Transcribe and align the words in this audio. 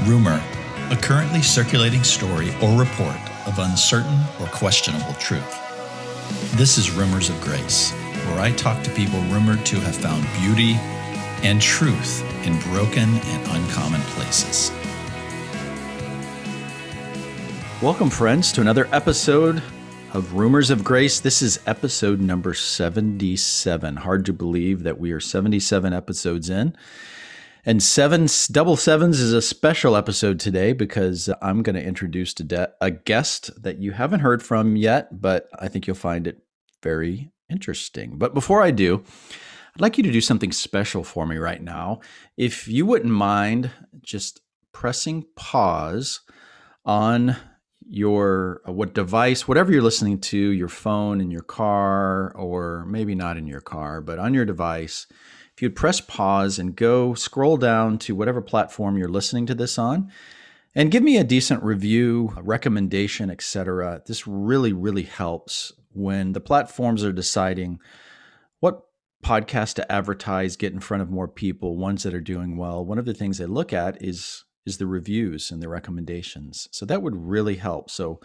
Rumor, 0.00 0.42
a 0.90 0.96
currently 0.96 1.42
circulating 1.42 2.02
story 2.02 2.48
or 2.60 2.76
report 2.76 3.16
of 3.46 3.58
uncertain 3.58 4.18
or 4.40 4.46
questionable 4.46 5.12
truth. 5.14 5.58
This 6.56 6.76
is 6.76 6.90
Rumors 6.90 7.28
of 7.28 7.40
Grace, 7.40 7.92
where 8.26 8.40
I 8.40 8.50
talk 8.52 8.82
to 8.82 8.90
people 8.90 9.20
rumored 9.24 9.64
to 9.66 9.76
have 9.76 9.94
found 9.94 10.26
beauty 10.40 10.72
and 11.44 11.62
truth 11.62 12.24
in 12.44 12.58
broken 12.72 13.08
and 13.14 13.46
uncommon 13.48 14.00
places. 14.16 14.72
Welcome, 17.80 18.10
friends, 18.10 18.50
to 18.52 18.60
another 18.60 18.88
episode 18.92 19.62
of 20.12 20.34
Rumors 20.34 20.70
of 20.70 20.82
Grace. 20.82 21.20
This 21.20 21.42
is 21.42 21.60
episode 21.64 22.20
number 22.20 22.54
77. 22.54 23.96
Hard 23.96 24.26
to 24.26 24.32
believe 24.32 24.82
that 24.82 24.98
we 24.98 25.12
are 25.12 25.20
77 25.20 25.92
episodes 25.92 26.50
in. 26.50 26.76
And 27.64 27.80
seven 27.80 28.26
double 28.50 28.76
sevens 28.76 29.20
is 29.20 29.32
a 29.32 29.40
special 29.40 29.94
episode 29.94 30.40
today 30.40 30.72
because 30.72 31.30
I'm 31.40 31.62
going 31.62 31.76
to 31.76 31.82
introduce 31.82 32.34
to 32.34 32.44
de- 32.44 32.72
a 32.80 32.90
guest 32.90 33.50
that 33.62 33.78
you 33.78 33.92
haven't 33.92 34.20
heard 34.20 34.42
from 34.42 34.74
yet, 34.74 35.20
but 35.20 35.48
I 35.60 35.68
think 35.68 35.86
you'll 35.86 35.94
find 35.94 36.26
it 36.26 36.42
very 36.82 37.30
interesting. 37.48 38.18
But 38.18 38.34
before 38.34 38.62
I 38.62 38.72
do, 38.72 39.04
I'd 39.76 39.80
like 39.80 39.96
you 39.96 40.02
to 40.02 40.10
do 40.10 40.20
something 40.20 40.50
special 40.50 41.04
for 41.04 41.24
me 41.24 41.36
right 41.36 41.62
now. 41.62 42.00
If 42.36 42.66
you 42.66 42.84
wouldn't 42.84 43.12
mind 43.12 43.70
just 44.00 44.40
pressing 44.72 45.26
pause 45.36 46.20
on 46.84 47.36
your 47.88 48.60
uh, 48.66 48.72
what 48.72 48.94
device 48.94 49.46
whatever 49.46 49.70
you're 49.70 49.82
listening 49.82 50.18
to 50.18 50.38
your 50.38 50.68
phone 50.68 51.20
in 51.20 51.30
your 51.30 51.42
car 51.42 52.32
or 52.36 52.86
maybe 52.86 53.14
not 53.14 53.36
in 53.36 53.46
your 53.46 53.60
car 53.60 54.00
but 54.00 54.18
on 54.18 54.32
your 54.32 54.44
device 54.44 55.06
if 55.54 55.62
you'd 55.62 55.76
press 55.76 56.00
pause 56.00 56.58
and 56.58 56.76
go 56.76 57.14
scroll 57.14 57.56
down 57.56 57.98
to 57.98 58.14
whatever 58.14 58.40
platform 58.40 58.96
you're 58.96 59.08
listening 59.08 59.46
to 59.46 59.54
this 59.54 59.78
on 59.78 60.10
and 60.74 60.90
give 60.90 61.02
me 61.02 61.18
a 61.18 61.24
decent 61.24 61.62
review, 61.62 62.32
a 62.36 62.42
recommendation, 62.42 63.30
etc. 63.30 64.02
This 64.06 64.26
really, 64.26 64.72
really 64.72 65.02
helps 65.02 65.72
when 65.92 66.32
the 66.32 66.40
platforms 66.40 67.04
are 67.04 67.12
deciding 67.12 67.78
what 68.60 68.82
podcast 69.22 69.74
to 69.74 69.92
advertise, 69.92 70.56
get 70.56 70.72
in 70.72 70.80
front 70.80 71.02
of 71.02 71.10
more 71.10 71.28
people, 71.28 71.76
ones 71.76 72.02
that 72.02 72.14
are 72.14 72.20
doing 72.20 72.56
well. 72.56 72.84
One 72.84 72.98
of 72.98 73.04
the 73.04 73.14
things 73.14 73.38
they 73.38 73.46
look 73.46 73.72
at 73.72 74.02
is 74.02 74.44
is 74.64 74.78
the 74.78 74.86
reviews 74.86 75.50
and 75.50 75.60
the 75.60 75.68
recommendations. 75.68 76.68
So 76.70 76.86
that 76.86 77.02
would 77.02 77.16
really 77.16 77.56
help. 77.56 77.90
So 77.90 78.20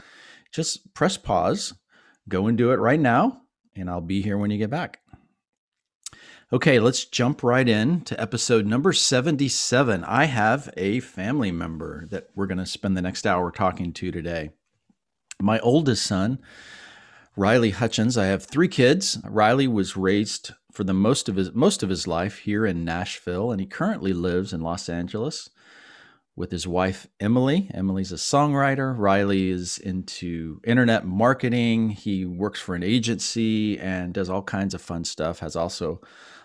just 0.52 0.94
press 0.94 1.18
pause, 1.18 1.74
go 2.30 2.46
and 2.46 2.56
do 2.56 2.72
it 2.72 2.76
right 2.76 3.00
now, 3.00 3.42
and 3.76 3.90
I'll 3.90 4.02
be 4.02 4.22
here 4.22 4.38
when 4.38 4.52
you 4.52 4.60
get 4.60 4.70
back. 4.70 5.00
Okay, 6.54 6.80
let's 6.80 7.04
jump 7.04 7.44
right 7.44 7.68
in 7.68 8.00
to 8.06 8.18
episode 8.22 8.66
number 8.66 8.94
77. 8.94 10.06
I 10.06 10.26
have 10.26 10.70
a 10.78 11.02
family 11.02 11.52
member 11.52 12.06
that 12.10 12.30
we're 12.36 12.48
going 12.48 12.58
to 12.58 12.66
spend 12.66 12.96
the 12.96 13.02
next 13.02 13.28
hour 13.28 13.52
talking 13.52 13.92
to 13.92 14.12
today. 14.12 14.52
My 15.42 15.60
oldest 15.60 16.06
son, 16.06 16.40
Riley 17.36 17.72
Hutchins. 17.72 18.18
I 18.18 18.28
have 18.28 18.46
three 18.46 18.70
kids. 18.70 19.20
Riley 19.26 19.68
was 19.68 19.98
raised 19.98 20.52
for 20.72 20.86
the 20.86 20.94
most 20.94 21.28
of 21.28 21.36
his 21.36 21.54
most 21.54 21.84
of 21.84 21.90
his 21.90 22.08
life 22.08 22.38
here 22.38 22.66
in 22.66 22.86
Nashville, 22.86 23.52
and 23.52 23.60
he 23.60 23.68
currently 23.68 24.14
lives 24.14 24.54
in 24.54 24.62
Los 24.62 24.88
Angeles 24.88 25.50
with 26.38 26.52
his 26.52 26.66
wife 26.66 27.08
Emily. 27.20 27.70
Emily's 27.74 28.14
a 28.14 28.16
songwriter. 28.16 28.98
Riley 28.98 29.50
is 29.50 29.80
into 29.80 30.62
internet 30.64 31.06
marketing. 31.06 31.90
He 31.90 32.24
works 32.24 32.62
for 32.62 32.74
an 32.74 32.84
agency 32.84 33.78
and 33.78 34.14
does 34.14 34.30
all 34.30 34.44
kinds 34.44 34.74
of 34.74 34.82
fun 34.82 35.04
stuff. 35.04 35.40
Has 35.40 35.58
also 35.58 36.00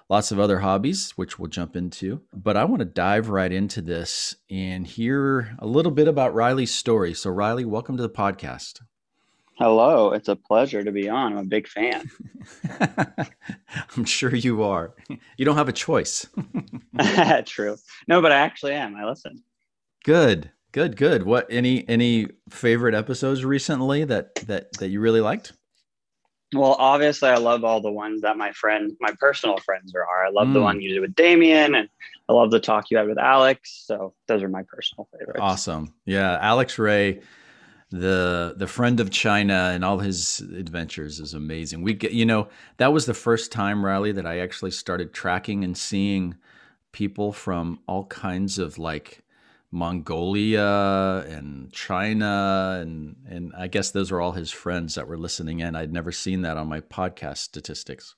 lots 0.08 0.32
of 0.32 0.38
other 0.38 0.60
hobbies, 0.60 1.12
which 1.12 1.38
we'll 1.38 1.48
jump 1.48 1.76
into. 1.76 2.22
But 2.32 2.56
I 2.56 2.64
want 2.64 2.80
to 2.80 2.86
dive 2.86 3.28
right 3.28 3.52
into 3.52 3.82
this 3.82 4.34
and 4.50 4.86
hear 4.86 5.56
a 5.58 5.66
little 5.66 5.92
bit 5.92 6.08
about 6.08 6.34
Riley's 6.34 6.74
story. 6.74 7.14
So, 7.14 7.30
Riley, 7.30 7.64
welcome 7.64 7.96
to 7.96 8.02
the 8.02 8.10
podcast. 8.10 8.80
Hello, 9.58 10.12
it's 10.12 10.28
a 10.28 10.36
pleasure 10.36 10.82
to 10.82 10.90
be 10.90 11.08
on. 11.08 11.32
I'm 11.32 11.38
a 11.38 11.44
big 11.44 11.68
fan. 11.68 12.10
I'm 13.96 14.04
sure 14.04 14.34
you 14.34 14.62
are. 14.62 14.94
You 15.36 15.44
don't 15.44 15.56
have 15.56 15.68
a 15.68 15.72
choice. 15.72 16.26
True. 17.46 17.76
No, 18.08 18.22
but 18.22 18.32
I 18.32 18.36
actually 18.36 18.72
am. 18.72 18.96
I 18.96 19.04
listen. 19.04 19.44
Good. 20.04 20.50
Good, 20.72 20.96
good. 20.96 21.24
What 21.24 21.46
any 21.50 21.86
any 21.86 22.28
favorite 22.48 22.94
episodes 22.94 23.44
recently 23.44 24.04
that 24.04 24.34
that 24.46 24.72
that 24.78 24.88
you 24.88 25.00
really 25.00 25.20
liked? 25.20 25.52
Well, 26.52 26.76
obviously, 26.78 27.30
I 27.30 27.36
love 27.36 27.64
all 27.64 27.80
the 27.80 27.90
ones 27.90 28.20
that 28.22 28.36
my 28.36 28.52
friend, 28.52 28.92
my 29.00 29.12
personal 29.18 29.56
friends 29.58 29.94
are. 29.94 30.26
I 30.26 30.30
love 30.30 30.48
mm. 30.48 30.54
the 30.54 30.60
one 30.60 30.80
you 30.80 30.92
did 30.92 31.00
with 31.00 31.14
Damien, 31.14 31.74
and 31.74 31.88
I 32.28 32.32
love 32.32 32.50
the 32.50 32.60
talk 32.60 32.90
you 32.90 32.98
had 32.98 33.08
with 33.08 33.18
Alex. 33.18 33.84
So 33.86 34.14
those 34.26 34.42
are 34.42 34.48
my 34.48 34.62
personal 34.62 35.08
favorites. 35.10 35.40
Awesome, 35.40 35.94
yeah. 36.04 36.38
Alex 36.40 36.78
Ray, 36.78 37.22
the 37.90 38.54
the 38.56 38.66
friend 38.66 39.00
of 39.00 39.10
China 39.10 39.70
and 39.72 39.84
all 39.84 39.98
his 39.98 40.40
adventures 40.40 41.20
is 41.20 41.34
amazing. 41.34 41.82
We 41.82 41.94
get, 41.94 42.12
you 42.12 42.26
know, 42.26 42.48
that 42.76 42.92
was 42.92 43.06
the 43.06 43.14
first 43.14 43.50
time, 43.50 43.84
Riley, 43.84 44.12
that 44.12 44.26
I 44.26 44.40
actually 44.40 44.72
started 44.72 45.14
tracking 45.14 45.64
and 45.64 45.76
seeing 45.76 46.36
people 46.92 47.32
from 47.32 47.80
all 47.86 48.04
kinds 48.04 48.58
of 48.58 48.78
like 48.78 49.22
Mongolia 49.72 51.24
and 51.26 51.72
China 51.72 52.78
and 52.80 53.16
and 53.26 53.52
I 53.56 53.68
guess 53.68 53.90
those 53.90 54.12
are 54.12 54.20
all 54.20 54.32
his 54.32 54.50
friends 54.50 54.94
that 54.94 55.08
were 55.08 55.16
listening 55.16 55.60
in. 55.60 55.74
I'd 55.74 55.92
never 55.92 56.12
seen 56.12 56.42
that 56.42 56.58
on 56.58 56.68
my 56.68 56.80
podcast 56.80 57.38
statistics. 57.38 58.14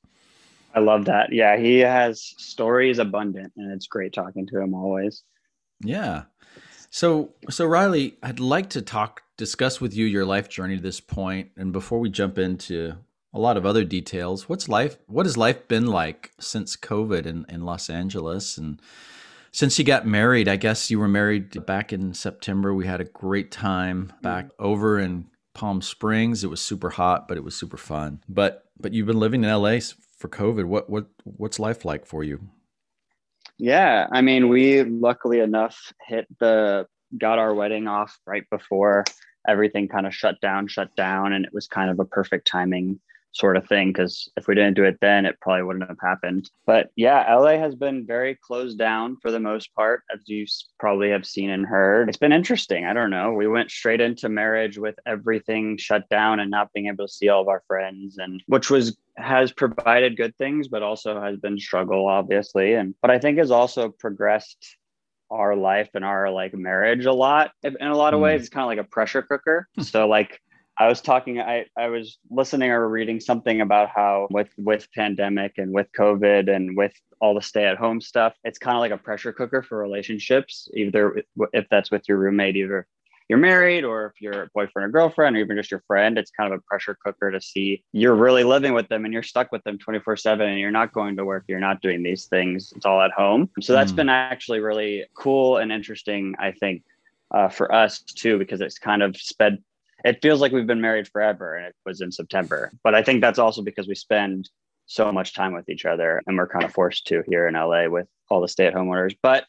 I 0.75 0.81
love 0.81 1.05
that. 1.05 1.33
Yeah, 1.33 1.57
he 1.57 1.79
has 1.79 2.35
stories 2.37 2.99
abundant 2.99 3.53
and 3.57 3.73
it's 3.73 3.87
great 3.87 4.13
talking 4.13 4.47
to 4.49 4.61
him 4.61 4.75
always. 4.75 5.23
Yeah. 5.81 6.25
So 6.91 7.31
so 7.49 7.67
Riley, 7.67 8.19
I'd 8.21 8.41
like 8.41 8.69
to 8.71 8.83
talk 8.83 9.23
discuss 9.37 9.81
with 9.81 9.95
you 9.95 10.07
your 10.07 10.25
life 10.25 10.49
journey 10.49 10.77
to 10.77 10.83
this 10.83 11.01
point 11.01 11.51
and 11.57 11.73
before 11.73 12.01
we 12.01 12.11
jump 12.11 12.37
into 12.37 12.95
a 13.33 13.39
lot 13.39 13.57
of 13.57 13.65
other 13.65 13.85
details, 13.85 14.49
what's 14.49 14.69
life 14.69 14.99
what 15.07 15.25
has 15.25 15.37
life 15.37 15.69
been 15.69 15.87
like 15.87 16.33
since 16.41 16.77
COVID 16.77 17.27
in, 17.27 17.47
in 17.49 17.65
Los 17.65 17.89
Angeles 17.89 18.59
and 18.59 18.81
since 19.55 19.79
you 19.79 19.85
got 19.85 20.05
married, 20.05 20.49
I 20.49 20.57
guess 20.57 20.91
you 20.91 20.99
were 20.99 21.07
married 21.07 21.65
back 21.65 21.93
in 21.93 22.13
September. 22.13 22.75
We 22.75 22.87
had 22.87 23.01
a 23.01 23.05
great 23.05 23.53
time 23.53 24.13
back 24.21 24.47
mm-hmm. 24.47 24.65
over 24.65 24.99
in 24.99 25.27
Palm 25.55 25.81
Springs. 25.81 26.43
It 26.43 26.49
was 26.51 26.61
super 26.61 26.91
hot, 26.91 27.29
but 27.29 27.37
it 27.37 27.45
was 27.45 27.55
super 27.55 27.77
fun. 27.77 28.21
But 28.29 28.65
but 28.81 28.93
you've 28.93 29.07
been 29.07 29.21
living 29.21 29.45
in 29.45 29.51
LA 29.51 29.79
for 30.19 30.29
COVID. 30.29 30.65
What 30.65 30.91
what 30.91 31.07
what's 31.23 31.61
life 31.61 31.85
like 31.85 32.05
for 32.05 32.25
you? 32.25 32.41
Yeah, 33.57 34.09
I 34.11 34.23
mean, 34.23 34.49
we 34.49 34.83
luckily 34.83 35.39
enough 35.39 35.93
hit 36.05 36.27
the 36.41 36.89
got 37.17 37.39
our 37.39 37.55
wedding 37.55 37.87
off 37.87 38.19
right 38.27 38.51
before 38.51 39.05
everything 39.47 39.87
kind 39.87 40.05
of 40.05 40.13
shut 40.13 40.41
down, 40.41 40.67
shut 40.67 40.97
down, 40.97 41.33
and 41.33 41.45
it 41.45 41.55
was 41.55 41.69
kind 41.69 41.91
of 41.91 42.01
a 42.01 42.05
perfect 42.05 42.49
timing 42.49 42.99
sort 43.35 43.57
of 43.57 43.67
thing 43.67 43.89
because 43.89 44.31
if 44.37 44.47
we 44.47 44.55
didn't 44.55 44.77
do 44.77 44.85
it 44.85 44.99
then 45.01 45.27
it 45.27 45.39
probably 45.41 45.63
wouldn't 45.63 45.89
have 45.89 45.99
happened. 46.01 46.51
But 46.67 46.91
yeah 46.97 47.35
la 47.37 47.51
has 47.59 47.75
been 47.75 48.07
very 48.07 48.37
closed 48.37 48.79
down 48.79 49.17
for 49.21 49.31
the 49.31 49.41
most 49.41 49.75
part 49.75 50.03
as 50.13 50.21
you 50.27 50.47
probably 50.79 51.11
have 51.11 51.27
seen 51.27 51.51
and 51.51 51.67
heard. 51.67 52.09
It's 52.09 52.19
been 52.19 52.33
interesting 52.33 52.85
i 52.85 52.93
don't 52.93 53.11
know. 53.11 53.33
We 53.33 53.49
went 53.49 53.71
straight 53.71 54.01
into 54.01 54.29
marriage 54.29 54.79
with 54.79 54.97
everything 55.07 55.77
shut 55.77 56.09
down 56.09 56.41
and 56.41 56.51
not 56.51 56.73
being 56.73 56.87
able 56.87 57.07
to 57.07 57.13
see 57.13 57.29
all 57.29 57.43
of 57.43 57.49
our 57.49 57.63
friends 57.67 58.19
and 58.19 58.43
which 58.47 58.71
was 58.71 58.97
has 59.17 59.53
provided 59.53 60.17
good 60.17 60.37
things 60.37 60.67
but 60.69 60.83
also 60.83 61.21
has 61.21 61.37
been 61.39 61.59
struggle 61.59 62.07
obviously. 62.09 62.75
And 62.75 62.95
but 63.03 63.11
i 63.11 63.19
think 63.19 63.39
has 63.39 63.51
also 63.51 63.89
progressed 63.89 64.77
our 65.31 65.57
life 65.57 65.91
and 65.95 66.05
our 66.05 66.31
like 66.31 66.55
marriage 66.55 67.07
a 67.07 67.13
lot 67.13 67.51
in 67.63 67.77
a 67.81 67.97
lot 67.97 68.15
of 68.15 68.21
mm. 68.21 68.25
ways. 68.25 68.43
It's 68.43 68.51
kind 68.51 68.63
of 68.63 68.69
like 68.69 68.87
a 68.87 68.89
pressure 68.89 69.23
cooker. 69.23 69.69
So 69.83 70.07
like 70.09 70.41
I 70.79 70.89
was 70.89 71.01
talking, 71.01 71.41
I, 71.41 71.67
I 71.79 71.89
was 71.89 72.19
listening 72.31 72.71
or 72.71 72.89
reading 72.89 73.21
something 73.21 73.61
about 73.61 73.91
how 73.95 74.27
with 74.31 74.49
with 74.59 74.89
pandemic 74.93 75.55
and 75.59 75.73
with 75.73 75.87
COVID 75.97 76.55
and 76.55 76.77
with 76.77 76.93
all 77.21 77.35
the 77.35 77.43
stay 77.43 77.65
at 77.65 77.77
home 77.77 78.01
stuff, 78.01 78.35
it's 78.43 78.59
kind 78.59 78.77
of 78.77 78.81
like 78.81 78.91
a 78.91 78.99
pressure 78.99 79.33
cooker 79.33 79.63
for 79.63 79.79
relationships, 79.79 80.69
either 80.75 81.23
if 81.53 81.67
that's 81.71 81.91
with 81.91 82.09
your 82.09 82.19
roommate, 82.19 82.57
either 82.57 82.87
you're 83.29 83.39
married 83.39 83.85
or 83.85 84.07
if 84.07 84.21
you're 84.21 84.43
a 84.43 84.49
boyfriend 84.55 84.87
or 84.87 84.91
girlfriend 84.91 85.37
or 85.37 85.41
even 85.41 85.57
just 85.57 85.71
your 85.71 85.83
friend, 85.87 86.19
it's 86.19 86.31
kind 86.31 86.53
of 86.53 86.59
a 86.59 86.63
pressure 86.63 86.97
cooker 87.03 87.31
to 87.31 87.41
see 87.41 87.83
you're 87.93 88.15
really 88.15 88.45
living 88.45 88.75
with 88.75 88.89
them 88.89 89.05
and 89.05 89.15
you're 89.15 89.23
stuck 89.23 89.51
with 89.51 89.63
them 89.65 89.79
24 89.79 90.17
seven 90.17 90.49
and 90.49 90.59
you're 90.59 90.71
not 90.71 90.93
going 90.93 91.17
to 91.17 91.25
work. 91.25 91.45
You're 91.49 91.61
not 91.61 91.81
doing 91.81 92.03
these 92.03 92.27
things. 92.27 92.73
It's 92.77 92.85
all 92.85 93.01
at 93.01 93.13
home. 93.13 93.49
So 93.61 93.73
that's 93.73 93.93
mm. 93.93 93.97
been 93.97 94.09
actually 94.09 94.61
really 94.61 95.07
cool 95.17 95.57
and 95.57 95.73
interesting, 95.73 96.35
I 96.39 96.53
think, 96.53 96.83
uh, 97.33 97.49
for 97.49 97.73
us 97.75 98.01
too, 98.01 98.39
because 98.39 98.61
it's 98.61 98.79
kind 98.79 99.03
of 99.03 99.17
sped 99.17 99.63
it 100.05 100.21
feels 100.21 100.41
like 100.41 100.53
we've 100.53 100.67
been 100.67 100.81
married 100.81 101.09
forever 101.09 101.55
and 101.55 101.67
it 101.67 101.75
was 101.87 102.01
in 102.01 102.13
September. 102.13 102.71
But 102.83 102.95
I 102.95 103.03
think 103.03 103.21
that's 103.21 103.39
also 103.39 103.63
because 103.63 103.89
we 103.89 103.95
spend 103.95 104.51
so 104.87 105.11
much 105.11 105.35
time 105.35 105.55
with 105.55 105.69
each 105.69 105.87
other 105.87 106.21
and 106.27 106.37
we're 106.37 106.47
kind 106.47 106.65
of 106.65 106.73
forced 106.73 107.07
to 107.07 107.23
here 107.27 107.49
in 107.49 107.55
LA 107.55 107.89
with 107.89 108.07
all 108.29 108.43
the 108.43 108.49
stay 108.49 108.67
at 108.67 108.75
home 108.75 108.89
orders. 108.89 109.15
But 109.23 109.47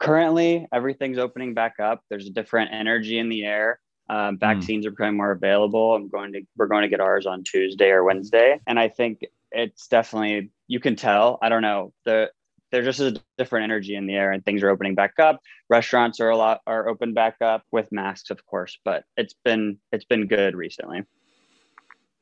currently, 0.00 0.66
everything's 0.72 1.18
opening 1.18 1.54
back 1.54 1.78
up. 1.80 2.02
There's 2.10 2.26
a 2.26 2.30
different 2.30 2.72
energy 2.72 3.18
in 3.18 3.28
the 3.28 3.44
air. 3.44 3.78
Um, 4.10 4.36
vaccines 4.36 4.84
mm. 4.84 4.88
are 4.88 4.90
becoming 4.90 5.16
more 5.16 5.30
available. 5.30 5.94
I'm 5.94 6.08
going 6.08 6.32
to 6.34 6.42
we're 6.56 6.66
going 6.66 6.82
to 6.82 6.88
get 6.88 7.00
ours 7.00 7.24
on 7.24 7.42
Tuesday 7.42 7.88
or 7.88 8.04
Wednesday, 8.04 8.60
and 8.66 8.78
I 8.78 8.88
think 8.88 9.24
it's 9.50 9.88
definitely 9.88 10.50
you 10.66 10.78
can 10.78 10.94
tell. 10.94 11.38
I 11.40 11.48
don't 11.48 11.62
know 11.62 11.94
the 12.04 12.30
there's 12.74 12.96
just 12.96 12.98
a 12.98 13.22
different 13.38 13.62
energy 13.62 13.94
in 13.94 14.06
the 14.06 14.14
air 14.14 14.32
and 14.32 14.44
things 14.44 14.60
are 14.64 14.68
opening 14.68 14.96
back 14.96 15.14
up. 15.20 15.40
Restaurants 15.70 16.18
are 16.18 16.30
a 16.30 16.36
lot 16.36 16.60
are 16.66 16.88
open 16.88 17.14
back 17.14 17.36
up 17.40 17.62
with 17.70 17.92
masks 17.92 18.30
of 18.30 18.44
course 18.46 18.76
but 18.84 19.04
it's 19.16 19.34
been 19.44 19.78
it's 19.92 20.04
been 20.04 20.26
good 20.26 20.56
recently. 20.56 21.04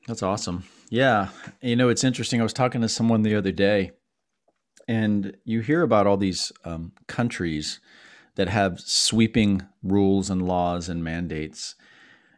That's 0.07 0.23
awesome. 0.23 0.65
Yeah. 0.91 1.29
You 1.63 1.75
know 1.75 1.89
it's 1.89 2.05
interesting. 2.05 2.39
I 2.39 2.43
was 2.43 2.53
talking 2.53 2.83
to 2.83 2.89
someone 2.89 3.23
the 3.23 3.35
other 3.35 3.51
day 3.51 3.93
and 4.87 5.35
you 5.45 5.61
hear 5.61 5.81
about 5.81 6.07
all 6.07 6.19
these 6.19 6.53
um, 6.65 6.93
countries 7.07 7.81
that 8.35 8.49
have 8.49 8.79
sweeping 8.79 9.63
rules 9.83 10.29
and 10.29 10.47
laws 10.47 10.91
and 10.91 11.03
mandates 11.03 11.77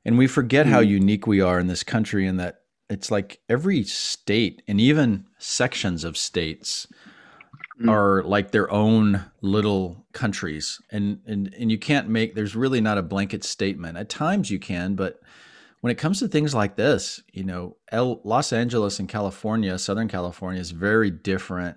and 0.04 0.16
we 0.18 0.28
forget 0.28 0.66
mm-hmm. 0.66 0.74
how 0.74 0.80
unique 0.80 1.26
we 1.26 1.40
are 1.40 1.58
in 1.58 1.66
this 1.66 1.82
country 1.82 2.28
and 2.28 2.38
that 2.38 2.60
it's 2.88 3.10
like 3.10 3.40
every 3.48 3.82
state 3.82 4.62
and 4.68 4.80
even 4.80 5.26
sections 5.38 6.04
of 6.04 6.16
states 6.16 6.86
mm. 7.80 7.90
are 7.90 8.22
like 8.24 8.50
their 8.50 8.70
own 8.70 9.24
little 9.40 10.04
countries 10.12 10.80
and, 10.90 11.20
and 11.26 11.54
and 11.58 11.70
you 11.70 11.78
can't 11.78 12.08
make 12.08 12.34
there's 12.34 12.56
really 12.56 12.80
not 12.80 12.98
a 12.98 13.02
blanket 13.02 13.44
statement 13.44 13.96
at 13.96 14.08
times 14.08 14.50
you 14.50 14.58
can 14.58 14.94
but 14.94 15.20
when 15.80 15.90
it 15.90 15.98
comes 15.98 16.18
to 16.18 16.28
things 16.28 16.54
like 16.54 16.76
this 16.76 17.22
you 17.32 17.44
know 17.44 17.76
El, 17.90 18.20
los 18.24 18.52
angeles 18.52 18.98
and 18.98 19.08
california 19.08 19.78
southern 19.78 20.08
california 20.08 20.60
is 20.60 20.70
very 20.70 21.10
different 21.10 21.76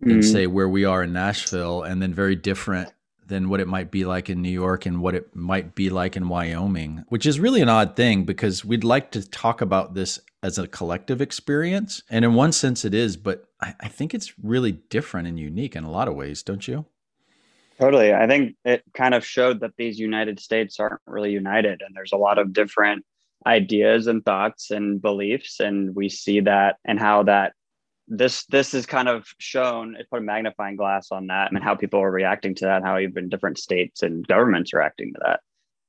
than 0.00 0.20
mm. 0.20 0.32
say 0.32 0.46
where 0.46 0.68
we 0.68 0.84
are 0.84 1.02
in 1.02 1.12
nashville 1.12 1.82
and 1.82 2.02
then 2.02 2.12
very 2.12 2.36
different 2.36 2.92
than 3.26 3.48
what 3.48 3.60
it 3.60 3.68
might 3.68 3.90
be 3.90 4.04
like 4.04 4.30
in 4.30 4.42
New 4.42 4.50
York 4.50 4.86
and 4.86 5.00
what 5.00 5.14
it 5.14 5.34
might 5.34 5.74
be 5.74 5.90
like 5.90 6.16
in 6.16 6.28
Wyoming, 6.28 7.04
which 7.08 7.26
is 7.26 7.40
really 7.40 7.60
an 7.60 7.68
odd 7.68 7.96
thing 7.96 8.24
because 8.24 8.64
we'd 8.64 8.84
like 8.84 9.10
to 9.12 9.28
talk 9.28 9.60
about 9.60 9.94
this 9.94 10.20
as 10.42 10.58
a 10.58 10.68
collective 10.68 11.20
experience. 11.20 12.02
And 12.08 12.24
in 12.24 12.34
one 12.34 12.52
sense, 12.52 12.84
it 12.84 12.94
is, 12.94 13.16
but 13.16 13.48
I, 13.60 13.74
I 13.80 13.88
think 13.88 14.14
it's 14.14 14.38
really 14.38 14.72
different 14.72 15.28
and 15.28 15.38
unique 15.38 15.76
in 15.76 15.84
a 15.84 15.90
lot 15.90 16.08
of 16.08 16.14
ways, 16.14 16.42
don't 16.42 16.66
you? 16.66 16.86
Totally. 17.78 18.14
I 18.14 18.26
think 18.26 18.56
it 18.64 18.82
kind 18.94 19.14
of 19.14 19.24
showed 19.24 19.60
that 19.60 19.72
these 19.76 19.98
United 19.98 20.40
States 20.40 20.80
aren't 20.80 21.00
really 21.06 21.32
united, 21.32 21.82
and 21.84 21.94
there's 21.94 22.12
a 22.12 22.16
lot 22.16 22.38
of 22.38 22.52
different 22.52 23.04
ideas 23.46 24.06
and 24.06 24.24
thoughts 24.24 24.70
and 24.70 25.00
beliefs. 25.00 25.60
And 25.60 25.94
we 25.94 26.08
see 26.08 26.40
that 26.40 26.76
and 26.84 26.98
how 26.98 27.24
that 27.24 27.52
this 28.08 28.44
this 28.46 28.74
is 28.74 28.86
kind 28.86 29.08
of 29.08 29.26
shown 29.38 29.96
it 29.96 30.08
put 30.10 30.20
a 30.20 30.22
magnifying 30.22 30.76
glass 30.76 31.10
on 31.10 31.26
that 31.26 31.50
and 31.50 31.62
how 31.62 31.74
people 31.74 32.00
are 32.00 32.10
reacting 32.10 32.54
to 32.54 32.64
that 32.64 32.84
how 32.84 32.98
even 32.98 33.28
different 33.28 33.58
states 33.58 34.02
and 34.02 34.26
governments 34.28 34.72
are 34.72 34.78
reacting 34.78 35.12
to 35.12 35.20
that 35.24 35.40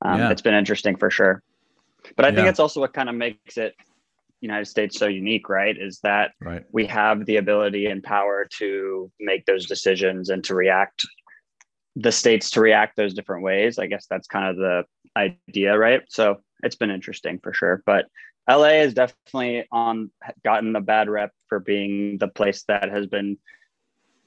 um, 0.04 0.18
yeah. 0.18 0.30
it's 0.30 0.42
been 0.42 0.54
interesting 0.54 0.96
for 0.96 1.10
sure 1.10 1.42
but 2.16 2.24
i 2.24 2.28
yeah. 2.28 2.34
think 2.34 2.48
it's 2.48 2.58
also 2.58 2.80
what 2.80 2.92
kind 2.92 3.08
of 3.08 3.14
makes 3.14 3.56
it 3.56 3.74
united 4.40 4.64
states 4.64 4.98
so 4.98 5.06
unique 5.06 5.48
right 5.48 5.76
is 5.78 6.00
that 6.00 6.32
right. 6.40 6.64
we 6.72 6.86
have 6.86 7.24
the 7.26 7.36
ability 7.36 7.86
and 7.86 8.02
power 8.02 8.46
to 8.50 9.10
make 9.20 9.44
those 9.46 9.66
decisions 9.66 10.28
and 10.28 10.42
to 10.42 10.54
react 10.54 11.06
the 11.94 12.12
states 12.12 12.50
to 12.50 12.60
react 12.60 12.96
those 12.96 13.14
different 13.14 13.44
ways 13.44 13.78
i 13.78 13.86
guess 13.86 14.06
that's 14.10 14.26
kind 14.26 14.48
of 14.48 14.56
the 14.56 14.84
idea 15.16 15.76
right 15.76 16.02
so 16.08 16.36
it's 16.62 16.76
been 16.76 16.90
interesting 16.90 17.38
for 17.38 17.52
sure 17.52 17.82
but 17.86 18.06
LA 18.48 18.80
has 18.80 18.94
definitely 18.94 19.66
on 19.70 20.10
gotten 20.42 20.74
a 20.74 20.80
bad 20.80 21.08
rep 21.08 21.32
for 21.48 21.60
being 21.60 22.18
the 22.18 22.28
place 22.28 22.64
that 22.68 22.90
has 22.90 23.06
been 23.06 23.36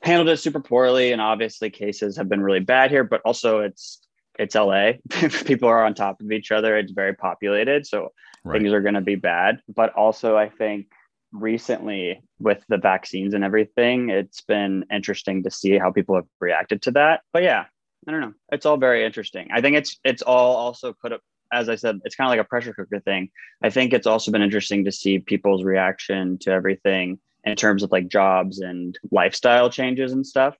handled 0.01 0.29
it 0.29 0.37
super 0.37 0.59
poorly, 0.59 1.11
and 1.11 1.21
obviously 1.21 1.69
cases 1.69 2.17
have 2.17 2.29
been 2.29 2.41
really 2.41 2.59
bad 2.59 2.91
here. 2.91 3.03
But 3.03 3.21
also, 3.25 3.59
it's 3.59 4.01
it's 4.37 4.55
LA. 4.55 4.93
People 5.45 5.69
are 5.69 5.83
on 5.83 5.93
top 5.93 6.21
of 6.21 6.31
each 6.31 6.51
other. 6.51 6.77
It's 6.77 6.91
very 6.91 7.13
populated, 7.13 7.85
so 7.87 8.09
right. 8.43 8.61
things 8.61 8.73
are 8.73 8.81
going 8.81 8.95
to 8.95 9.01
be 9.01 9.15
bad. 9.15 9.61
But 9.73 9.93
also, 9.93 10.37
I 10.37 10.49
think 10.49 10.87
recently 11.31 12.21
with 12.39 12.63
the 12.67 12.77
vaccines 12.77 13.33
and 13.33 13.43
everything, 13.43 14.09
it's 14.09 14.41
been 14.41 14.85
interesting 14.91 15.43
to 15.43 15.51
see 15.51 15.77
how 15.77 15.91
people 15.91 16.15
have 16.15 16.27
reacted 16.39 16.81
to 16.83 16.91
that. 16.91 17.21
But 17.33 17.43
yeah, 17.43 17.65
I 18.07 18.11
don't 18.11 18.21
know. 18.21 18.33
It's 18.51 18.65
all 18.65 18.77
very 18.77 19.05
interesting. 19.05 19.49
I 19.51 19.61
think 19.61 19.77
it's 19.77 19.99
it's 20.03 20.21
all 20.21 20.55
also 20.55 20.93
put 20.93 21.13
up 21.13 21.21
as 21.51 21.69
I 21.69 21.75
said, 21.75 21.99
it's 22.05 22.15
kind 22.15 22.27
of 22.27 22.31
like 22.31 22.45
a 22.45 22.47
pressure 22.47 22.73
cooker 22.73 22.99
thing. 22.99 23.29
I 23.61 23.69
think 23.69 23.93
it's 23.93 24.07
also 24.07 24.31
been 24.31 24.41
interesting 24.41 24.85
to 24.85 24.91
see 24.91 25.19
people's 25.19 25.63
reaction 25.63 26.37
to 26.39 26.51
everything 26.51 27.19
in 27.43 27.55
terms 27.55 27.83
of 27.83 27.91
like 27.91 28.07
jobs 28.07 28.59
and 28.59 28.97
lifestyle 29.11 29.69
changes 29.69 30.11
and 30.11 30.25
stuff. 30.25 30.55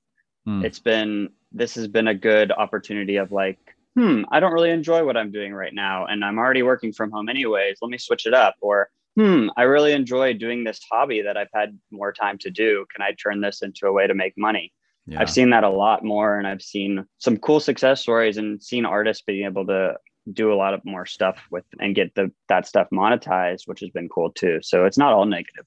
Hmm. 0.45 0.65
It's 0.65 0.79
been, 0.79 1.29
this 1.51 1.75
has 1.75 1.88
been 1.88 2.07
a 2.07 2.15
good 2.15 2.51
opportunity 2.51 3.17
of 3.17 3.31
like, 3.31 3.59
hmm, 3.95 4.23
I 4.31 4.39
don't 4.39 4.53
really 4.53 4.71
enjoy 4.71 5.05
what 5.05 5.17
I'm 5.17 5.31
doing 5.31 5.53
right 5.53 5.73
now. 5.73 6.05
And 6.05 6.23
I'm 6.23 6.39
already 6.39 6.63
working 6.63 6.93
from 6.93 7.11
home 7.11 7.29
anyways. 7.29 7.77
Let 7.81 7.91
me 7.91 7.97
switch 7.97 8.25
it 8.25 8.33
up. 8.33 8.55
Or, 8.61 8.89
hmm, 9.15 9.47
I 9.57 9.63
really 9.63 9.91
enjoy 9.91 10.33
doing 10.33 10.63
this 10.63 10.79
hobby 10.89 11.21
that 11.21 11.38
I've 11.38 11.49
had 11.53 11.77
more 11.91 12.13
time 12.13 12.38
to 12.39 12.49
do. 12.49 12.85
Can 12.93 13.01
I 13.01 13.11
turn 13.21 13.41
this 13.41 13.61
into 13.61 13.88
a 13.88 13.91
way 13.91 14.07
to 14.07 14.13
make 14.13 14.33
money? 14.38 14.73
Yeah. 15.07 15.19
I've 15.19 15.29
seen 15.29 15.49
that 15.49 15.63
a 15.63 15.69
lot 15.69 16.03
more 16.03 16.38
and 16.38 16.47
I've 16.47 16.61
seen 16.61 17.05
some 17.17 17.38
cool 17.38 17.59
success 17.59 18.01
stories 18.01 18.38
and 18.38 18.61
seen 18.61 18.85
artists 18.85 19.23
being 19.25 19.45
able 19.45 19.65
to 19.67 19.95
do 20.31 20.53
a 20.53 20.56
lot 20.56 20.73
of 20.73 20.83
more 20.85 21.06
stuff 21.06 21.38
with 21.50 21.65
and 21.79 21.95
get 21.95 22.13
the 22.15 22.31
that 22.47 22.68
stuff 22.68 22.88
monetized, 22.94 23.68
which 23.68 23.79
has 23.79 23.89
been 23.89 24.09
cool 24.09 24.31
too. 24.31 24.59
So 24.62 24.85
it's 24.85 24.97
not 24.97 25.13
all 25.13 25.25
negative. 25.25 25.65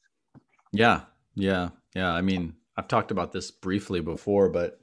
Yeah, 0.73 1.03
yeah, 1.35 1.71
yeah. 1.95 2.13
I 2.13 2.21
mean, 2.21 2.55
I've 2.77 2.89
talked 2.89 3.11
about 3.11 3.33
this 3.33 3.51
briefly 3.51 4.01
before, 4.01 4.49
but 4.49 4.81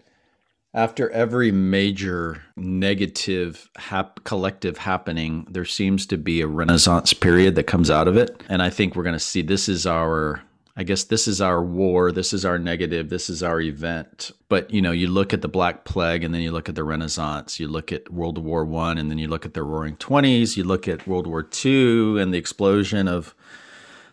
after 0.74 1.10
every 1.10 1.52
major 1.52 2.44
negative 2.56 3.70
hap- 3.76 4.24
collective 4.24 4.78
happening, 4.78 5.46
there 5.50 5.66
seems 5.66 6.06
to 6.08 6.18
be 6.18 6.42
a 6.42 6.48
renaissance 6.48 7.14
period 7.14 7.56
that 7.56 7.64
comes 7.64 7.90
out 7.90 8.08
of 8.08 8.16
it, 8.16 8.42
and 8.48 8.62
I 8.62 8.70
think 8.70 8.96
we're 8.96 9.04
going 9.04 9.14
to 9.14 9.20
see 9.20 9.42
this 9.42 9.68
is 9.68 9.86
our 9.86 10.42
I 10.76 10.84
guess 10.84 11.04
this 11.04 11.28
is 11.28 11.42
our 11.42 11.62
war, 11.64 12.12
this 12.12 12.32
is 12.32 12.46
our 12.46 12.58
negative, 12.58 13.10
this 13.10 13.30
is 13.30 13.44
our 13.44 13.60
event. 13.60 14.32
But 14.48 14.72
you 14.72 14.82
know, 14.82 14.92
you 14.92 15.08
look 15.08 15.34
at 15.34 15.42
the 15.42 15.50
Black 15.50 15.84
Plague 15.84 16.24
and 16.24 16.34
then 16.34 16.42
you 16.42 16.52
look 16.52 16.70
at 16.70 16.76
the 16.76 16.84
Renaissance, 16.84 17.60
you 17.60 17.68
look 17.68 17.92
at 17.92 18.12
World 18.12 18.38
War 18.38 18.64
One 18.64 18.98
and 18.98 19.12
then 19.12 19.18
you 19.18 19.28
look 19.28 19.46
at 19.46 19.54
the 19.54 19.64
Roaring 19.64 19.98
Twenties, 19.98 20.56
you 20.56 20.64
look 20.64 20.88
at 20.88 21.08
World 21.08 21.28
War 21.28 21.44
Two 21.44 22.18
and 22.20 22.34
the 22.34 22.38
explosion 22.38 23.08
of 23.08 23.36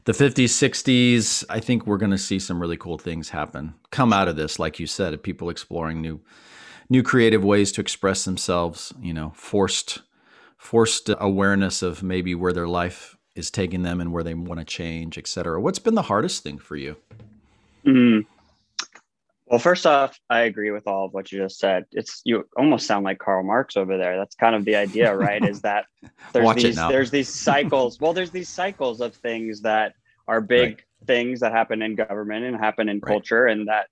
the 0.04 0.12
50s, 0.12 0.44
60s. 0.44 1.44
I 1.50 1.60
think 1.60 1.86
we're 1.86 1.98
going 1.98 2.12
to 2.12 2.18
see 2.18 2.38
some 2.38 2.60
really 2.60 2.78
cool 2.78 2.96
things 2.96 3.28
happen 3.28 3.74
come 3.90 4.10
out 4.10 4.26
of 4.26 4.36
this, 4.36 4.58
like 4.58 4.80
you 4.80 4.86
said, 4.86 5.12
of 5.12 5.22
people 5.22 5.50
exploring 5.50 6.00
new, 6.00 6.18
new 6.88 7.02
creative 7.02 7.44
ways 7.44 7.70
to 7.72 7.82
express 7.82 8.24
themselves. 8.24 8.94
You 9.00 9.12
know, 9.12 9.32
forced, 9.36 10.00
forced 10.56 11.10
awareness 11.20 11.82
of 11.82 12.02
maybe 12.02 12.34
where 12.34 12.54
their 12.54 12.66
life 12.66 13.17
is 13.38 13.50
taking 13.50 13.82
them 13.82 14.00
and 14.00 14.12
where 14.12 14.24
they 14.24 14.34
want 14.34 14.58
to 14.58 14.64
change, 14.64 15.16
et 15.16 15.28
cetera. 15.28 15.60
What's 15.60 15.78
been 15.78 15.94
the 15.94 16.02
hardest 16.02 16.42
thing 16.42 16.58
for 16.58 16.76
you? 16.76 16.96
Mm. 17.86 18.26
Well, 19.46 19.60
first 19.60 19.86
off, 19.86 20.18
I 20.28 20.40
agree 20.40 20.72
with 20.72 20.86
all 20.86 21.06
of 21.06 21.14
what 21.14 21.30
you 21.30 21.38
just 21.38 21.58
said. 21.58 21.86
It's 21.92 22.20
you 22.24 22.46
almost 22.56 22.86
sound 22.86 23.04
like 23.04 23.18
Karl 23.18 23.44
Marx 23.44 23.76
over 23.76 23.96
there. 23.96 24.18
That's 24.18 24.34
kind 24.34 24.54
of 24.54 24.64
the 24.64 24.76
idea, 24.76 25.16
right? 25.16 25.42
is 25.42 25.62
that 25.62 25.86
there's 26.32 26.54
these 26.56 26.76
there's 26.76 27.10
these 27.10 27.28
cycles. 27.28 27.98
well, 28.00 28.12
there's 28.12 28.32
these 28.32 28.48
cycles 28.48 29.00
of 29.00 29.14
things 29.14 29.62
that 29.62 29.94
are 30.26 30.40
big 30.40 30.68
right. 30.68 30.84
things 31.06 31.40
that 31.40 31.52
happen 31.52 31.80
in 31.80 31.94
government 31.94 32.44
and 32.44 32.56
happen 32.56 32.88
in 32.88 32.96
right. 32.96 33.08
culture, 33.08 33.46
and 33.46 33.68
that 33.68 33.86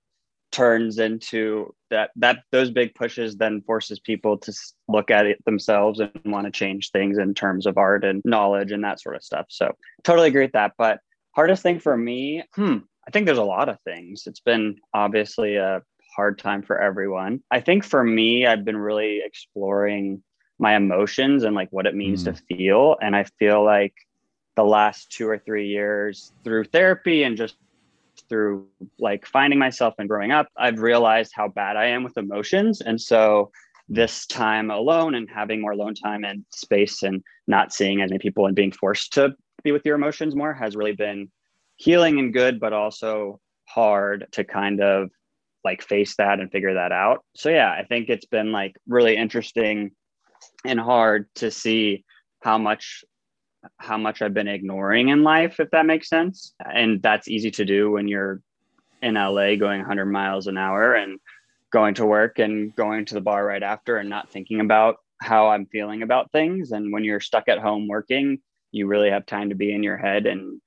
turns 0.56 0.98
into 0.98 1.74
that 1.90 2.10
that 2.16 2.38
those 2.50 2.70
big 2.70 2.94
pushes 2.94 3.36
then 3.36 3.60
forces 3.66 4.00
people 4.00 4.38
to 4.38 4.50
look 4.88 5.10
at 5.10 5.26
it 5.26 5.44
themselves 5.44 6.00
and 6.00 6.10
want 6.24 6.46
to 6.46 6.50
change 6.50 6.90
things 6.90 7.18
in 7.18 7.34
terms 7.34 7.66
of 7.66 7.76
art 7.76 8.06
and 8.06 8.22
knowledge 8.24 8.72
and 8.72 8.82
that 8.82 8.98
sort 8.98 9.16
of 9.16 9.22
stuff. 9.22 9.44
So 9.50 9.72
totally 10.02 10.28
agree 10.28 10.44
with 10.44 10.52
that 10.52 10.72
but 10.78 11.00
hardest 11.32 11.62
thing 11.62 11.78
for 11.78 11.94
me 11.94 12.42
hmm 12.54 12.78
i 13.06 13.10
think 13.10 13.26
there's 13.26 13.36
a 13.36 13.44
lot 13.44 13.68
of 13.68 13.78
things. 13.84 14.22
It's 14.26 14.40
been 14.40 14.76
obviously 14.94 15.56
a 15.56 15.82
hard 16.16 16.38
time 16.38 16.62
for 16.62 16.80
everyone. 16.80 17.42
I 17.50 17.60
think 17.60 17.84
for 17.84 18.02
me 18.02 18.46
i've 18.46 18.64
been 18.64 18.78
really 18.78 19.20
exploring 19.22 20.22
my 20.58 20.74
emotions 20.74 21.44
and 21.44 21.54
like 21.54 21.68
what 21.70 21.86
it 21.86 21.94
means 21.94 22.22
mm. 22.22 22.34
to 22.34 22.56
feel 22.56 22.96
and 23.02 23.14
i 23.14 23.24
feel 23.38 23.62
like 23.62 23.92
the 24.54 24.64
last 24.64 25.12
two 25.12 25.28
or 25.28 25.38
three 25.38 25.68
years 25.68 26.32
through 26.42 26.64
therapy 26.64 27.24
and 27.24 27.36
just 27.36 27.56
through 28.28 28.68
like 28.98 29.26
finding 29.26 29.58
myself 29.58 29.94
and 29.98 30.08
growing 30.08 30.32
up, 30.32 30.48
I've 30.56 30.80
realized 30.80 31.32
how 31.34 31.48
bad 31.48 31.76
I 31.76 31.86
am 31.86 32.02
with 32.02 32.16
emotions. 32.16 32.80
And 32.80 33.00
so 33.00 33.50
this 33.88 34.26
time 34.26 34.70
alone 34.70 35.14
and 35.14 35.28
having 35.30 35.60
more 35.60 35.72
alone 35.72 35.94
time 35.94 36.24
and 36.24 36.44
space 36.50 37.02
and 37.02 37.22
not 37.46 37.72
seeing 37.72 38.00
as 38.00 38.10
many 38.10 38.18
people 38.18 38.46
and 38.46 38.56
being 38.56 38.72
forced 38.72 39.12
to 39.14 39.34
be 39.62 39.72
with 39.72 39.86
your 39.86 39.96
emotions 39.96 40.34
more 40.34 40.52
has 40.52 40.76
really 40.76 40.92
been 40.92 41.30
healing 41.76 42.18
and 42.18 42.32
good, 42.32 42.58
but 42.58 42.72
also 42.72 43.40
hard 43.68 44.26
to 44.32 44.44
kind 44.44 44.80
of 44.80 45.10
like 45.64 45.82
face 45.82 46.16
that 46.16 46.40
and 46.40 46.50
figure 46.50 46.74
that 46.74 46.92
out. 46.92 47.24
So 47.34 47.50
yeah, 47.50 47.70
I 47.70 47.84
think 47.84 48.08
it's 48.08 48.26
been 48.26 48.52
like 48.52 48.76
really 48.86 49.16
interesting 49.16 49.90
and 50.64 50.78
hard 50.78 51.28
to 51.36 51.50
see 51.50 52.04
how 52.42 52.58
much 52.58 53.04
how 53.78 53.96
much 53.96 54.22
I've 54.22 54.34
been 54.34 54.48
ignoring 54.48 55.08
in 55.08 55.22
life, 55.22 55.60
if 55.60 55.70
that 55.70 55.86
makes 55.86 56.08
sense. 56.08 56.54
And 56.64 57.02
that's 57.02 57.28
easy 57.28 57.50
to 57.52 57.64
do 57.64 57.90
when 57.92 58.08
you're 58.08 58.40
in 59.02 59.14
LA 59.14 59.56
going 59.56 59.80
100 59.80 60.06
miles 60.06 60.46
an 60.46 60.58
hour 60.58 60.94
and 60.94 61.18
going 61.72 61.94
to 61.94 62.06
work 62.06 62.38
and 62.38 62.74
going 62.76 63.04
to 63.06 63.14
the 63.14 63.20
bar 63.20 63.44
right 63.44 63.62
after 63.62 63.98
and 63.98 64.08
not 64.08 64.30
thinking 64.30 64.60
about 64.60 64.96
how 65.20 65.48
I'm 65.48 65.66
feeling 65.66 66.02
about 66.02 66.32
things. 66.32 66.72
And 66.72 66.92
when 66.92 67.04
you're 67.04 67.20
stuck 67.20 67.48
at 67.48 67.58
home 67.58 67.88
working, 67.88 68.38
you 68.72 68.86
really 68.86 69.10
have 69.10 69.26
time 69.26 69.50
to 69.50 69.54
be 69.54 69.72
in 69.72 69.82
your 69.82 69.96
head 69.96 70.26
and 70.26 70.60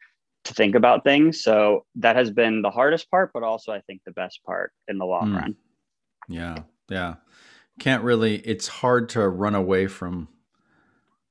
to 0.46 0.54
think 0.54 0.76
about 0.76 1.04
things. 1.04 1.44
So 1.44 1.86
that 1.96 2.16
has 2.16 2.32
been 2.32 2.62
the 2.62 2.72
hardest 2.72 3.10
part, 3.12 3.32
but 3.34 3.44
also 3.44 3.72
I 3.72 3.82
think 3.82 4.02
the 4.06 4.12
best 4.12 4.42
part 4.46 4.72
in 4.88 4.98
the 4.98 5.06
long 5.06 5.30
mm. 5.30 5.42
run. 5.42 5.56
Yeah. 6.28 6.58
Yeah. 6.90 7.16
Can't 7.80 8.04
really, 8.04 8.38
it's 8.38 8.68
hard 8.68 9.10
to 9.10 9.28
run 9.28 9.56
away 9.56 9.88
from 9.88 10.28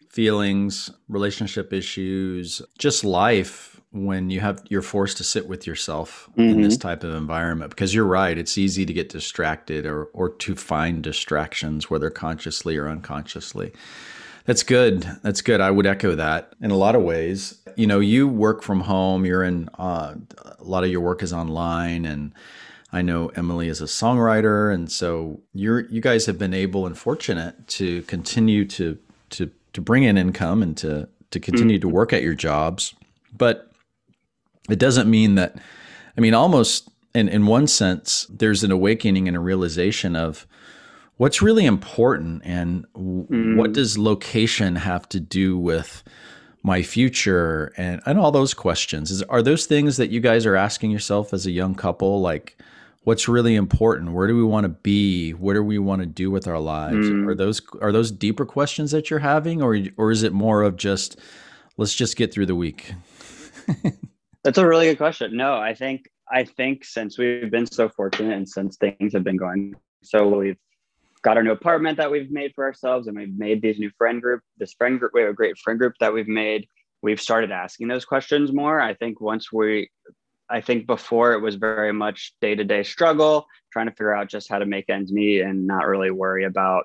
feelings, 0.09 0.91
relationship 1.09 1.73
issues, 1.73 2.63
just 2.79 3.05
life 3.05 3.81
when 3.91 4.29
you 4.29 4.41
have 4.41 4.63
you're 4.69 4.83
forced 4.83 5.17
to 5.17 5.25
sit 5.25 5.49
with 5.49 5.67
yourself 5.67 6.29
mm-hmm. 6.33 6.43
in 6.43 6.63
this 6.63 6.75
mm-hmm. 6.77 6.89
type 6.89 7.05
of 7.05 7.15
environment. 7.15 7.71
Because 7.71 7.95
you're 7.95 8.05
right 8.05 8.37
it's 8.37 8.59
easy 8.59 8.85
to 8.85 8.93
get 8.93 9.09
distracted 9.09 9.87
or 9.87 10.05
or 10.13 10.29
to 10.29 10.55
find 10.55 11.03
distractions 11.03 11.91
whether 11.91 12.11
consciously 12.11 12.77
or 12.77 12.89
unconsciously. 12.89 13.73
That's 14.45 14.63
good. 14.63 15.07
That's 15.23 15.43
good. 15.43 15.61
I 15.61 15.71
would 15.71 15.87
echo 15.87 16.15
that 16.15 16.55
in 16.63 16.71
a 16.71 16.77
lot 16.77 16.95
of 16.95 17.03
ways. 17.03 17.61
You 17.77 17.87
know 17.87 18.01
you 18.01 18.29
work 18.29 18.63
from 18.63 18.81
home. 18.81 19.25
You're 19.25 19.45
in 19.45 19.69
uh, 19.79 20.15
a 20.59 20.65
lot 20.65 20.85
of 20.85 20.91
your 20.91 21.01
work 21.01 21.23
is 21.23 21.33
online 21.33 22.05
and 22.05 22.33
I 22.93 23.03
know 23.03 23.29
Emily 23.29 23.69
is 23.69 23.83
a 23.83 23.85
songwriter, 23.85 24.73
and 24.73 24.91
so 24.91 25.41
you're 25.53 25.81
you 25.81 26.01
guys 26.01 26.27
have 26.27 26.39
been 26.39 26.55
able 26.55 26.87
and 26.87 26.97
fortunate 26.97 27.69
to 27.69 28.03
continue 28.03 28.65
to 28.67 28.99
to 29.31 29.51
to 29.79 29.83
bring 29.83 30.03
in 30.03 30.19
income 30.19 30.61
and 30.61 30.77
to 30.77 31.09
to 31.31 31.39
continue 31.39 31.77
mm-hmm. 31.77 31.89
to 31.89 31.95
work 31.95 32.13
at 32.13 32.23
your 32.23 32.35
jobs. 32.35 32.95
But 33.37 33.71
it 34.69 34.81
doesn't 34.81 35.09
mean 35.09 35.37
that, 35.37 35.57
I 36.17 36.21
mean, 36.21 36.35
almost 36.35 36.89
in, 37.15 37.29
in 37.29 37.47
one 37.47 37.69
sense, 37.69 38.27
there's 38.29 38.65
an 38.65 38.73
awakening 38.73 39.29
and 39.29 39.37
a 39.37 39.41
realization 39.41 40.17
of 40.17 40.49
what's 41.17 41.43
really 41.43 41.65
important 41.65 42.43
and 42.45 42.87
mm. 42.95 43.57
what 43.57 43.73
does 43.73 43.97
location 43.97 44.75
have 44.77 45.09
to 45.11 45.21
do 45.21 45.57
with 45.57 46.03
my 46.65 46.83
future 46.83 47.73
and, 47.77 48.01
and 48.05 48.19
all 48.19 48.33
those 48.33 48.55
questions. 48.55 49.13
Is, 49.13 49.23
are 49.25 49.43
those 49.43 49.67
things 49.67 49.97
that 49.97 50.11
you 50.11 50.19
guys 50.19 50.45
are 50.45 50.57
asking 50.57 50.91
yourself 50.91 51.33
as 51.33 51.47
a 51.47 51.53
young 51.53 51.77
couple? 51.77 52.21
Like, 52.21 52.61
what's 53.09 53.27
really 53.27 53.55
important 53.55 54.13
where 54.13 54.27
do 54.27 54.37
we 54.37 54.45
want 54.45 54.65
to 54.65 54.69
be 54.69 55.33
what 55.33 55.55
do 55.55 55.63
we 55.63 55.79
want 55.79 56.03
to 56.03 56.07
do 56.07 56.31
with 56.31 56.47
our 56.47 56.59
lives 56.61 57.09
mm. 57.09 57.27
are 57.27 57.35
those 57.35 57.63
are 57.81 57.91
those 57.91 58.11
deeper 58.11 58.45
questions 58.45 58.91
that 58.91 59.09
you're 59.09 59.19
having 59.19 59.63
or 59.63 59.79
or 59.97 60.11
is 60.11 60.23
it 60.23 60.33
more 60.33 60.63
of 60.63 60.77
just 60.77 61.19
let's 61.79 61.95
just 61.95 62.17
get 62.17 62.33
through 62.33 62.47
the 62.47 62.55
week 62.55 62.93
That's 64.45 64.59
a 64.59 64.67
really 64.67 64.87
good 64.87 64.99
question. 64.99 65.37
No, 65.37 65.55
I 65.57 65.75
think 65.75 66.11
I 66.31 66.45
think 66.45 66.85
since 66.85 67.19
we've 67.19 67.51
been 67.51 67.67
so 67.67 67.89
fortunate 67.89 68.37
and 68.37 68.49
since 68.49 68.77
things 68.77 69.13
have 69.13 69.25
been 69.25 69.37
going 69.37 69.75
so 70.03 70.29
we've 70.29 70.57
got 71.23 71.37
our 71.37 71.43
new 71.43 71.51
apartment 71.51 71.97
that 71.99 72.11
we've 72.11 72.31
made 72.31 72.53
for 72.55 72.65
ourselves 72.65 73.09
and 73.09 73.17
we've 73.17 73.37
made 73.37 73.61
these 73.61 73.79
new 73.79 73.91
friend 73.99 74.23
group, 74.23 74.41
this 74.57 74.73
friend 74.73 75.01
group, 75.01 75.11
we 75.13 75.21
have 75.21 75.31
a 75.31 75.35
great 75.35 75.59
friend 75.59 75.79
group 75.79 75.95
that 75.99 76.15
we've 76.15 76.29
made. 76.29 76.69
We've 77.03 77.21
started 77.21 77.51
asking 77.51 77.89
those 77.89 78.05
questions 78.05 78.53
more. 78.53 78.81
I 78.81 78.95
think 78.95 79.21
once 79.21 79.53
we 79.53 79.91
I 80.51 80.61
think 80.61 80.87
before 80.87 81.33
it 81.35 81.41
was 81.41 81.57
very 81.57 81.93
much 81.93 82.33
day-to-day 82.41 82.83
struggle, 82.83 83.47
trying 83.73 83.87
to 83.87 83.93
figure 83.93 84.15
out 84.15 84.29
just 84.29 84.49
how 84.49 84.59
to 84.59 84.67
make 84.67 84.89
ends 84.89 85.13
meet 85.13 85.41
and 85.43 85.67
not 85.67 85.87
really 85.87 86.11
worry 86.11 86.45
about 86.45 86.85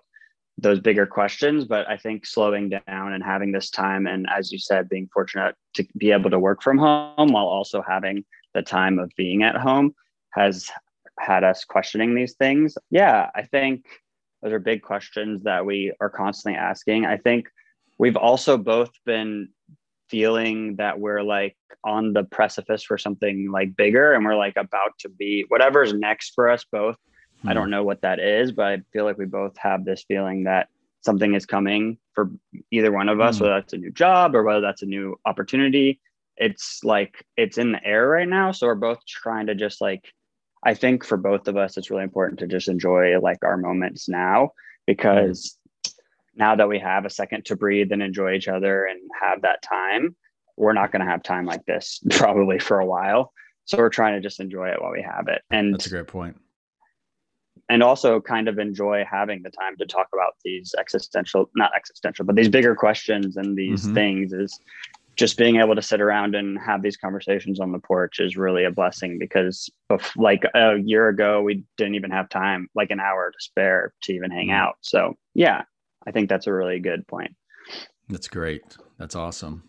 those 0.57 0.79
bigger 0.79 1.05
questions. 1.05 1.65
But 1.65 1.89
i 1.89 1.97
think 1.97 2.25
slowing 2.25 2.69
down 2.69 3.13
and 3.13 3.23
having 3.23 3.51
this 3.51 3.69
time 3.69 4.05
and 4.05 4.27
as 4.29 4.51
you 4.51 4.59
said 4.59 4.87
being 4.87 5.09
fortunate 5.11 5.55
to 5.75 5.85
be 5.97 6.11
able 6.11 6.29
to 6.29 6.39
work 6.39 6.61
from 6.61 6.77
home 6.77 7.31
while 7.31 7.47
also 7.47 7.81
having 7.81 8.23
the 8.53 8.61
time 8.61 8.99
of 8.99 9.11
being 9.17 9.43
at 9.43 9.55
home 9.55 9.95
has 10.31 10.69
had 11.19 11.43
us 11.43 11.63
questioning 11.63 12.13
these 12.13 12.33
things. 12.33 12.77
Yeah 12.91 13.29
i 13.35 13.43
think 13.43 13.85
those 14.43 14.51
are 14.51 14.59
big 14.59 14.81
questions 14.81 15.43
that 15.43 15.65
we 15.65 15.93
are 16.01 16.09
constantly 16.09 16.59
asking. 16.59 17.05
I 17.05 17.17
think 17.17 17.49
we've 17.97 18.17
also 18.17 18.57
both 18.57 18.91
been 19.05 19.49
feeling 20.09 20.75
that 20.77 20.99
we're 20.99 21.23
like 21.23 21.55
on 21.83 22.13
the 22.13 22.23
precipice 22.23 22.83
for 22.83 22.97
something 22.97 23.51
like 23.51 23.75
bigger 23.75 24.13
and 24.13 24.23
we're 24.23 24.35
like 24.35 24.55
about 24.57 24.97
to 24.99 25.09
be 25.09 25.45
whatever's 25.49 25.93
next 25.93 26.33
for 26.35 26.49
us 26.49 26.65
both 26.71 26.97
Mm-hmm. 27.43 27.49
I 27.49 27.53
don't 27.55 27.69
know 27.69 27.83
what 27.83 28.01
that 28.01 28.19
is, 28.19 28.53
but 28.53 28.65
I 28.65 28.81
feel 28.93 29.03
like 29.03 29.17
we 29.17 29.25
both 29.25 29.57
have 29.57 29.83
this 29.83 30.05
feeling 30.07 30.45
that 30.45 30.69
something 31.01 31.33
is 31.33 31.45
coming 31.45 31.97
for 32.13 32.31
either 32.71 32.91
one 32.91 33.09
of 33.09 33.19
us, 33.19 33.35
mm-hmm. 33.35 33.43
whether 33.43 33.55
that's 33.55 33.73
a 33.73 33.77
new 33.77 33.91
job 33.91 34.33
or 34.33 34.43
whether 34.43 34.61
that's 34.61 34.81
a 34.81 34.85
new 34.85 35.17
opportunity. 35.25 35.99
It's 36.37 36.79
like 36.85 37.25
it's 37.35 37.57
in 37.57 37.73
the 37.73 37.85
air 37.85 38.07
right 38.07 38.27
now. 38.27 38.53
So 38.53 38.67
we're 38.67 38.75
both 38.75 39.05
trying 39.05 39.47
to 39.47 39.55
just 39.55 39.81
like, 39.81 40.05
I 40.65 40.73
think 40.73 41.03
for 41.03 41.17
both 41.17 41.49
of 41.49 41.57
us, 41.57 41.75
it's 41.75 41.89
really 41.89 42.03
important 42.03 42.39
to 42.39 42.47
just 42.47 42.69
enjoy 42.69 43.19
like 43.19 43.39
our 43.43 43.57
moments 43.57 44.07
now 44.07 44.51
because 44.87 45.41
mm-hmm. 45.49 45.62
Now 46.35 46.55
that 46.55 46.67
we 46.67 46.79
have 46.79 47.05
a 47.05 47.09
second 47.09 47.45
to 47.45 47.55
breathe 47.55 47.91
and 47.91 48.01
enjoy 48.01 48.33
each 48.33 48.47
other 48.47 48.85
and 48.85 48.99
have 49.21 49.41
that 49.43 49.61
time, 49.61 50.15
we're 50.57 50.73
not 50.73 50.91
going 50.91 51.03
to 51.03 51.09
have 51.09 51.23
time 51.23 51.45
like 51.45 51.65
this 51.65 51.99
probably 52.11 52.59
for 52.59 52.79
a 52.79 52.85
while. 52.85 53.33
So 53.65 53.77
we're 53.77 53.89
trying 53.89 54.15
to 54.15 54.21
just 54.21 54.39
enjoy 54.39 54.69
it 54.69 54.81
while 54.81 54.91
we 54.91 55.01
have 55.01 55.27
it. 55.27 55.41
And 55.49 55.73
that's 55.73 55.85
a 55.85 55.89
great 55.89 56.07
point. 56.07 56.37
and 57.69 57.81
also 57.81 58.19
kind 58.19 58.47
of 58.47 58.59
enjoy 58.59 59.05
having 59.09 59.41
the 59.41 59.49
time 59.49 59.77
to 59.77 59.85
talk 59.85 60.07
about 60.13 60.33
these 60.43 60.75
existential 60.77 61.49
not 61.55 61.71
existential 61.75 62.25
but 62.25 62.35
these 62.35 62.49
bigger 62.49 62.75
questions 62.75 63.37
and 63.37 63.57
these 63.57 63.83
mm-hmm. 63.83 63.93
things 63.93 64.33
is 64.33 64.59
just 65.15 65.37
being 65.37 65.57
able 65.57 65.75
to 65.75 65.81
sit 65.81 66.01
around 66.01 66.35
and 66.35 66.57
have 66.59 66.81
these 66.81 66.97
conversations 66.97 67.59
on 67.59 67.71
the 67.71 67.79
porch 67.79 68.19
is 68.19 68.35
really 68.35 68.63
a 68.63 68.71
blessing 68.71 69.19
because 69.19 69.69
like 70.17 70.43
a 70.55 70.77
year 70.79 71.07
ago 71.07 71.41
we 71.41 71.63
didn't 71.77 71.95
even 71.95 72.11
have 72.11 72.27
time 72.29 72.67
like 72.75 72.91
an 72.91 72.99
hour 72.99 73.31
to 73.31 73.37
spare 73.39 73.93
to 74.01 74.13
even 74.13 74.31
hang 74.31 74.47
mm-hmm. 74.47 74.55
out 74.55 74.75
so 74.81 75.15
yeah 75.33 75.61
i 76.07 76.11
think 76.11 76.29
that's 76.29 76.47
a 76.47 76.53
really 76.53 76.79
good 76.79 77.07
point 77.07 77.35
that's 78.09 78.27
great 78.27 78.61
that's 78.97 79.15
awesome 79.15 79.63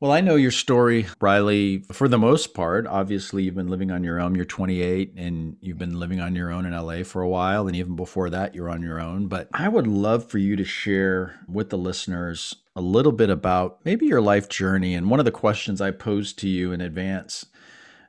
well, 0.00 0.12
I 0.12 0.20
know 0.20 0.36
your 0.36 0.52
story, 0.52 1.08
Riley, 1.20 1.78
for 1.90 2.06
the 2.06 2.18
most 2.18 2.54
part. 2.54 2.86
Obviously, 2.86 3.42
you've 3.42 3.56
been 3.56 3.66
living 3.66 3.90
on 3.90 4.04
your 4.04 4.20
own. 4.20 4.36
You're 4.36 4.44
28 4.44 5.14
and 5.16 5.56
you've 5.60 5.78
been 5.78 5.98
living 5.98 6.20
on 6.20 6.36
your 6.36 6.52
own 6.52 6.64
in 6.64 6.72
LA 6.72 7.02
for 7.02 7.20
a 7.20 7.28
while. 7.28 7.66
And 7.66 7.74
even 7.74 7.96
before 7.96 8.30
that, 8.30 8.54
you're 8.54 8.70
on 8.70 8.80
your 8.80 9.00
own. 9.00 9.26
But 9.26 9.48
I 9.52 9.68
would 9.68 9.88
love 9.88 10.30
for 10.30 10.38
you 10.38 10.54
to 10.54 10.62
share 10.62 11.40
with 11.48 11.70
the 11.70 11.78
listeners 11.78 12.54
a 12.76 12.80
little 12.80 13.10
bit 13.10 13.28
about 13.28 13.80
maybe 13.84 14.06
your 14.06 14.20
life 14.20 14.48
journey. 14.48 14.94
And 14.94 15.10
one 15.10 15.18
of 15.18 15.24
the 15.24 15.32
questions 15.32 15.80
I 15.80 15.90
posed 15.90 16.38
to 16.38 16.48
you 16.48 16.70
in 16.70 16.80
advance, 16.80 17.46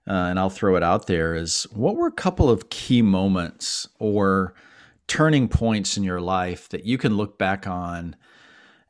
uh, 0.07 0.11
and 0.11 0.37
I'll 0.37 0.51
throw 0.51 0.75
it 0.75 0.83
out 0.83 1.07
there, 1.07 1.33
is 1.33 1.63
what 1.71 1.95
were 1.95 2.05
a 2.05 2.11
couple 2.11 2.51
of 2.51 2.69
key 2.69 3.01
moments 3.01 3.87
or 3.97 4.53
turning 5.09 5.49
points 5.49 5.97
in 5.97 6.03
your 6.03 6.21
life 6.21 6.69
that 6.69 6.85
you 6.85 6.97
can 6.97 7.17
look 7.17 7.37
back 7.37 7.67
on? 7.67 8.15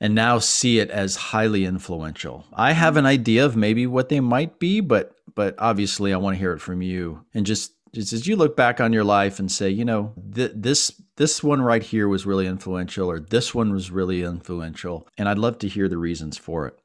and 0.01 0.15
now 0.15 0.39
see 0.39 0.79
it 0.79 0.89
as 0.89 1.15
highly 1.15 1.65
influential. 1.65 2.45
I 2.53 2.71
have 2.71 2.95
an 2.95 3.01
mm-hmm. 3.03 3.07
idea 3.07 3.45
of 3.45 3.55
maybe 3.55 3.85
what 3.85 4.09
they 4.09 4.19
might 4.19 4.59
be, 4.59 4.79
but 4.79 5.15
but 5.35 5.55
obviously 5.57 6.13
I 6.13 6.17
want 6.17 6.35
to 6.35 6.39
hear 6.39 6.53
it 6.53 6.59
from 6.59 6.81
you. 6.81 7.23
And 7.33 7.45
just, 7.45 7.73
just 7.93 8.11
as 8.13 8.27
you 8.27 8.35
look 8.35 8.57
back 8.57 8.81
on 8.81 8.91
your 8.91 9.03
life 9.03 9.39
and 9.39 9.49
say, 9.49 9.69
you 9.69 9.85
know, 9.85 10.13
th- 10.33 10.51
this 10.55 11.01
this 11.15 11.43
one 11.43 11.61
right 11.61 11.83
here 11.83 12.07
was 12.07 12.25
really 12.25 12.47
influential, 12.47 13.09
or 13.09 13.19
this 13.19 13.53
one 13.53 13.71
was 13.71 13.91
really 13.91 14.23
influential, 14.23 15.07
and 15.17 15.27
I'd 15.27 15.38
love 15.38 15.59
to 15.59 15.67
hear 15.67 15.88
the 15.88 15.97
reasons 15.97 16.38
for 16.38 16.67
it. 16.67 16.79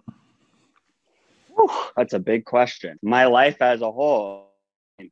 Whew, 1.56 1.70
that's 1.96 2.14
a 2.14 2.18
big 2.18 2.44
question. 2.44 2.98
My 3.02 3.26
life 3.26 3.60
as 3.60 3.80
a 3.80 3.90
whole 3.90 4.43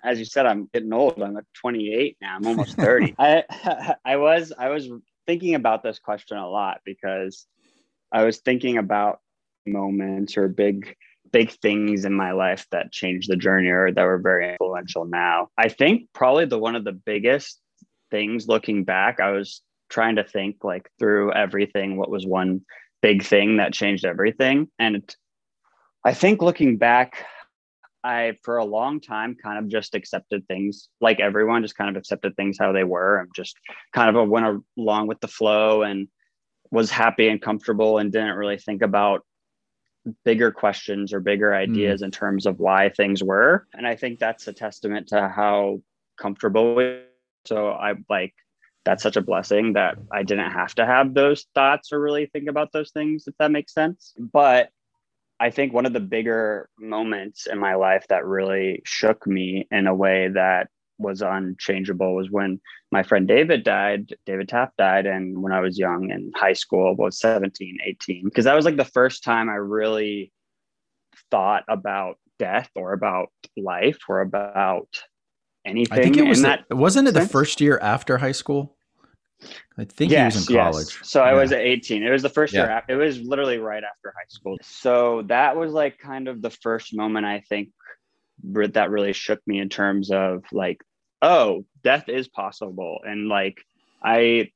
as 0.04 0.18
you 0.18 0.24
said, 0.24 0.46
I'm 0.46 0.68
getting 0.72 0.92
old. 0.92 1.20
I'm 1.20 1.36
at 1.36 1.44
28 1.54 2.16
now. 2.20 2.36
I'm 2.36 2.46
almost 2.46 2.76
30. 2.76 3.14
I 3.18 3.44
I 4.04 4.16
was 4.16 4.52
I 4.56 4.68
was 4.68 4.88
thinking 5.26 5.54
about 5.54 5.82
this 5.82 5.98
question 5.98 6.36
a 6.36 6.48
lot 6.48 6.80
because 6.84 7.46
I 8.12 8.24
was 8.24 8.38
thinking 8.38 8.78
about 8.78 9.20
moments 9.66 10.36
or 10.36 10.48
big 10.48 10.96
big 11.32 11.50
things 11.50 12.04
in 12.04 12.12
my 12.12 12.32
life 12.32 12.66
that 12.70 12.92
changed 12.92 13.30
the 13.30 13.36
journey 13.36 13.68
or 13.68 13.90
that 13.90 14.04
were 14.04 14.18
very 14.18 14.52
influential 14.52 15.06
now. 15.06 15.48
I 15.56 15.68
think 15.68 16.08
probably 16.12 16.44
the 16.44 16.58
one 16.58 16.76
of 16.76 16.84
the 16.84 16.92
biggest 16.92 17.58
things 18.10 18.48
looking 18.48 18.84
back, 18.84 19.18
I 19.18 19.30
was 19.30 19.62
trying 19.88 20.16
to 20.16 20.24
think 20.24 20.56
like 20.62 20.90
through 20.98 21.32
everything, 21.32 21.96
what 21.96 22.10
was 22.10 22.26
one 22.26 22.62
big 23.00 23.24
thing 23.24 23.56
that 23.56 23.72
changed 23.72 24.04
everything. 24.04 24.68
And 24.78 25.02
I 26.04 26.12
think 26.12 26.42
looking 26.42 26.76
back, 26.76 27.24
I 28.04 28.34
for 28.42 28.56
a 28.56 28.64
long 28.64 29.00
time 29.00 29.36
kind 29.40 29.58
of 29.58 29.68
just 29.68 29.94
accepted 29.94 30.46
things 30.46 30.88
like 31.00 31.20
everyone, 31.20 31.62
just 31.62 31.76
kind 31.76 31.90
of 31.90 31.96
accepted 31.96 32.36
things 32.36 32.58
how 32.58 32.72
they 32.72 32.84
were 32.84 33.18
and 33.18 33.30
just 33.34 33.56
kind 33.92 34.14
of 34.14 34.28
went 34.28 34.64
along 34.78 35.06
with 35.06 35.20
the 35.20 35.28
flow 35.28 35.82
and 35.82 36.08
was 36.70 36.90
happy 36.90 37.28
and 37.28 37.40
comfortable 37.40 37.98
and 37.98 38.10
didn't 38.10 38.36
really 38.36 38.58
think 38.58 38.82
about 38.82 39.24
bigger 40.24 40.50
questions 40.50 41.12
or 41.12 41.20
bigger 41.20 41.54
ideas 41.54 42.00
mm. 42.00 42.06
in 42.06 42.10
terms 42.10 42.46
of 42.46 42.58
why 42.58 42.88
things 42.88 43.22
were 43.22 43.66
and 43.72 43.86
i 43.86 43.94
think 43.94 44.18
that's 44.18 44.48
a 44.48 44.52
testament 44.52 45.08
to 45.08 45.28
how 45.28 45.80
comfortable 46.18 46.74
we 46.74 47.02
so 47.44 47.68
i 47.68 47.94
like 48.10 48.34
that's 48.84 49.02
such 49.02 49.16
a 49.16 49.20
blessing 49.20 49.74
that 49.74 49.96
i 50.10 50.24
didn't 50.24 50.50
have 50.50 50.74
to 50.74 50.84
have 50.84 51.14
those 51.14 51.46
thoughts 51.54 51.92
or 51.92 52.00
really 52.00 52.26
think 52.26 52.48
about 52.48 52.72
those 52.72 52.90
things 52.90 53.28
if 53.28 53.34
that 53.38 53.52
makes 53.52 53.72
sense 53.72 54.12
but 54.18 54.70
i 55.42 55.50
think 55.50 55.72
one 55.72 55.86
of 55.86 55.92
the 55.92 56.00
bigger 56.00 56.68
moments 56.78 57.46
in 57.46 57.58
my 57.58 57.74
life 57.74 58.06
that 58.08 58.24
really 58.24 58.80
shook 58.84 59.26
me 59.26 59.66
in 59.70 59.86
a 59.86 59.94
way 59.94 60.28
that 60.28 60.68
was 60.98 61.20
unchangeable 61.20 62.14
was 62.14 62.30
when 62.30 62.60
my 62.90 63.02
friend 63.02 63.26
David 63.26 63.64
died. 63.64 64.14
David 64.24 64.48
Taft 64.48 64.76
died. 64.76 65.06
And 65.06 65.42
when 65.42 65.52
I 65.52 65.60
was 65.60 65.78
young 65.78 66.10
in 66.10 66.30
high 66.34 66.52
school, 66.52 66.92
about 66.92 67.14
17, 67.14 67.78
18, 67.84 68.24
because 68.24 68.44
that 68.44 68.54
was 68.54 68.64
like 68.64 68.76
the 68.76 68.84
first 68.84 69.24
time 69.24 69.50
I 69.50 69.54
really 69.54 70.32
thought 71.30 71.64
about 71.68 72.18
death 72.38 72.70
or 72.74 72.92
about 72.92 73.28
life 73.56 73.98
or 74.08 74.20
about 74.20 74.88
anything. 75.64 75.98
I 75.98 76.02
think 76.02 76.16
it 76.16 76.26
was 76.26 76.42
that. 76.42 76.64
wasn't 76.70 77.08
it 77.08 77.14
the 77.14 77.26
first 77.26 77.60
year 77.60 77.78
after 77.80 78.18
high 78.18 78.32
school? 78.32 78.76
I 79.78 79.84
think 79.84 80.10
yes, 80.10 80.34
he 80.34 80.38
was 80.38 80.48
in 80.50 80.56
college. 80.56 80.96
Yes. 81.00 81.10
So 81.10 81.22
I 81.22 81.32
was 81.32 81.52
at 81.52 81.60
18. 81.60 82.02
It 82.02 82.10
was 82.10 82.22
the 82.22 82.28
first 82.28 82.52
year. 82.52 82.66
Yeah. 82.66 82.78
af- 82.78 82.84
It 82.88 82.96
was 82.96 83.20
literally 83.20 83.58
right 83.58 83.82
after 83.82 84.12
high 84.16 84.28
school. 84.28 84.58
So 84.62 85.22
that 85.22 85.56
was 85.56 85.72
like 85.72 85.98
kind 85.98 86.28
of 86.28 86.42
the 86.42 86.50
first 86.50 86.94
moment 86.94 87.26
I 87.26 87.40
think 87.48 87.70
that 88.44 88.90
really 88.90 89.12
shook 89.12 89.40
me 89.46 89.58
in 89.60 89.68
terms 89.68 90.10
of 90.10 90.44
like, 90.52 90.82
oh, 91.22 91.64
death 91.82 92.08
is 92.08 92.28
possible, 92.28 92.98
and 93.04 93.28
like 93.28 93.64
I 94.02 94.50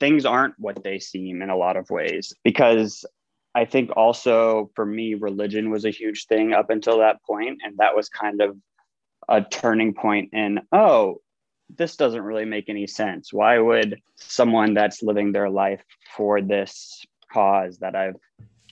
things 0.00 0.26
aren't 0.26 0.54
what 0.58 0.84
they 0.84 0.98
seem 0.98 1.40
in 1.40 1.48
a 1.50 1.56
lot 1.56 1.76
of 1.76 1.88
ways 1.88 2.34
because 2.44 3.06
I 3.54 3.64
think 3.64 3.90
also 3.96 4.70
for 4.74 4.84
me, 4.84 5.14
religion 5.14 5.70
was 5.70 5.84
a 5.84 5.90
huge 5.90 6.26
thing 6.26 6.52
up 6.52 6.70
until 6.70 6.98
that 6.98 7.22
point, 7.22 7.60
and 7.64 7.78
that 7.78 7.96
was 7.96 8.08
kind 8.08 8.42
of 8.42 8.56
a 9.28 9.42
turning 9.42 9.94
point 9.94 10.30
in 10.32 10.60
oh 10.72 11.20
this 11.76 11.96
doesn't 11.96 12.22
really 12.22 12.44
make 12.44 12.68
any 12.68 12.86
sense. 12.86 13.32
Why 13.32 13.58
would 13.58 14.00
someone 14.16 14.74
that's 14.74 15.02
living 15.02 15.32
their 15.32 15.50
life 15.50 15.82
for 16.16 16.40
this 16.40 17.04
cause 17.32 17.78
that 17.78 17.94
I've 17.94 18.16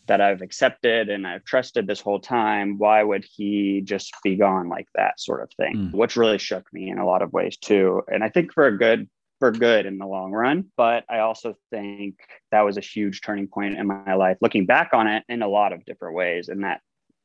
that 0.07 0.21
I've 0.21 0.41
accepted 0.41 1.09
and 1.09 1.27
I've 1.27 1.45
trusted 1.45 1.87
this 1.87 2.01
whole 2.01 2.21
time, 2.21 2.79
why 2.79 3.03
would 3.03 3.25
he 3.29 3.81
just 3.85 4.15
be 4.23 4.37
gone 4.37 4.69
like 4.69 4.87
that 4.95 5.19
sort 5.21 5.43
of 5.43 5.51
thing? 5.57 5.75
Mm. 5.75 5.95
Which 5.95 6.17
really 6.17 6.39
shook 6.39 6.73
me 6.73 6.91
in 6.91 6.99
a 6.99 7.07
lot 7.07 7.23
of 7.23 7.33
ways 7.33 7.57
too. 7.57 8.03
And 8.07 8.23
I 8.23 8.29
think 8.29 8.53
for 8.53 8.67
a 8.67 8.79
good 8.79 9.09
for 9.41 9.51
good 9.51 9.85
in 9.85 9.99
the 9.99 10.07
long 10.07 10.33
run, 10.33 10.67
but 10.77 11.05
I 11.11 11.19
also 11.19 11.57
think 11.71 12.15
that 12.53 12.63
was 12.63 12.79
a 12.79 12.81
huge 12.81 13.21
turning 13.21 13.49
point 13.49 13.77
in 13.77 13.87
my 13.87 14.15
life 14.15 14.39
looking 14.41 14.65
back 14.65 14.91
on 14.95 15.09
it 15.09 15.25
in 15.29 15.43
a 15.43 15.49
lot 15.49 15.73
of 15.73 15.85
different 15.85 16.15
ways 16.15 16.49
and 16.49 16.65
that 16.65 16.81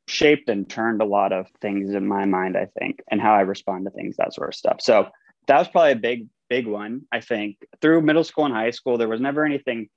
shaped 0.08 0.50
and 0.50 0.70
turned 0.70 1.02
a 1.02 1.06
lot 1.06 1.32
of 1.32 1.48
things 1.62 1.94
in 1.94 2.06
my 2.06 2.26
mind, 2.26 2.58
I 2.58 2.68
think, 2.78 3.02
and 3.10 3.22
how 3.22 3.34
I 3.34 3.42
respond 3.42 3.86
to 3.86 3.92
things, 3.92 4.18
that 4.18 4.34
sort 4.34 4.50
of 4.50 4.56
stuff. 4.56 4.82
So 4.82 5.08
that 5.48 5.58
was 5.60 5.68
probably 5.68 5.92
a 5.94 5.96
big, 5.96 6.28
big 6.50 6.68
one. 6.68 7.02
I 7.12 7.22
think 7.22 7.58
through 7.82 8.02
middle 8.02 8.24
school 8.24 8.46
and 8.46 8.54
high 8.54 8.72
school, 8.72 8.98
there 8.98 9.08
was 9.10 9.22
never 9.22 9.46
anything. 9.46 9.90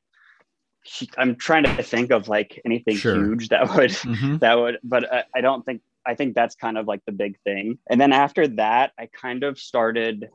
I'm 1.16 1.36
trying 1.36 1.62
to 1.64 1.82
think 1.82 2.10
of 2.10 2.28
like 2.28 2.60
anything 2.64 2.96
Sure. 2.96 3.14
huge 3.14 3.48
that 3.48 3.74
would 3.74 3.90
Mhm. 3.90 4.40
that 4.40 4.58
would, 4.58 4.78
but 4.84 5.12
I, 5.12 5.24
I 5.34 5.40
don't 5.40 5.64
think 5.64 5.80
I 6.06 6.14
think 6.14 6.34
that's 6.34 6.54
kind 6.54 6.76
of 6.76 6.86
like 6.86 7.00
the 7.06 7.12
big 7.12 7.38
thing. 7.44 7.78
And 7.88 7.98
then 7.98 8.12
after 8.12 8.46
that, 8.48 8.92
I 8.98 9.06
kind 9.06 9.42
of 9.42 9.58
started. 9.58 10.28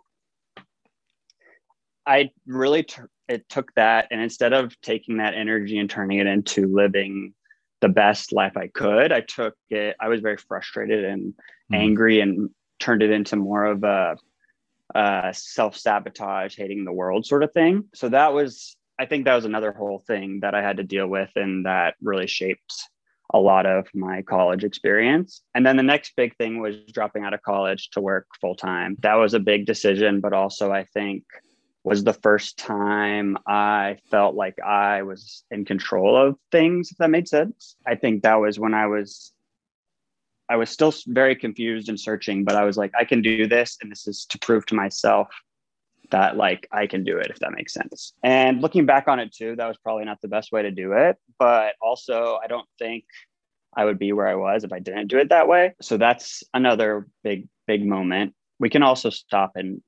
I 2.08 2.32
really 2.48 2.84
t- 2.84 3.04
it 3.28 3.48
took 3.50 3.72
that, 3.76 4.08
and 4.10 4.20
instead 4.20 4.52
of 4.54 4.80
taking 4.82 5.18
that 5.18 5.36
energy 5.36 5.78
and 5.78 5.88
turning 5.88 6.18
it 6.18 6.26
into 6.26 6.68
living 6.68 7.36
the 7.82 7.90
best 7.90 8.34
life 8.34 8.58
I 8.58 8.68
could, 8.68 9.12
I 9.12 9.22
took 9.22 9.54
it. 9.70 9.96
I 10.00 10.08
was 10.08 10.22
very 10.22 10.38
frustrated 10.38 11.06
and 11.06 11.34
Mhm. 11.72 11.76
angry, 11.76 12.20
and 12.20 12.50
turned 12.80 13.04
it 13.04 13.12
into 13.12 13.36
more 13.36 13.66
of 13.66 13.84
a, 13.84 14.18
uh 14.96 15.32
self 15.34 15.78
sabotage, 15.78 16.56
hating 16.56 16.86
the 16.86 16.94
world 16.94 17.26
sort 17.26 17.44
of 17.44 17.52
thing. 17.54 17.86
So 17.94 18.10
that 18.10 18.34
was, 18.34 18.76
I 19.00 19.06
think, 19.06 19.26
that 19.26 19.36
was 19.36 19.46
another 19.46 19.72
whole 19.72 20.04
thing 20.08 20.40
that 20.42 20.56
I 20.56 20.62
had 20.62 20.78
to 20.78 20.84
deal 20.84 21.08
with, 21.08 21.32
and 21.36 21.66
that 21.66 21.96
really 22.02 22.28
shaped 22.28 22.74
a 23.32 23.40
lot 23.40 23.66
of 23.66 23.88
my 23.94 24.22
college 24.24 24.64
experience. 24.64 25.42
And 25.54 25.66
then 25.66 25.78
the 25.78 25.84
next 25.84 26.16
big 26.16 26.36
thing 26.38 26.60
was 26.60 26.78
dropping 26.92 27.24
out 27.24 27.34
of 27.34 27.44
college 27.44 27.90
to 27.92 28.02
work 28.02 28.26
full 28.42 28.56
time. 28.56 28.98
That 29.02 29.16
was 29.16 29.34
a 29.34 29.40
big 29.40 29.66
decision, 29.66 30.20
but 30.20 30.34
also 30.34 30.72
I 30.72 30.86
think 30.86 31.24
was 31.84 32.04
the 32.04 32.14
first 32.14 32.58
time 32.58 33.38
I 33.48 33.98
felt 34.12 34.36
like 34.36 34.60
I 34.60 35.04
was 35.04 35.44
in 35.50 35.64
control 35.64 36.18
of 36.18 36.36
things, 36.52 36.92
if 36.92 36.98
that 36.98 37.10
made 37.10 37.28
sense. 37.28 37.76
I 37.86 37.96
think 37.96 38.24
that 38.24 38.36
was 38.36 38.60
when 38.60 38.74
I 38.74 38.88
was 38.88 39.32
I 40.50 40.56
was 40.56 40.70
still 40.70 40.94
very 41.08 41.36
confused 41.36 41.90
and 41.90 42.00
searching, 42.00 42.44
but 42.44 42.56
I 42.56 42.64
was 42.64 42.76
like, 42.78 42.92
I 43.00 43.06
can 43.06 43.22
do 43.22 43.48
this, 43.48 43.78
and 43.82 43.92
this 43.92 44.08
is 44.08 44.26
to 44.30 44.40
prove 44.40 44.66
to 44.68 44.76
myself 44.76 45.28
that 46.12 46.38
like 46.38 46.68
I 46.72 46.88
can 46.88 47.04
do 47.04 47.18
it, 47.18 47.28
if 47.30 47.38
that 47.40 47.52
makes 47.52 47.74
sense. 47.74 48.14
And 48.24 48.62
looking 48.62 48.86
back 48.88 49.08
on 49.08 49.20
it 49.20 49.32
too, 49.32 49.56
that 49.58 49.68
was 49.68 49.78
probably 49.78 50.06
not 50.06 50.20
the 50.22 50.28
best 50.28 50.52
way 50.52 50.64
to 50.64 50.72
do 50.72 50.94
it, 50.94 51.18
but 51.38 51.76
also 51.82 52.40
I 52.44 52.48
don't 52.48 52.68
think 52.80 53.04
I 53.78 53.86
would 53.86 54.00
be 54.00 54.12
where 54.12 54.28
I 54.28 54.34
was 54.34 54.64
if 54.64 54.74
I 54.74 54.80
didn't 54.80 55.08
do 55.08 55.20
it 55.20 55.30
that 55.30 55.48
way. 55.48 55.76
So 55.82 55.98
that's 55.98 56.42
another 56.54 57.08
big, 57.24 57.48
big 57.68 57.86
moment. 57.86 58.34
We 58.60 58.70
can 58.72 58.82
also 58.82 59.12
stop 59.12 59.52
and 59.56 59.82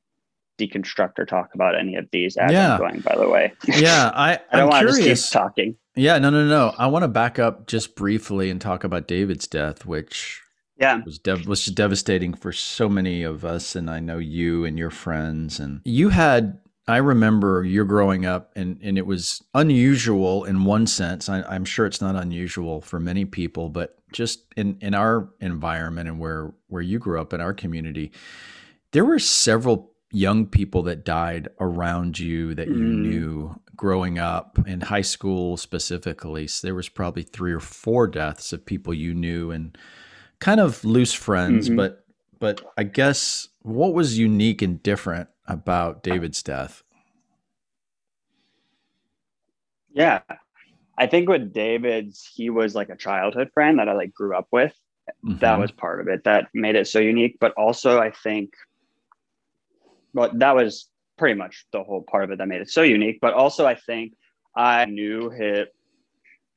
deconstruct 0.60 1.18
or 1.18 1.26
talk 1.26 1.56
about 1.56 1.76
any 1.76 1.96
of 1.96 2.06
these 2.12 2.38
as 2.38 2.52
Yeah. 2.52 2.74
I'm 2.74 2.80
going, 2.80 3.00
by 3.00 3.16
the 3.16 3.28
way. 3.28 3.54
Yeah, 3.68 4.12
I, 4.14 4.34
I 4.52 4.58
don't 4.58 4.62
I'm 4.62 4.68
want 4.70 4.88
to 4.88 4.94
curious. 4.94 5.22
just 5.22 5.34
keep 5.34 5.42
talking. 5.42 5.76
Yeah, 5.96 6.20
no, 6.20 6.30
no, 6.30 6.46
no. 6.46 6.76
I 6.78 6.86
want 6.88 7.02
to 7.04 7.08
back 7.08 7.40
up 7.40 7.66
just 7.66 7.96
briefly 7.96 8.52
and 8.52 8.62
talk 8.62 8.84
about 8.84 9.08
David's 9.08 9.48
death, 9.48 9.86
which 9.88 10.41
Yeah. 10.82 11.02
was 11.06 11.20
dev- 11.20 11.48
was 11.48 11.66
devastating 11.68 12.34
for 12.34 12.52
so 12.52 12.90
many 12.90 13.24
of 13.24 13.46
us, 13.46 13.76
and 13.76 13.90
I 13.90 14.00
know 14.00 14.18
you 14.18 14.66
and 14.66 14.78
your 14.80 14.90
friends. 14.90 15.60
And 15.60 15.82
you 15.86 16.10
had, 16.10 16.58
I 16.88 16.98
remember 16.98 17.64
you 17.64 17.86
growing 17.86 18.26
up, 18.26 18.52
and 18.56 18.80
and 18.82 18.98
it 18.98 19.06
was 19.06 19.44
unusual 19.54 20.44
in 20.44 20.66
one 20.66 20.88
sense. 20.88 21.30
I, 21.30 21.44
I'm 21.44 21.66
sure 21.66 21.86
it's 21.86 22.02
not 22.02 22.16
unusual 22.16 22.82
for 22.82 23.00
many 23.00 23.26
people, 23.26 23.70
but 23.70 23.96
just 24.12 24.40
in 24.58 24.78
in 24.82 24.94
our 24.96 25.30
environment 25.40 26.10
and 26.10 26.20
where 26.20 26.52
where 26.68 26.82
you 26.82 26.98
grew 27.00 27.22
up 27.22 27.32
in 27.32 27.42
our 27.42 27.54
community, 27.54 28.12
there 28.92 29.06
were 29.06 29.20
several 29.20 29.92
young 30.12 30.46
people 30.48 30.82
that 30.84 31.06
died 31.06 31.48
around 31.60 32.20
you 32.20 32.54
that 32.56 32.68
you 32.68 32.74
Mm. 32.74 33.02
knew 33.04 33.56
growing 33.78 34.20
up 34.20 34.60
in 34.68 34.82
high 34.82 35.02
school 35.02 35.56
specifically. 35.58 36.48
So 36.48 36.68
there 36.68 36.76
was 36.76 36.90
probably 36.90 37.24
three 37.24 37.54
or 37.54 37.62
four 37.62 38.08
deaths 38.08 38.52
of 38.52 38.66
people 38.66 38.94
you 38.94 39.14
knew 39.14 39.52
and 39.52 39.78
kind 40.42 40.60
of 40.60 40.84
loose 40.84 41.14
friends, 41.14 41.70
Mhm. 41.70 41.78
but 41.78 41.98
but 42.40 42.60
I 42.76 42.84
guess 42.84 43.48
what 43.62 43.94
was 43.94 44.18
unique 44.18 44.64
and 44.64 44.82
different 44.82 45.30
about 45.48 46.02
David's 46.02 46.42
death? 46.42 46.84
Yeah. 49.94 50.22
I 50.98 51.06
think 51.06 51.30
with 51.30 51.54
David's, 51.54 52.28
he 52.34 52.50
was 52.50 52.74
like 52.74 52.90
a 52.90 52.96
childhood 52.96 53.52
friend 53.54 53.78
that 53.78 53.88
I 53.88 53.94
like 53.94 54.12
grew 54.14 54.36
up 54.36 54.48
with. 54.52 54.74
That 55.24 55.58
Mhm. 55.58 55.62
was 55.62 55.72
part 55.72 56.02
of 56.02 56.08
it 56.08 56.24
that 56.24 56.50
made 56.54 56.76
it 56.76 56.88
so 56.88 56.98
unique. 57.00 57.38
But 57.40 57.52
also, 57.54 58.00
I 58.00 58.10
think, 58.10 58.54
well, 60.14 60.32
that 60.34 60.56
was 60.56 60.90
pretty 61.18 61.36
much 61.36 61.68
the 61.72 61.84
whole 61.84 62.02
part 62.02 62.24
of 62.24 62.32
it 62.32 62.38
that 62.40 62.48
made 62.48 62.62
it 62.62 62.70
so 62.70 62.82
unique. 62.82 63.20
But 63.22 63.36
also, 63.36 63.68
I 63.68 63.76
think 63.76 64.16
I 64.56 64.86
knew 64.86 65.30
him 65.30 65.68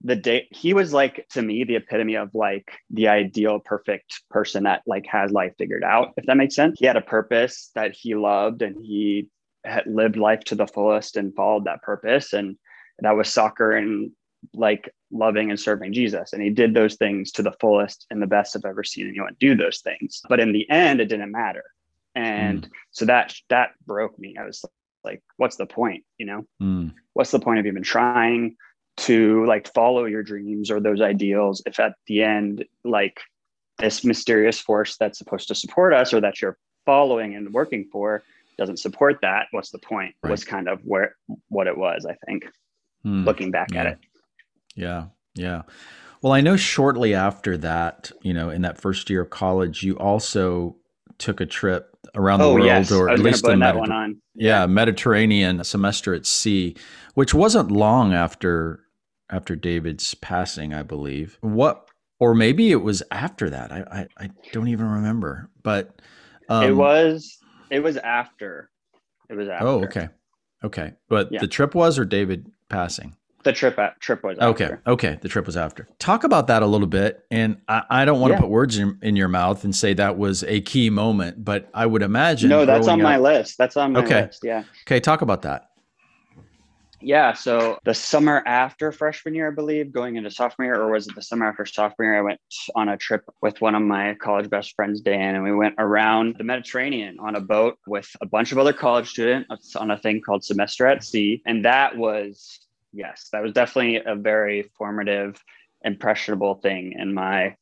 the 0.05 0.17
day 0.17 0.47
he 0.53 0.75
was 0.75 0.93
like 0.93 1.27
to 1.31 1.43
me 1.43 1.65
the 1.65 1.77
epitome 1.77 2.15
of 2.15 2.31
like 2.35 2.71
the 2.91 3.09
ideal 3.09 3.59
perfect 3.59 4.23
person 4.31 4.65
that 4.65 4.83
like 4.87 5.07
has 5.07 5.33
life 5.33 5.53
figured 5.59 5.83
out 5.83 6.13
if 6.17 6.27
that 6.27 6.37
makes 6.37 6.55
sense 6.55 6.79
he 6.79 6.87
had 6.87 6.97
a 6.97 7.01
purpose 7.03 7.71
that 7.75 7.97
he 7.97 8.15
loved 8.15 8.63
and 8.63 8.77
he 8.85 9.27
had 9.65 9.87
lived 9.87 10.17
life 10.17 10.41
to 10.41 10.55
the 10.55 10.67
fullest 10.67 11.17
and 11.17 11.35
followed 11.35 11.65
that 11.65 11.83
purpose 11.83 12.33
and 12.33 12.57
that 13.01 13.17
was 13.17 13.29
soccer 13.33 13.73
and 13.73 14.11
like 14.53 14.93
loving 15.11 15.51
and 15.51 15.59
serving 15.59 15.93
Jesus. 15.93 16.33
And 16.33 16.43
he 16.43 16.51
did 16.51 16.75
those 16.75 16.97
things 16.97 17.33
to 17.33 17.43
the 17.43 17.55
fullest 17.61 18.07
and 18.11 18.21
the 18.21 18.27
best 18.27 18.57
I've 18.57 18.65
ever 18.65 18.85
seen 18.85 19.09
anyone 19.09 19.37
do 19.41 19.55
those 19.57 19.81
things. 19.81 20.21
But 20.29 20.41
in 20.41 20.53
the 20.53 20.69
end, 20.71 21.01
it 21.01 21.07
didn't 21.07 21.33
matter. 21.33 21.65
And 22.15 22.69
so 22.91 23.07
that 23.07 23.35
that 23.49 23.71
broke 23.87 24.19
me. 24.19 24.37
I 24.39 24.45
was 24.45 24.65
like, 25.03 25.23
what's 25.37 25.57
the 25.57 25.67
point? 25.67 26.05
You 26.19 26.27
know, 26.27 26.47
Mm. 26.61 26.93
what's 27.15 27.31
the 27.31 27.41
point 27.41 27.59
of 27.61 27.67
even 27.67 27.83
trying 27.83 28.57
to 28.97 29.45
like 29.47 29.73
follow 29.75 30.05
your 30.05 30.23
dreams 30.23 30.71
or 30.71 30.81
those 30.81 31.01
ideals 31.01 31.63
if 31.67 31.81
at 31.81 31.95
the 32.07 32.23
end, 32.23 32.65
like 32.85 33.21
this 33.79 34.05
mysterious 34.05 34.61
force 34.61 34.97
that's 34.97 35.19
supposed 35.19 35.49
to 35.49 35.55
support 35.55 35.93
us 35.93 36.15
or 36.15 36.21
that 36.21 36.41
you're 36.41 36.57
following 36.87 37.35
and 37.35 37.53
working 37.53 37.89
for 37.91 38.23
doesn't 38.57 38.79
support 38.79 39.19
that, 39.23 39.47
what's 39.51 39.71
the 39.71 39.79
point? 39.81 40.15
Right. 40.23 40.31
Was 40.31 40.45
kind 40.45 40.69
of 40.69 40.81
where 40.85 41.17
what 41.49 41.67
it 41.67 41.77
was, 41.77 42.07
I 42.07 42.15
think, 42.27 42.47
Mm. 43.05 43.27
looking 43.27 43.51
back 43.51 43.75
at 43.77 43.87
it. 43.87 43.99
Yeah, 44.75 45.07
yeah. 45.35 45.63
Well, 46.23 46.33
I 46.33 46.41
know 46.41 46.57
shortly 46.57 47.13
after 47.15 47.59
that, 47.59 48.11
you 48.23 48.33
know, 48.33 48.49
in 48.49 48.63
that 48.63 48.81
first 48.81 49.11
year 49.11 49.21
of 49.23 49.29
college, 49.31 49.83
you 49.83 49.99
also 49.99 50.77
took 51.19 51.41
a 51.43 51.47
trip 51.47 51.95
around 52.15 52.39
the 52.39 52.47
Oh 52.47 52.55
world, 52.55 52.65
yes, 52.67 52.91
or 52.91 53.11
at 53.11 53.13
was 53.13 53.21
going 53.21 53.25
to 53.25 53.25
least 53.25 53.45
the 53.45 53.57
that 53.57 53.77
Medi- 53.77 54.21
yeah, 54.37 54.65
Mediterranean 54.67 55.63
semester 55.65 56.15
at 56.15 56.25
sea, 56.25 56.77
which 57.15 57.35
wasn't 57.35 57.71
long 57.71 58.15
after 58.15 58.84
after 59.31 59.57
David's 59.57 60.15
passing, 60.15 60.75
I 60.75 60.83
believe. 60.83 61.39
What, 61.41 61.89
or 62.19 62.35
maybe 62.35 62.71
it 62.71 62.83
was 62.83 63.03
after 63.11 63.51
that. 63.51 63.73
I 63.73 63.85
I, 64.19 64.25
I 64.25 64.31
don't 64.53 64.69
even 64.69 64.87
remember, 64.87 65.51
but 65.63 66.01
um, 66.49 66.65
it 66.65 66.73
was 66.73 67.39
it 67.71 67.81
was 67.81 67.97
after. 67.97 68.71
It 69.31 69.35
was 69.35 69.49
after. 69.49 69.67
Oh, 69.67 69.83
okay, 69.85 70.09
okay. 70.63 70.93
But 71.09 71.33
Yeah. 71.33 71.41
the 71.41 71.49
trip 71.49 71.75
was, 71.75 71.99
or 71.99 72.05
David 72.05 72.47
passing. 72.69 73.17
The 73.43 73.53
trip 73.53 73.79
at, 73.79 74.01
trip 74.01 74.23
was 74.25 74.39
Okay. 74.39 74.65
after. 74.65 74.83
Okay. 74.87 75.19
The 75.21 75.29
trip 75.29 75.45
was 75.45 75.55
after. 75.57 75.87
Talk 75.99 76.25
about 76.25 76.47
that 76.47 76.63
a 76.63 76.67
little 76.67 76.87
bit. 76.87 77.25
And 77.31 77.59
I, 77.69 77.83
I 77.91 78.05
don't 78.07 78.19
want 78.19 78.33
to 78.33 78.41
put 78.41 78.49
words 78.49 78.79
in, 78.79 78.99
in 79.03 79.17
your 79.17 79.29
mouth 79.29 79.65
and 79.65 79.77
say 79.77 79.93
that 79.95 80.17
was 80.17 80.45
a 80.45 80.63
key 80.63 80.89
moment, 80.89 81.45
but 81.45 81.69
I 81.75 81.85
would 81.85 82.01
imagine. 82.01 82.49
No, 82.49 82.65
that's 82.65 82.89
on 82.89 83.01
growing 83.01 83.03
my 83.03 83.19
list. 83.19 83.59
That's 83.59 83.77
on 83.77 83.93
my 83.93 84.01
Okay. 84.01 84.23
list. 84.23 84.41
Yeah. 84.43 84.65
Okay. 84.87 84.99
Talk 84.99 85.21
about 85.21 85.43
that. 85.43 85.69
Yeah. 87.05 87.35
So 87.35 87.79
the 87.85 87.93
summer 87.93 88.43
after 88.47 88.91
freshman 88.91 89.35
year, 89.35 89.49
I 89.49 89.55
believe, 89.55 89.93
going 89.93 90.17
into 90.17 90.31
sophomore 90.31 90.67
year, 90.67 90.81
or 90.81 90.91
was 90.91 91.07
it 91.07 91.15
the 91.15 91.23
summer 91.23 91.47
after 91.47 91.67
sophomore 91.67 92.07
year, 92.07 92.19
I 92.19 92.23
went 92.23 92.41
on 92.75 92.89
a 92.89 92.97
trip 92.97 93.25
with 93.43 93.61
one 93.61 93.75
of 93.75 93.83
my 93.83 94.15
college 94.15 94.49
best 94.49 94.75
friends, 94.75 95.03
Dan, 95.03 95.35
and 95.35 95.45
we 95.45 95.55
went 95.55 95.75
around 95.79 96.37
the 96.39 96.45
Mediterranean 96.45 97.19
on 97.21 97.37
a 97.37 97.41
boat 97.41 97.79
with 97.87 98.09
a 98.23 98.27
bunch 98.27 98.53
of 98.53 98.59
other 98.59 98.73
college 98.73 99.11
students 99.11 99.77
on 99.77 99.91
a 99.91 99.99
thing 99.99 100.23
called 100.23 100.45
Semester 100.45 100.87
at 100.87 101.05
Sea. 101.05 101.43
And 101.45 101.67
that 101.67 101.95
was, 101.95 102.61
yes, 102.95 103.29
that 103.33 103.43
was 103.43 103.53
definitely 103.53 103.97
a 103.97 104.15
very 104.15 104.71
formative, 104.79 105.43
impressionable 105.85 106.55
thing 106.55 106.95
in 106.99 107.13
my 107.13 107.55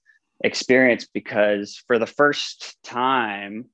experience 0.45 1.05
because 1.13 1.83
for 1.89 1.99
the 1.99 2.07
first 2.07 2.81
time, 2.85 3.65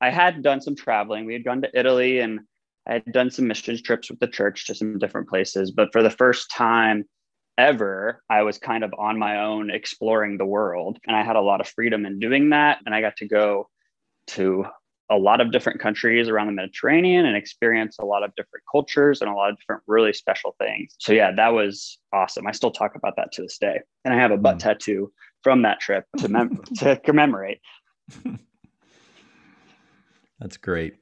I 0.00 0.10
had 0.10 0.42
done 0.42 0.60
some 0.60 0.74
traveling. 0.74 1.26
We 1.26 1.32
had 1.32 1.44
gone 1.44 1.62
to 1.62 1.78
Italy 1.78 2.18
and 2.18 2.40
I 2.86 2.94
had 2.94 3.12
done 3.12 3.30
some 3.30 3.48
mission 3.48 3.76
trips 3.82 4.10
with 4.10 4.20
the 4.20 4.28
church 4.28 4.66
to 4.66 4.74
some 4.74 4.98
different 4.98 5.28
places, 5.28 5.70
but 5.70 5.88
for 5.92 6.02
the 6.02 6.10
first 6.10 6.50
time 6.50 7.04
ever, 7.58 8.22
I 8.30 8.42
was 8.42 8.58
kind 8.58 8.84
of 8.84 8.92
on 8.98 9.18
my 9.18 9.42
own 9.42 9.70
exploring 9.70 10.38
the 10.38 10.46
world. 10.46 10.98
And 11.06 11.16
I 11.16 11.24
had 11.24 11.36
a 11.36 11.40
lot 11.40 11.60
of 11.60 11.68
freedom 11.68 12.06
in 12.06 12.18
doing 12.18 12.50
that. 12.50 12.78
And 12.86 12.94
I 12.94 13.00
got 13.00 13.16
to 13.16 13.26
go 13.26 13.68
to 14.28 14.66
a 15.10 15.16
lot 15.16 15.40
of 15.40 15.52
different 15.52 15.80
countries 15.80 16.28
around 16.28 16.48
the 16.48 16.52
Mediterranean 16.52 17.26
and 17.26 17.36
experience 17.36 17.96
a 17.98 18.04
lot 18.04 18.24
of 18.24 18.34
different 18.34 18.64
cultures 18.70 19.20
and 19.20 19.30
a 19.30 19.34
lot 19.34 19.50
of 19.50 19.58
different 19.58 19.82
really 19.86 20.12
special 20.12 20.54
things. 20.58 20.94
So, 20.98 21.12
yeah, 21.12 21.32
that 21.32 21.52
was 21.52 21.98
awesome. 22.12 22.46
I 22.46 22.52
still 22.52 22.72
talk 22.72 22.96
about 22.96 23.14
that 23.16 23.32
to 23.32 23.42
this 23.42 23.58
day. 23.58 23.80
And 24.04 24.12
I 24.12 24.18
have 24.18 24.32
a 24.32 24.36
butt 24.36 24.56
mm. 24.56 24.60
tattoo 24.60 25.12
from 25.42 25.62
that 25.62 25.80
trip 25.80 26.04
to, 26.18 26.28
mem- 26.28 26.60
to 26.78 26.96
commemorate. 26.96 27.60
That's 30.40 30.56
great 30.56 30.96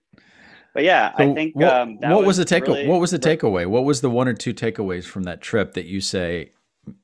but 0.75 0.83
yeah, 0.83 1.17
so 1.17 1.31
I 1.31 1.35
think 1.35 1.55
what, 1.55 1.73
um, 1.73 1.97
what 1.99 2.19
was, 2.19 2.27
was, 2.27 2.37
the 2.39 2.45
take? 2.45 2.67
Really 2.67 2.89
what 2.89 3.01
was 3.01 3.13
the 3.13 3.19
takeaway? 3.19 3.65
What 3.67 3.85
was 3.85 4.01
the 4.01 4.11
one 4.11 4.27
or 4.27 4.35
two 4.35 4.53
takeaways 4.53 5.05
from 5.05 5.23
that 5.23 5.41
trip 5.41 5.75
that 5.75 5.87
you 5.87 6.01
say 6.01 6.51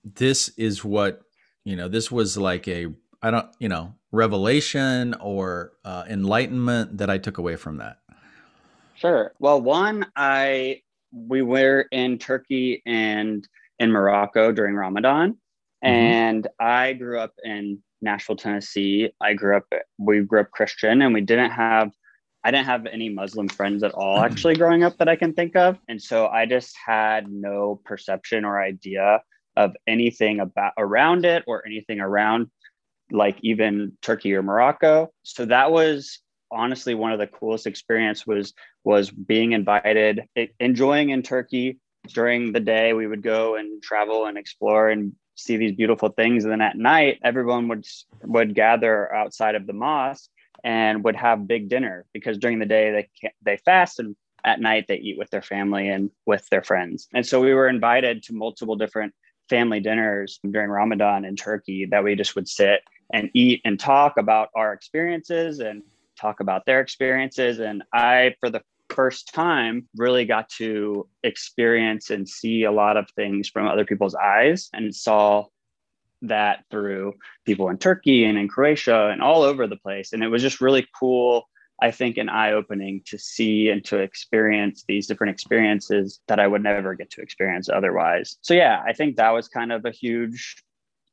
this 0.02 0.48
is 0.50 0.84
what 0.84 1.22
you 1.64 1.76
know? 1.76 1.86
This 1.86 2.10
was 2.10 2.36
like 2.36 2.66
a 2.66 2.88
I 3.22 3.30
don't 3.30 3.46
you 3.60 3.68
know 3.68 3.94
revelation 4.10 5.14
or 5.20 5.72
uh, 5.84 6.04
enlightenment 6.08 6.98
that 6.98 7.10
I 7.10 7.18
took 7.18 7.38
away 7.38 7.54
from 7.54 7.76
that. 7.76 7.98
Sure. 8.96 9.32
Well, 9.38 9.60
one, 9.60 10.04
I 10.16 10.82
we 11.12 11.42
were 11.42 11.86
in 11.92 12.18
Turkey 12.18 12.82
and 12.86 13.46
in 13.78 13.92
Morocco 13.92 14.50
during 14.50 14.74
Ramadan, 14.74 15.34
mm-hmm. 15.84 15.86
and 15.86 16.48
I 16.58 16.94
grew 16.94 17.20
up 17.20 17.34
in 17.44 17.78
Nashville, 18.02 18.34
Tennessee. 18.34 19.10
I 19.20 19.34
grew 19.34 19.56
up 19.56 19.72
we 19.96 20.22
grew 20.22 20.40
up 20.40 20.50
Christian, 20.50 21.02
and 21.02 21.14
we 21.14 21.20
didn't 21.20 21.52
have 21.52 21.92
I 22.42 22.50
didn't 22.50 22.66
have 22.66 22.86
any 22.86 23.08
Muslim 23.08 23.48
friends 23.48 23.82
at 23.82 23.92
all 23.92 24.20
actually 24.24 24.54
growing 24.54 24.82
up 24.82 24.98
that 24.98 25.08
I 25.08 25.16
can 25.16 25.32
think 25.32 25.56
of. 25.56 25.78
And 25.88 26.00
so 26.00 26.26
I 26.26 26.46
just 26.46 26.76
had 26.84 27.30
no 27.30 27.80
perception 27.84 28.44
or 28.44 28.60
idea 28.60 29.22
of 29.56 29.76
anything 29.86 30.40
about 30.40 30.72
around 30.78 31.24
it 31.24 31.44
or 31.46 31.66
anything 31.66 32.00
around 32.00 32.50
like 33.10 33.36
even 33.42 33.92
Turkey 34.00 34.34
or 34.34 34.42
Morocco. 34.42 35.10
So 35.22 35.44
that 35.46 35.72
was 35.72 36.20
honestly 36.50 36.94
one 36.94 37.12
of 37.12 37.18
the 37.18 37.26
coolest 37.26 37.66
experience 37.66 38.26
was 38.26 38.54
was 38.84 39.10
being 39.10 39.52
invited 39.52 40.22
enjoying 40.58 41.10
in 41.10 41.22
Turkey 41.22 41.78
during 42.08 42.52
the 42.52 42.60
day 42.60 42.92
we 42.92 43.06
would 43.06 43.22
go 43.22 43.56
and 43.56 43.82
travel 43.82 44.26
and 44.26 44.36
explore 44.38 44.88
and 44.88 45.12
see 45.36 45.56
these 45.56 45.72
beautiful 45.72 46.08
things 46.08 46.44
and 46.44 46.52
then 46.52 46.60
at 46.60 46.76
night 46.76 47.18
everyone 47.22 47.68
would 47.68 47.84
would 48.24 48.54
gather 48.54 49.14
outside 49.14 49.54
of 49.54 49.66
the 49.66 49.72
mosque 49.72 50.28
and 50.64 51.04
would 51.04 51.16
have 51.16 51.46
big 51.46 51.68
dinner 51.68 52.06
because 52.12 52.38
during 52.38 52.58
the 52.58 52.66
day 52.66 53.08
they 53.22 53.32
they 53.42 53.56
fast 53.58 53.98
and 53.98 54.16
at 54.44 54.60
night 54.60 54.86
they 54.88 54.96
eat 54.96 55.18
with 55.18 55.30
their 55.30 55.42
family 55.42 55.88
and 55.88 56.10
with 56.26 56.48
their 56.50 56.62
friends. 56.62 57.08
And 57.14 57.26
so 57.26 57.40
we 57.40 57.54
were 57.54 57.68
invited 57.68 58.22
to 58.24 58.34
multiple 58.34 58.76
different 58.76 59.14
family 59.48 59.80
dinners 59.80 60.38
during 60.48 60.70
Ramadan 60.70 61.24
in 61.24 61.36
Turkey 61.36 61.86
that 61.86 62.04
we 62.04 62.14
just 62.14 62.34
would 62.36 62.48
sit 62.48 62.80
and 63.12 63.28
eat 63.34 63.60
and 63.64 63.78
talk 63.78 64.16
about 64.16 64.48
our 64.54 64.72
experiences 64.72 65.58
and 65.58 65.82
talk 66.18 66.40
about 66.40 66.64
their 66.66 66.80
experiences. 66.80 67.58
And 67.58 67.82
I, 67.92 68.34
for 68.40 68.48
the 68.48 68.62
first 68.88 69.32
time, 69.34 69.88
really 69.96 70.24
got 70.24 70.48
to 70.50 71.08
experience 71.22 72.10
and 72.10 72.28
see 72.28 72.64
a 72.64 72.72
lot 72.72 72.96
of 72.96 73.08
things 73.16 73.48
from 73.48 73.66
other 73.66 73.84
people's 73.84 74.14
eyes 74.14 74.70
and 74.72 74.94
saw 74.94 75.46
that 76.22 76.64
through 76.70 77.14
people 77.44 77.68
in 77.68 77.78
Turkey 77.78 78.24
and 78.24 78.38
in 78.38 78.48
Croatia 78.48 79.08
and 79.08 79.22
all 79.22 79.42
over 79.42 79.66
the 79.66 79.76
place. 79.76 80.12
And 80.12 80.22
it 80.22 80.28
was 80.28 80.42
just 80.42 80.60
really 80.60 80.86
cool, 80.98 81.48
I 81.80 81.90
think, 81.90 82.16
and 82.16 82.30
eye 82.30 82.52
opening 82.52 83.02
to 83.06 83.18
see 83.18 83.68
and 83.68 83.84
to 83.86 83.98
experience 83.98 84.84
these 84.86 85.06
different 85.06 85.32
experiences 85.32 86.20
that 86.28 86.40
I 86.40 86.46
would 86.46 86.62
never 86.62 86.94
get 86.94 87.10
to 87.12 87.22
experience 87.22 87.68
otherwise. 87.68 88.36
So, 88.40 88.54
yeah, 88.54 88.82
I 88.86 88.92
think 88.92 89.16
that 89.16 89.30
was 89.30 89.48
kind 89.48 89.72
of 89.72 89.84
a 89.84 89.90
huge 89.90 90.56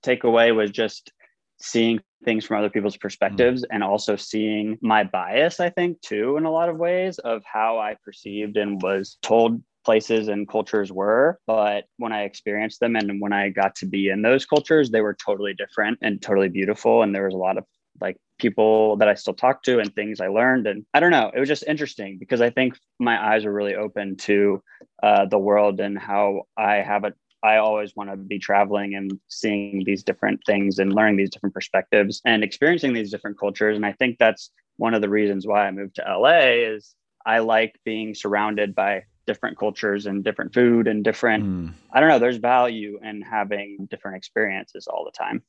takeaway 0.04 0.56
was 0.56 0.72
just 0.72 1.12
seeing 1.60 2.00
things 2.24 2.46
from 2.46 2.58
other 2.58 2.70
people's 2.70 2.98
perspectives 2.98 3.62
mm. 3.62 3.65
and 3.72 3.84
also 3.84 4.15
seeing 4.15 4.78
my 4.82 5.04
bias 5.04 5.60
i 5.60 5.70
think 5.70 6.00
too 6.02 6.38
in 6.38 6.46
a 6.46 6.52
lot 6.52 6.70
of 6.70 6.78
ways 6.78 7.20
of 7.20 7.43
how 7.52 7.80
i 7.80 7.96
perceived 8.04 8.58
and 8.58 8.82
was 8.82 9.17
told 9.22 9.62
places 9.88 10.28
and 10.28 10.50
cultures 10.50 10.91
were. 10.91 11.39
But 11.47 11.86
when 11.95 12.12
I 12.12 12.23
experienced 12.23 12.82
them 12.82 12.97
and 12.97 13.21
when 13.21 13.32
I 13.32 13.47
got 13.47 13.73
to 13.76 13.86
be 13.86 14.10
in 14.10 14.21
those 14.21 14.45
cultures, 14.45 14.89
they 14.89 15.00
were 15.00 15.13
totally 15.13 15.54
different 15.54 16.00
and 16.02 16.21
totally 16.21 16.50
beautiful. 16.50 17.04
And 17.04 17.15
there 17.15 17.23
was 17.23 17.34
a 17.34 17.38
lot 17.38 17.58
of 17.58 17.63
like 18.02 18.17
people 18.38 18.97
that 18.97 19.08
I 19.08 19.13
still 19.13 19.34
talk 19.34 19.63
to 19.63 19.80
and 19.80 19.95
things 19.95 20.19
I 20.19 20.28
learned. 20.28 20.67
And 20.67 20.86
I 20.93 21.00
don't 21.00 21.12
know, 21.12 21.32
it 21.34 21.39
was 21.39 21.47
just 21.47 21.63
interesting 21.65 22.17
because 22.19 22.41
I 22.41 22.50
think 22.50 22.78
my 23.00 23.15
eyes 23.32 23.45
were 23.45 23.54
really 23.54 23.76
open 23.76 24.17
to 24.28 24.62
uh, 25.02 25.26
the 25.26 25.39
world 25.39 25.80
and 25.80 25.97
how 25.97 26.41
I 26.58 26.76
have 26.91 27.06
it. 27.06 27.13
I 27.41 27.56
always 27.58 27.95
want 27.95 28.10
to 28.10 28.17
be 28.17 28.39
traveling 28.39 28.93
and 28.95 29.17
seeing 29.30 29.86
these 29.86 30.04
different 30.04 30.41
things 30.45 30.80
and 30.80 30.91
learning 30.91 31.15
these 31.15 31.30
different 31.30 31.56
perspectives 31.56 32.21
and 32.26 32.43
experiencing 32.43 32.91
these 32.91 33.10
different 33.10 33.39
cultures. 33.39 33.78
And 33.78 33.86
I 33.86 33.93
think 33.93 34.17
that's 34.17 34.52
one 34.76 34.93
of 34.93 35.02
the 35.02 35.08
reasons 35.10 35.47
why 35.47 35.65
I 35.65 35.71
moved 35.71 35.95
to 35.95 36.04
LA 36.06 36.73
is 36.73 36.93
I 37.26 37.39
like 37.39 37.80
being 37.86 38.13
surrounded 38.13 38.76
by 38.76 39.04
different 39.28 39.58
cultures 39.60 40.06
and 40.06 40.24
different 40.24 40.54
food 40.54 40.88
and 40.88 41.04
different 41.04 41.44
mm. 41.44 41.74
i 41.94 42.00
don't 42.00 42.10
know 42.10 42.18
there's 42.18 42.38
value 42.38 42.98
in 43.04 43.22
having 43.22 43.88
different 43.92 44.18
experiences 44.18 44.88
all 44.88 45.06
the 45.06 45.12
time. 45.12 45.44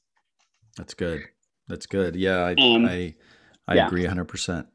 That's 0.76 0.94
good. 0.94 1.24
That's 1.68 1.86
good. 1.86 2.16
Yeah 2.16 2.44
i 2.44 2.52
um, 2.52 2.84
i, 2.86 3.14
I 3.66 3.74
yeah. 3.76 3.86
agree 3.86 4.04
100% 4.04 4.66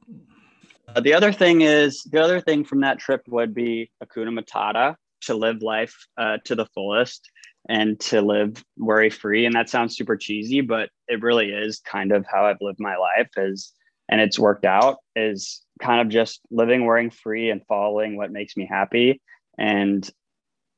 uh, 0.87 0.99
the 0.99 1.13
other 1.13 1.31
thing 1.31 1.61
is 1.61 2.03
the 2.11 2.21
other 2.21 2.41
thing 2.41 2.63
from 2.63 2.81
that 2.81 2.99
trip 2.99 3.21
would 3.27 3.53
be 3.53 3.91
hakuna 4.01 4.37
matata 4.37 4.95
to 5.21 5.35
live 5.35 5.61
life 5.61 5.95
uh, 6.17 6.37
to 6.45 6.55
the 6.55 6.65
fullest 6.73 7.29
and 7.69 7.99
to 7.99 8.21
live 8.21 8.63
worry 8.77 9.09
free 9.09 9.45
and 9.45 9.55
that 9.55 9.69
sounds 9.69 9.95
super 9.95 10.17
cheesy 10.17 10.61
but 10.61 10.89
it 11.07 11.21
really 11.21 11.49
is 11.49 11.79
kind 11.79 12.11
of 12.11 12.25
how 12.31 12.45
i've 12.45 12.57
lived 12.61 12.79
my 12.79 12.97
life 12.97 13.29
is 13.37 13.73
and 14.13 14.21
it's 14.21 14.37
worked 14.37 14.63
out 14.63 14.97
is 15.15 15.63
kind 15.81 15.99
of 15.99 16.07
just 16.07 16.41
living 16.51 16.85
worrying 16.85 17.09
free 17.09 17.49
and 17.49 17.65
following 17.65 18.15
what 18.15 18.31
makes 18.31 18.55
me 18.55 18.67
happy. 18.69 19.19
And 19.57 20.07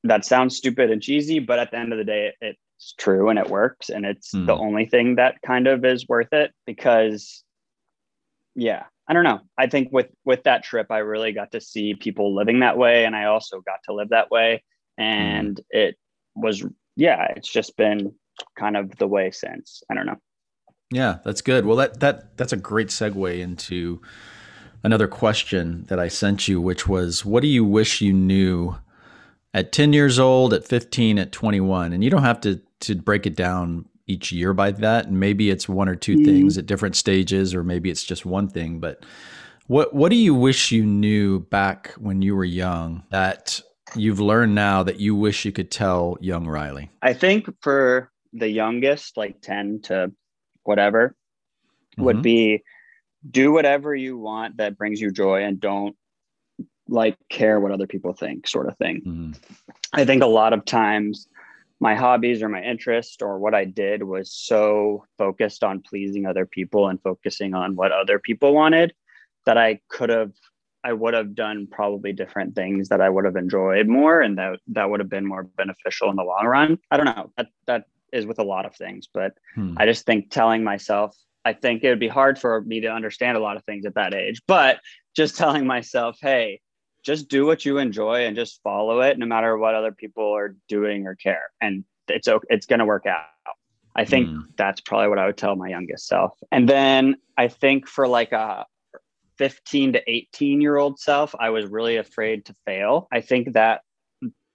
that 0.06 0.24
sounds 0.24 0.56
stupid 0.56 0.90
and 0.90 1.02
cheesy 1.02 1.40
but 1.40 1.60
at 1.60 1.70
the 1.72 1.78
end 1.78 1.92
of 1.92 1.98
the 1.98 2.06
day 2.06 2.32
it, 2.40 2.56
it's 2.78 2.94
true 2.98 3.28
and 3.28 3.38
it 3.38 3.50
works. 3.50 3.90
And 3.90 4.06
it's 4.06 4.34
mm. 4.34 4.46
the 4.46 4.56
only 4.56 4.86
thing 4.86 5.16
that 5.16 5.42
kind 5.42 5.68
of 5.68 5.84
is 5.84 6.08
worth 6.08 6.32
it 6.32 6.54
because 6.66 7.44
yeah 8.56 8.84
i 9.10 9.12
don't 9.12 9.26
know. 9.26 9.42
I 9.58 9.68
think 9.68 9.90
with 9.92 10.08
with 10.24 10.44
that 10.44 10.64
trip 10.64 10.90
i 10.90 11.00
really 11.00 11.34
got 11.34 11.52
to 11.52 11.60
see 11.60 11.94
people 11.94 12.34
living 12.34 12.62
that 12.62 12.78
way. 12.78 13.04
And 13.04 13.18
i 13.18 13.26
also 13.26 13.60
got 13.60 13.80
to 13.86 13.94
live 13.94 14.10
that 14.10 14.32
way. 14.32 14.64
And 14.98 15.58
mm. 15.58 15.64
it 15.72 15.98
was 16.38 16.66
yeah 16.96 17.34
it's 17.36 17.52
just 17.52 17.76
been 17.76 18.14
kind 18.58 18.78
of 18.78 18.96
the 18.96 19.08
way 19.08 19.32
since. 19.32 19.84
I 19.90 19.94
don't 19.94 20.06
know 20.06 20.22
yeah, 20.92 21.20
that's 21.24 21.42
good. 21.42 21.66
Well, 21.66 21.78
that 21.78 22.00
that 22.00 22.38
that's 22.38 22.54
a 22.54 22.58
great 22.58 22.90
segue 22.90 23.40
into 23.40 24.02
another 24.84 25.08
question 25.08 25.86
that 25.88 26.00
I 26.00 26.08
sent 26.08 26.48
you, 26.48 26.62
which 26.62 26.88
was, 26.88 27.26
what 27.26 27.42
do 27.42 27.48
you 27.48 27.66
wish 27.66 28.02
you 28.02 28.14
knew 28.14 28.76
at 29.54 29.72
10 29.72 29.94
years 29.94 30.20
old, 30.20 30.54
at 30.54 30.64
15, 30.64 31.18
at 31.18 31.32
21? 31.32 31.92
And 31.92 32.04
you 32.04 32.10
don't 32.10 32.24
have 32.24 32.42
to 32.42 32.62
to 32.82 32.96
break 32.96 33.26
it 33.26 33.36
down 33.36 33.86
each 34.06 34.32
year 34.32 34.54
by 34.54 34.70
that. 34.70 35.08
And 35.08 35.20
maybe 35.20 35.50
it's 35.50 35.68
one 35.68 35.90
or 35.90 35.96
2 35.96 36.18
mm. 36.18 36.26
things 36.26 36.58
at 36.58 36.68
different 36.68 36.96
stages, 36.96 37.56
or 37.56 37.64
maybe 37.64 37.90
it's 37.90 38.04
just 38.04 38.26
one 38.26 38.48
thing. 38.48 38.80
But 38.80 39.04
what 39.68 39.94
what 39.94 40.10
do 40.10 40.16
you 40.16 40.36
wish 40.36 40.72
you 40.72 40.86
knew 40.86 41.40
back 41.40 41.94
when 41.98 42.22
you 42.22 42.36
were 42.36 42.46
young 42.46 43.04
that 43.10 43.60
you've 43.96 44.20
learned 44.20 44.54
now 44.54 44.84
that 44.84 45.00
you 45.00 45.16
wish 45.16 45.46
you 45.46 45.52
could 45.52 45.72
tell 45.72 46.18
young 46.22 46.46
Riley? 46.46 46.92
I 47.02 47.14
think 47.14 47.50
for 47.62 48.12
the 48.34 48.50
youngest, 48.50 49.18
like 49.18 49.42
10 49.42 49.82
to 49.86 50.12
whatever 50.66 51.10
mm-hmm. 51.10 52.04
would 52.04 52.22
be 52.22 52.64
do 53.30 53.52
whatever 53.52 53.96
you 53.96 54.18
want 54.18 54.58
that 54.58 54.78
brings 54.78 55.02
you 55.02 55.12
joy 55.12 55.44
and 55.44 55.60
don't 55.60 55.96
like 56.88 57.18
care 57.30 57.60
what 57.60 57.72
other 57.72 57.88
people 57.88 58.14
think 58.14 58.48
sort 58.48 58.68
of 58.68 58.78
thing 58.78 59.02
mm-hmm. 59.06 59.32
i 59.94 60.06
think 60.06 60.22
a 60.22 60.28
lot 60.28 60.54
of 60.54 60.64
times 60.66 61.28
my 61.80 61.96
hobbies 61.96 62.42
or 62.42 62.50
my 62.50 62.62
interest 62.62 63.22
or 63.22 63.40
what 63.40 63.56
i 63.56 63.66
did 63.66 64.04
was 64.04 64.32
so 64.32 65.04
focused 65.18 65.64
on 65.64 65.82
pleasing 65.82 66.26
other 66.26 66.46
people 66.46 66.88
and 66.88 67.02
focusing 67.02 67.54
on 67.54 67.76
what 67.76 67.92
other 67.92 68.20
people 68.20 68.54
wanted 68.54 68.94
that 69.46 69.58
i 69.58 69.80
could 69.90 70.10
have 70.10 70.32
I 70.86 70.94
would 70.94 71.16
have 71.16 71.34
done 71.34 71.68
probably 71.70 72.14
different 72.14 72.54
things 72.54 72.90
that 72.90 73.02
I 73.02 73.10
would 73.10 73.26
have 73.26 73.36
enjoyed 73.36 73.88
more 73.88 74.22
and 74.22 74.38
that 74.38 74.60
that 74.68 74.88
would 74.88 75.00
have 75.00 75.10
been 75.10 75.26
more 75.26 75.42
beneficial 75.44 76.12
in 76.12 76.16
the 76.16 76.24
long 76.24 76.46
run. 76.46 76.78
I 76.92 76.98
don't 76.98 77.08
know. 77.08 77.32
That 77.38 77.48
that 77.66 77.86
is 78.16 78.26
with 78.26 78.40
a 78.40 78.44
lot 78.44 78.66
of 78.66 78.76
things, 78.76 79.08
but 79.14 79.34
hmm. 79.54 79.76
I 79.78 79.86
just 79.86 80.06
think 80.06 80.32
telling 80.32 80.64
myself 80.64 81.16
I 81.46 81.54
think 81.54 81.84
it 81.84 81.90
would 81.90 82.00
be 82.00 82.08
hard 82.08 82.40
for 82.40 82.62
me 82.62 82.82
to 82.82 82.88
understand 82.88 83.38
a 83.38 83.40
lot 83.40 83.56
of 83.56 83.64
things 83.64 83.86
at 83.86 83.94
that 83.94 84.14
age, 84.14 84.42
but 84.48 84.80
just 85.16 85.38
telling 85.38 85.66
myself, 85.66 86.18
hey, 86.20 86.60
just 87.04 87.30
do 87.30 87.46
what 87.46 87.64
you 87.64 87.78
enjoy 87.78 88.26
and 88.26 88.36
just 88.36 88.62
follow 88.64 89.02
it 89.02 89.20
no 89.20 89.28
matter 89.28 89.56
what 89.58 89.76
other 89.76 89.92
people 89.92 90.36
are 90.36 90.56
doing 90.68 91.06
or 91.06 91.14
care. 91.14 91.44
And 91.62 91.86
it's 92.08 92.28
okay, 92.28 92.48
it's 92.50 92.66
going 92.66 92.80
to 92.80 92.86
work 92.86 93.06
out. 93.06 93.26
I 93.96 94.04
think 94.04 94.28
mm. 94.28 94.44
that's 94.58 94.82
probably 94.82 95.08
what 95.08 95.20
I 95.20 95.28
would 95.28 95.38
tell 95.38 95.56
my 95.56 95.70
youngest 95.70 96.08
self. 96.08 96.34
And 96.52 96.68
then 96.68 97.16
I 97.38 97.48
think 97.48 97.88
for 97.88 98.08
like 98.08 98.32
a 98.32 98.66
15 99.38 99.94
to 99.94 100.10
18 100.10 100.62
year 100.62 100.78
old 100.78 101.00
self, 101.00 101.36
I 101.40 101.52
was 101.52 101.66
really 101.68 101.98
afraid 101.98 102.46
to 102.46 102.56
fail. 102.66 103.08
I 103.14 103.22
think 103.22 103.54
that 103.54 103.82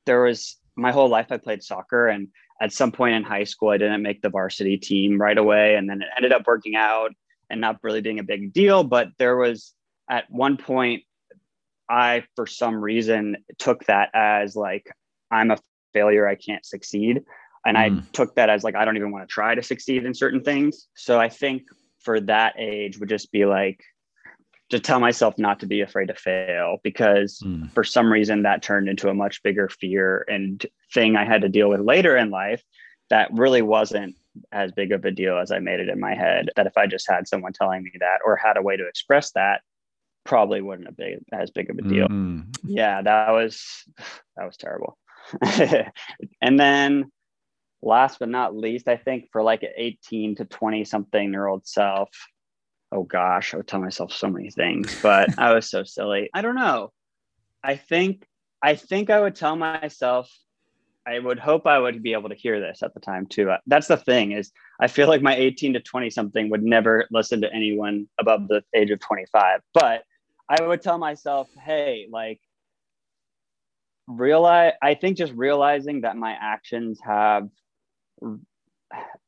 there 0.04 0.22
was 0.24 0.58
my 0.76 0.90
whole 0.92 1.08
life 1.08 1.28
I 1.30 1.36
played 1.36 1.62
soccer 1.62 2.08
and 2.08 2.28
at 2.60 2.72
some 2.72 2.92
point 2.92 3.14
in 3.14 3.22
high 3.22 3.44
school 3.44 3.70
I 3.70 3.78
didn't 3.78 4.02
make 4.02 4.22
the 4.22 4.28
varsity 4.28 4.76
team 4.76 5.20
right 5.20 5.38
away 5.38 5.76
and 5.76 5.88
then 5.88 6.02
it 6.02 6.08
ended 6.16 6.32
up 6.32 6.46
working 6.46 6.76
out 6.76 7.12
and 7.48 7.60
not 7.60 7.78
really 7.82 8.00
being 8.00 8.20
a 8.20 8.24
big 8.24 8.52
deal, 8.52 8.84
but 8.84 9.08
there 9.18 9.36
was 9.36 9.74
at 10.08 10.30
one 10.30 10.56
point 10.56 11.02
I 11.88 12.24
for 12.36 12.46
some 12.46 12.76
reason 12.76 13.36
took 13.58 13.84
that 13.86 14.10
as 14.14 14.54
like 14.54 14.86
I'm 15.30 15.50
a 15.50 15.58
failure, 15.92 16.26
I 16.26 16.36
can't 16.36 16.64
succeed. 16.64 17.22
And 17.66 17.76
mm. 17.76 17.80
I 17.80 18.04
took 18.12 18.36
that 18.36 18.48
as 18.48 18.64
like 18.64 18.76
I 18.76 18.84
don't 18.84 18.96
even 18.96 19.10
want 19.10 19.28
to 19.28 19.32
try 19.32 19.54
to 19.54 19.62
succeed 19.62 20.04
in 20.04 20.14
certain 20.14 20.42
things. 20.42 20.86
So 20.94 21.20
I 21.20 21.28
think 21.28 21.62
for 21.98 22.20
that 22.20 22.54
age 22.58 22.98
would 22.98 23.08
just 23.08 23.30
be 23.32 23.44
like 23.44 23.82
to 24.70 24.78
tell 24.78 25.00
myself 25.00 25.36
not 25.36 25.60
to 25.60 25.66
be 25.66 25.80
afraid 25.80 26.06
to 26.06 26.14
fail 26.14 26.78
because 26.82 27.40
mm. 27.44 27.70
for 27.72 27.84
some 27.84 28.10
reason 28.10 28.42
that 28.42 28.62
turned 28.62 28.88
into 28.88 29.08
a 29.08 29.14
much 29.14 29.42
bigger 29.42 29.68
fear 29.68 30.24
and 30.28 30.64
thing 30.94 31.16
I 31.16 31.24
had 31.24 31.42
to 31.42 31.48
deal 31.48 31.68
with 31.68 31.80
later 31.80 32.16
in 32.16 32.30
life 32.30 32.62
that 33.10 33.32
really 33.32 33.62
wasn't 33.62 34.14
as 34.52 34.70
big 34.72 34.92
of 34.92 35.04
a 35.04 35.10
deal 35.10 35.38
as 35.38 35.50
I 35.50 35.58
made 35.58 35.80
it 35.80 35.88
in 35.88 35.98
my 35.98 36.14
head. 36.14 36.50
That 36.56 36.66
if 36.66 36.76
I 36.76 36.86
just 36.86 37.10
had 37.10 37.26
someone 37.26 37.52
telling 37.52 37.82
me 37.82 37.90
that 37.98 38.20
or 38.24 38.36
had 38.36 38.56
a 38.56 38.62
way 38.62 38.76
to 38.76 38.86
express 38.86 39.32
that, 39.32 39.62
probably 40.24 40.60
wouldn't 40.60 40.86
have 40.86 40.96
been 40.96 41.24
as 41.32 41.50
big 41.50 41.70
of 41.70 41.78
a 41.78 41.82
deal. 41.82 42.08
Mm. 42.08 42.56
Yeah, 42.62 43.02
that 43.02 43.30
was 43.30 43.84
that 44.36 44.46
was 44.46 44.56
terrible. 44.56 44.96
and 46.40 46.58
then 46.58 47.10
last 47.82 48.20
but 48.20 48.28
not 48.28 48.56
least, 48.56 48.88
I 48.88 48.96
think 48.96 49.28
for 49.32 49.42
like 49.42 49.64
an 49.64 49.70
18 49.76 50.36
to 50.36 50.44
20 50.44 50.84
something 50.84 51.32
year 51.32 51.46
old 51.46 51.66
self, 51.66 52.10
oh 52.92 53.04
gosh, 53.04 53.54
I 53.54 53.58
would 53.58 53.66
tell 53.66 53.80
myself 53.80 54.12
so 54.12 54.28
many 54.28 54.50
things, 54.50 54.96
but 55.02 55.28
I 55.38 55.54
was 55.54 55.70
so 55.70 55.84
silly. 55.84 56.30
I 56.34 56.42
don't 56.42 56.56
know. 56.56 56.92
I 57.62 57.76
think 57.76 58.26
I 58.62 58.74
think 58.74 59.10
I 59.10 59.20
would 59.20 59.34
tell 59.34 59.56
myself 59.56 60.30
I 61.06 61.18
would 61.18 61.38
hope 61.38 61.66
I 61.66 61.78
would 61.78 62.02
be 62.02 62.12
able 62.12 62.28
to 62.28 62.34
hear 62.34 62.60
this 62.60 62.82
at 62.82 62.92
the 62.94 63.00
time 63.00 63.26
too. 63.26 63.50
Uh, 63.50 63.58
that's 63.66 63.88
the 63.88 63.96
thing 63.96 64.32
is 64.32 64.52
I 64.80 64.86
feel 64.86 65.08
like 65.08 65.22
my 65.22 65.34
18 65.34 65.72
to 65.74 65.80
20 65.80 66.10
something 66.10 66.50
would 66.50 66.62
never 66.62 67.06
listen 67.10 67.40
to 67.40 67.52
anyone 67.52 68.06
above 68.18 68.48
the 68.48 68.62
age 68.74 68.90
of 68.90 69.00
25. 69.00 69.60
But 69.72 70.02
I 70.48 70.62
would 70.62 70.82
tell 70.82 70.98
myself, 70.98 71.48
"Hey, 71.62 72.08
like 72.10 72.40
realize 74.06 74.72
I 74.82 74.94
think 74.94 75.16
just 75.16 75.32
realizing 75.32 76.02
that 76.02 76.16
my 76.16 76.36
actions 76.40 76.98
have 77.02 77.48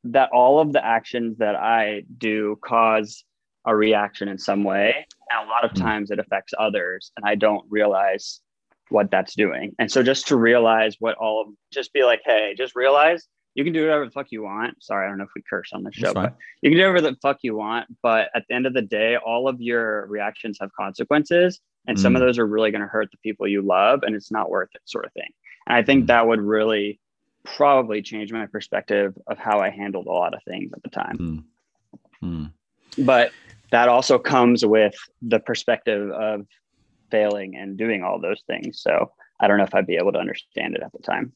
that 0.04 0.30
all 0.32 0.58
of 0.58 0.72
the 0.72 0.84
actions 0.84 1.38
that 1.38 1.54
I 1.54 2.02
do 2.18 2.58
cause 2.62 3.24
a 3.64 3.74
reaction 3.74 4.28
in 4.28 4.38
some 4.38 4.64
way. 4.64 5.06
And 5.30 5.48
a 5.48 5.50
lot 5.50 5.64
of 5.64 5.72
hmm. 5.72 5.82
times 5.82 6.10
it 6.10 6.18
affects 6.18 6.52
others, 6.58 7.12
and 7.16 7.26
I 7.26 7.34
don't 7.34 7.64
realize 7.70 8.40
what 8.88 9.10
that's 9.10 9.34
doing. 9.34 9.74
And 9.78 9.90
so 9.90 10.02
just 10.02 10.28
to 10.28 10.36
realize 10.36 10.96
what 10.98 11.16
all 11.16 11.42
of 11.42 11.48
just 11.72 11.92
be 11.92 12.04
like, 12.04 12.20
hey, 12.24 12.54
just 12.56 12.76
realize 12.76 13.26
you 13.54 13.64
can 13.64 13.72
do 13.72 13.82
whatever 13.82 14.04
the 14.04 14.10
fuck 14.10 14.26
you 14.30 14.42
want. 14.42 14.82
Sorry, 14.82 15.06
I 15.06 15.08
don't 15.08 15.18
know 15.18 15.24
if 15.24 15.30
we 15.34 15.42
curse 15.48 15.70
on 15.72 15.82
the 15.82 15.92
show, 15.92 16.14
but 16.14 16.36
you 16.62 16.70
can 16.70 16.78
do 16.78 16.82
whatever 16.84 17.00
the 17.00 17.16
fuck 17.20 17.38
you 17.42 17.56
want. 17.56 17.86
But 18.02 18.30
at 18.34 18.44
the 18.48 18.54
end 18.54 18.66
of 18.66 18.74
the 18.74 18.82
day, 18.82 19.16
all 19.16 19.48
of 19.48 19.60
your 19.60 20.06
reactions 20.06 20.58
have 20.60 20.70
consequences. 20.78 21.60
And 21.86 21.98
mm. 21.98 22.00
some 22.00 22.14
of 22.14 22.22
hmm. 22.22 22.26
those 22.26 22.38
are 22.38 22.46
really 22.46 22.70
going 22.70 22.82
to 22.82 22.86
hurt 22.86 23.10
the 23.10 23.18
people 23.18 23.48
you 23.48 23.60
love, 23.60 24.04
and 24.04 24.14
it's 24.14 24.30
not 24.30 24.50
worth 24.50 24.68
it, 24.74 24.82
sort 24.84 25.04
of 25.04 25.12
thing. 25.12 25.28
And 25.66 25.76
I 25.76 25.82
think 25.82 26.04
mm. 26.04 26.06
that 26.08 26.26
would 26.26 26.40
really 26.40 27.00
probably 27.44 28.02
change 28.02 28.32
my 28.32 28.46
perspective 28.46 29.14
of 29.26 29.38
how 29.38 29.58
I 29.58 29.70
handled 29.70 30.06
a 30.06 30.12
lot 30.12 30.32
of 30.34 30.40
things 30.44 30.72
at 30.72 30.82
the 30.82 30.90
time. 30.90 31.44
Mm. 32.22 32.52
But 32.98 33.32
that 33.72 33.88
also 33.88 34.18
comes 34.18 34.64
with 34.64 34.94
the 35.22 35.40
perspective 35.40 36.10
of 36.10 36.46
failing 37.10 37.56
and 37.56 37.76
doing 37.76 38.02
all 38.04 38.20
those 38.20 38.42
things. 38.46 38.80
So 38.80 39.10
I 39.40 39.48
don't 39.48 39.58
know 39.58 39.64
if 39.64 39.74
I'd 39.74 39.86
be 39.86 39.96
able 39.96 40.12
to 40.12 40.18
understand 40.18 40.76
it 40.76 40.82
at 40.82 40.92
the 40.92 40.98
time. 40.98 41.32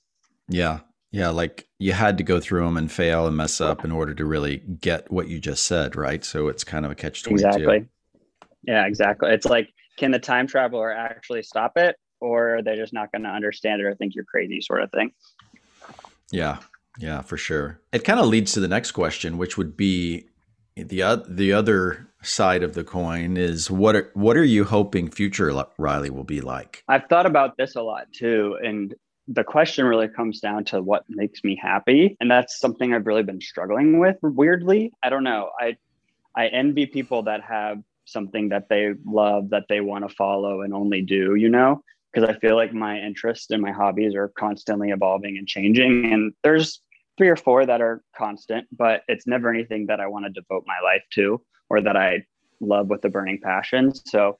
Yeah. 0.48 0.80
Yeah. 1.10 1.30
Like 1.30 1.66
you 1.78 1.92
had 1.92 2.18
to 2.18 2.24
go 2.24 2.38
through 2.38 2.64
them 2.64 2.76
and 2.76 2.92
fail 2.92 3.26
and 3.26 3.36
mess 3.36 3.60
up 3.60 3.84
in 3.84 3.90
order 3.90 4.14
to 4.14 4.24
really 4.24 4.58
get 4.58 5.10
what 5.10 5.28
you 5.28 5.40
just 5.40 5.64
said. 5.64 5.96
Right. 5.96 6.24
So 6.24 6.48
it's 6.48 6.62
kind 6.62 6.84
of 6.84 6.92
a 6.92 6.94
catch 6.94 7.22
22. 7.22 7.46
Exactly. 7.46 7.86
Yeah, 8.62 8.86
exactly. 8.86 9.30
It's 9.32 9.46
like, 9.46 9.72
can 9.96 10.10
the 10.10 10.18
time 10.18 10.46
traveler 10.46 10.92
actually 10.92 11.42
stop 11.42 11.72
it? 11.76 11.96
Or 12.20 12.56
are 12.56 12.62
they 12.62 12.76
just 12.76 12.92
not 12.92 13.12
going 13.12 13.22
to 13.22 13.30
understand 13.30 13.80
it 13.80 13.84
or 13.84 13.94
think 13.94 14.14
you're 14.14 14.24
crazy, 14.24 14.60
sort 14.60 14.82
of 14.82 14.90
thing? 14.90 15.12
Yeah. 16.30 16.58
Yeah, 16.98 17.22
for 17.22 17.36
sure. 17.36 17.80
It 17.92 18.04
kind 18.04 18.20
of 18.20 18.26
leads 18.26 18.52
to 18.52 18.60
the 18.60 18.68
next 18.68 18.92
question, 18.92 19.38
which 19.38 19.56
would 19.56 19.76
be 19.76 20.28
the 20.76 21.24
the 21.28 21.52
other 21.52 22.08
side 22.26 22.62
of 22.62 22.74
the 22.74 22.84
coin 22.84 23.36
is 23.36 23.70
what 23.70 23.96
are 23.96 24.10
what 24.14 24.36
are 24.36 24.44
you 24.44 24.64
hoping 24.64 25.10
future 25.10 25.52
Riley 25.78 26.10
will 26.10 26.24
be 26.24 26.40
like? 26.40 26.82
I've 26.88 27.06
thought 27.08 27.26
about 27.26 27.56
this 27.56 27.76
a 27.76 27.82
lot 27.82 28.12
too, 28.12 28.58
and 28.62 28.94
the 29.28 29.44
question 29.44 29.86
really 29.86 30.08
comes 30.08 30.40
down 30.40 30.64
to 30.66 30.82
what 30.82 31.04
makes 31.08 31.42
me 31.42 31.58
happy, 31.60 32.16
and 32.20 32.30
that's 32.30 32.58
something 32.58 32.94
I've 32.94 33.06
really 33.06 33.22
been 33.22 33.40
struggling 33.40 33.98
with. 33.98 34.16
Weirdly, 34.22 34.92
I 35.02 35.10
don't 35.10 35.24
know. 35.24 35.50
I 35.58 35.76
I 36.34 36.48
envy 36.48 36.86
people 36.86 37.22
that 37.24 37.42
have 37.42 37.78
something 38.04 38.50
that 38.50 38.68
they 38.68 38.94
love 39.04 39.50
that 39.50 39.64
they 39.68 39.80
want 39.80 40.08
to 40.08 40.14
follow 40.14 40.62
and 40.62 40.72
only 40.74 41.02
do. 41.02 41.34
You 41.34 41.48
know, 41.48 41.82
because 42.12 42.28
I 42.28 42.38
feel 42.38 42.56
like 42.56 42.72
my 42.72 42.98
interests 42.98 43.50
and 43.50 43.62
my 43.62 43.72
hobbies 43.72 44.14
are 44.14 44.28
constantly 44.38 44.90
evolving 44.90 45.36
and 45.38 45.46
changing, 45.46 46.12
and 46.12 46.32
there's 46.42 46.80
three 47.18 47.28
or 47.28 47.36
four 47.36 47.64
that 47.64 47.80
are 47.80 48.02
constant, 48.16 48.66
but 48.76 49.02
it's 49.08 49.26
never 49.26 49.48
anything 49.50 49.86
that 49.86 50.00
I 50.00 50.06
want 50.06 50.26
to 50.26 50.30
devote 50.30 50.64
my 50.66 50.78
life 50.84 51.02
to 51.14 51.40
or 51.68 51.80
that 51.80 51.96
I 51.96 52.24
love 52.60 52.88
with 52.88 53.04
a 53.04 53.08
burning 53.08 53.40
passion. 53.40 53.94
So 53.94 54.38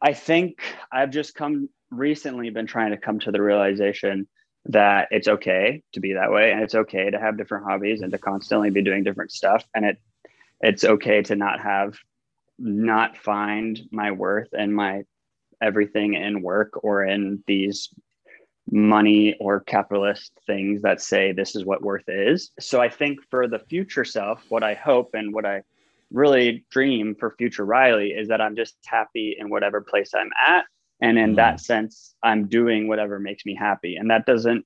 I 0.00 0.12
think 0.12 0.60
I've 0.92 1.10
just 1.10 1.34
come 1.34 1.68
recently 1.90 2.50
been 2.50 2.66
trying 2.66 2.90
to 2.90 2.96
come 2.96 3.18
to 3.20 3.32
the 3.32 3.42
realization 3.42 4.28
that 4.66 5.08
it's 5.10 5.28
okay 5.28 5.82
to 5.92 6.00
be 6.00 6.12
that 6.12 6.30
way 6.30 6.52
and 6.52 6.62
it's 6.62 6.74
okay 6.74 7.10
to 7.10 7.18
have 7.18 7.38
different 7.38 7.64
hobbies 7.64 8.02
and 8.02 8.12
to 8.12 8.18
constantly 8.18 8.70
be 8.70 8.82
doing 8.82 9.02
different 9.02 9.32
stuff 9.32 9.64
and 9.74 9.86
it 9.86 9.96
it's 10.60 10.84
okay 10.84 11.22
to 11.22 11.36
not 11.36 11.60
have 11.60 11.96
not 12.58 13.16
find 13.16 13.80
my 13.92 14.10
worth 14.10 14.48
and 14.52 14.74
my 14.74 15.04
everything 15.62 16.14
in 16.14 16.42
work 16.42 16.84
or 16.84 17.04
in 17.04 17.42
these 17.46 17.88
money 18.70 19.34
or 19.40 19.60
capitalist 19.60 20.32
things 20.46 20.82
that 20.82 21.00
say 21.00 21.32
this 21.32 21.56
is 21.56 21.64
what 21.64 21.82
worth 21.82 22.08
is. 22.08 22.50
So 22.60 22.80
I 22.80 22.88
think 22.88 23.20
for 23.30 23.48
the 23.48 23.58
future 23.58 24.04
self, 24.04 24.44
what 24.48 24.62
I 24.62 24.74
hope 24.74 25.10
and 25.14 25.32
what 25.32 25.46
I 25.46 25.62
really 26.10 26.64
dream 26.70 27.14
for 27.18 27.34
future 27.36 27.64
Riley 27.64 28.10
is 28.10 28.28
that 28.28 28.40
I'm 28.40 28.56
just 28.56 28.76
happy 28.86 29.36
in 29.38 29.50
whatever 29.50 29.80
place 29.80 30.12
I'm 30.14 30.30
at. 30.46 30.64
And 31.00 31.18
in 31.18 31.32
mm. 31.32 31.36
that 31.36 31.60
sense, 31.60 32.14
I'm 32.22 32.48
doing 32.48 32.88
whatever 32.88 33.18
makes 33.18 33.44
me 33.46 33.54
happy. 33.54 33.96
And 33.96 34.10
that 34.10 34.26
doesn't, 34.26 34.64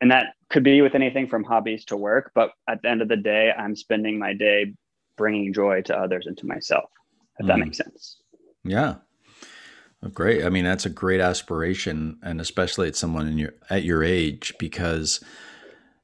and 0.00 0.10
that 0.10 0.34
could 0.50 0.64
be 0.64 0.82
with 0.82 0.94
anything 0.94 1.28
from 1.28 1.44
hobbies 1.44 1.84
to 1.86 1.96
work. 1.96 2.32
But 2.34 2.50
at 2.68 2.82
the 2.82 2.88
end 2.88 3.02
of 3.02 3.08
the 3.08 3.16
day, 3.16 3.52
I'm 3.56 3.76
spending 3.76 4.18
my 4.18 4.32
day 4.34 4.74
bringing 5.16 5.52
joy 5.52 5.82
to 5.82 5.96
others 5.96 6.26
and 6.26 6.36
to 6.38 6.46
myself, 6.46 6.90
if 7.38 7.44
mm. 7.44 7.48
that 7.48 7.58
makes 7.58 7.76
sense. 7.78 8.18
Yeah. 8.64 8.96
Great. 10.12 10.44
I 10.44 10.50
mean, 10.50 10.64
that's 10.64 10.86
a 10.86 10.90
great 10.90 11.20
aspiration, 11.20 12.18
and 12.22 12.40
especially 12.40 12.86
at 12.86 12.96
someone 12.96 13.26
in 13.26 13.38
your 13.38 13.54
at 13.70 13.82
your 13.82 14.04
age, 14.04 14.54
because 14.58 15.24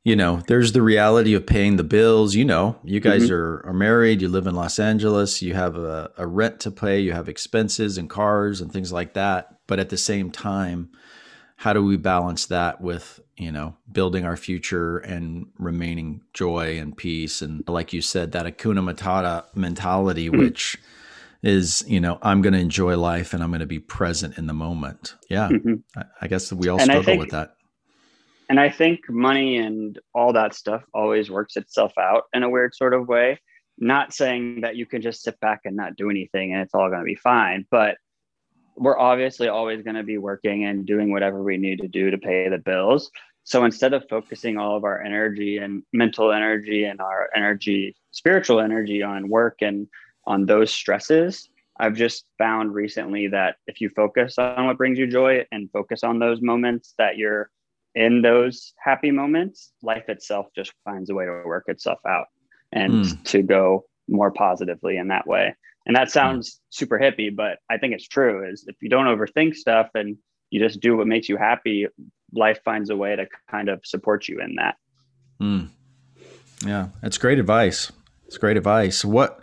you 0.04 0.16
know 0.16 0.42
there's 0.48 0.72
the 0.72 0.82
reality 0.82 1.34
of 1.34 1.46
paying 1.46 1.76
the 1.76 1.84
bills. 1.84 2.34
You 2.34 2.44
know, 2.44 2.78
you 2.84 3.00
guys 3.00 3.24
mm-hmm. 3.24 3.34
are 3.34 3.62
are 3.66 3.72
married. 3.72 4.22
You 4.22 4.28
live 4.28 4.46
in 4.46 4.54
Los 4.54 4.78
Angeles. 4.78 5.42
You 5.42 5.54
have 5.54 5.76
a, 5.76 6.10
a 6.16 6.26
rent 6.26 6.60
to 6.60 6.70
pay. 6.70 7.00
You 7.00 7.12
have 7.12 7.28
expenses 7.28 7.98
and 7.98 8.10
cars 8.10 8.60
and 8.60 8.72
things 8.72 8.92
like 8.92 9.14
that. 9.14 9.58
But 9.66 9.78
at 9.78 9.90
the 9.90 9.96
same 9.96 10.30
time, 10.30 10.90
how 11.56 11.72
do 11.72 11.84
we 11.84 11.96
balance 11.96 12.46
that 12.46 12.80
with 12.80 13.20
you 13.36 13.52
know 13.52 13.76
building 13.90 14.24
our 14.24 14.36
future 14.36 14.98
and 14.98 15.46
remaining 15.58 16.22
joy 16.34 16.78
and 16.78 16.96
peace 16.96 17.40
and 17.40 17.66
like 17.68 17.92
you 17.92 18.02
said 18.02 18.32
that 18.32 18.46
Hakuna 18.46 18.82
Matata 18.82 19.44
mentality, 19.54 20.28
mm-hmm. 20.28 20.40
which 20.40 20.78
is 21.42 21.84
you 21.88 22.00
know 22.00 22.18
i'm 22.22 22.40
going 22.40 22.52
to 22.52 22.58
enjoy 22.58 22.96
life 22.96 23.34
and 23.34 23.42
i'm 23.42 23.50
going 23.50 23.60
to 23.60 23.66
be 23.66 23.80
present 23.80 24.38
in 24.38 24.46
the 24.46 24.52
moment 24.52 25.14
yeah 25.28 25.48
mm-hmm. 25.48 25.74
I, 25.96 26.04
I, 26.22 26.28
guess 26.28 26.52
we 26.52 26.68
all 26.68 26.78
and 26.78 26.84
struggle 26.84 27.02
think, 27.02 27.20
with 27.20 27.30
that 27.30 27.56
and 28.48 28.60
i 28.60 28.68
think 28.68 29.00
money 29.08 29.58
and 29.58 29.98
all 30.14 30.32
that 30.32 30.54
stuff 30.54 30.82
always 30.94 31.30
works 31.30 31.56
itself 31.56 31.92
out 31.98 32.24
in 32.32 32.42
a 32.42 32.50
weird 32.50 32.74
sort 32.74 32.94
of 32.94 33.08
way 33.08 33.38
not 33.78 34.12
saying 34.12 34.60
that 34.60 34.76
you 34.76 34.86
can 34.86 35.02
just 35.02 35.22
sit 35.22 35.38
back 35.40 35.60
and 35.64 35.76
not 35.76 35.96
do 35.96 36.10
anything 36.10 36.52
and 36.52 36.62
it's 36.62 36.74
all 36.74 36.88
going 36.88 37.00
to 37.00 37.04
be 37.04 37.16
fine, 37.16 37.66
but 37.70 37.96
we're 38.76 38.98
obviously 38.98 39.48
always 39.48 39.82
going 39.82 39.96
to 39.96 40.02
be 40.02 40.18
working 40.18 40.64
and 40.64 40.86
doing 40.86 41.10
whatever 41.10 41.42
we 41.42 41.56
need 41.56 41.80
to 41.80 41.88
do 41.88 42.10
to 42.10 42.18
pay 42.18 42.48
the 42.48 42.58
bills. 42.58 43.10
So 43.44 43.64
instead 43.64 43.92
of 43.92 44.04
focusing 44.08 44.56
all 44.56 44.76
of 44.76 44.84
our 44.84 45.02
energy 45.02 45.58
and 45.58 45.82
mental 45.92 46.32
energy 46.32 46.84
and 46.84 47.00
our 47.00 47.28
energy, 47.34 47.96
spiritual 48.12 48.60
energy 48.60 49.02
on 49.02 49.28
work 49.28 49.56
and 49.60 49.88
on 50.26 50.46
those 50.46 50.72
stresses, 50.72 51.48
I've 51.78 51.96
just 51.96 52.24
found 52.38 52.74
recently 52.74 53.28
that 53.28 53.56
if 53.66 53.80
you 53.80 53.90
focus 53.90 54.38
on 54.38 54.66
what 54.66 54.78
brings 54.78 54.98
you 54.98 55.06
joy 55.06 55.44
and 55.50 55.70
focus 55.72 56.04
on 56.04 56.18
those 56.18 56.40
moments 56.40 56.94
that 56.98 57.16
you're 57.16 57.50
in 57.94 58.22
those 58.22 58.72
happy 58.78 59.10
moments, 59.10 59.72
life 59.82 60.08
itself 60.08 60.46
just 60.54 60.72
finds 60.84 61.10
a 61.10 61.14
way 61.14 61.24
to 61.24 61.42
work 61.44 61.64
itself 61.68 61.98
out 62.06 62.26
and 62.72 63.04
mm. 63.04 63.24
to 63.24 63.42
go 63.42 63.84
more 64.08 64.30
positively 64.30 64.96
in 64.96 65.08
that 65.08 65.26
way. 65.26 65.54
And 65.86 65.96
that 65.96 66.10
sounds 66.10 66.50
mm. 66.50 66.58
super 66.70 66.98
hippie, 66.98 67.34
but 67.34 67.58
I 67.70 67.78
think 67.78 67.94
it's 67.94 68.06
true 68.06 68.48
is 68.48 68.64
if 68.66 68.76
you 68.80 68.88
don't 68.88 69.06
overthink 69.06 69.54
stuff 69.54 69.88
and 69.94 70.16
you 70.50 70.60
just 70.60 70.80
do 70.80 70.96
what 70.96 71.06
makes 71.06 71.28
you 71.28 71.36
happy, 71.36 71.86
life 72.32 72.60
finds 72.64 72.90
a 72.90 72.96
way 72.96 73.16
to 73.16 73.26
kind 73.50 73.68
of 73.68 73.80
support 73.84 74.28
you 74.28 74.40
in 74.40 74.56
that. 74.56 74.76
Mm. 75.40 75.68
Yeah, 76.64 76.88
that's 77.00 77.18
great 77.18 77.38
advice. 77.38 77.90
It's 78.26 78.38
great 78.38 78.56
advice. 78.56 79.04
What 79.04 79.40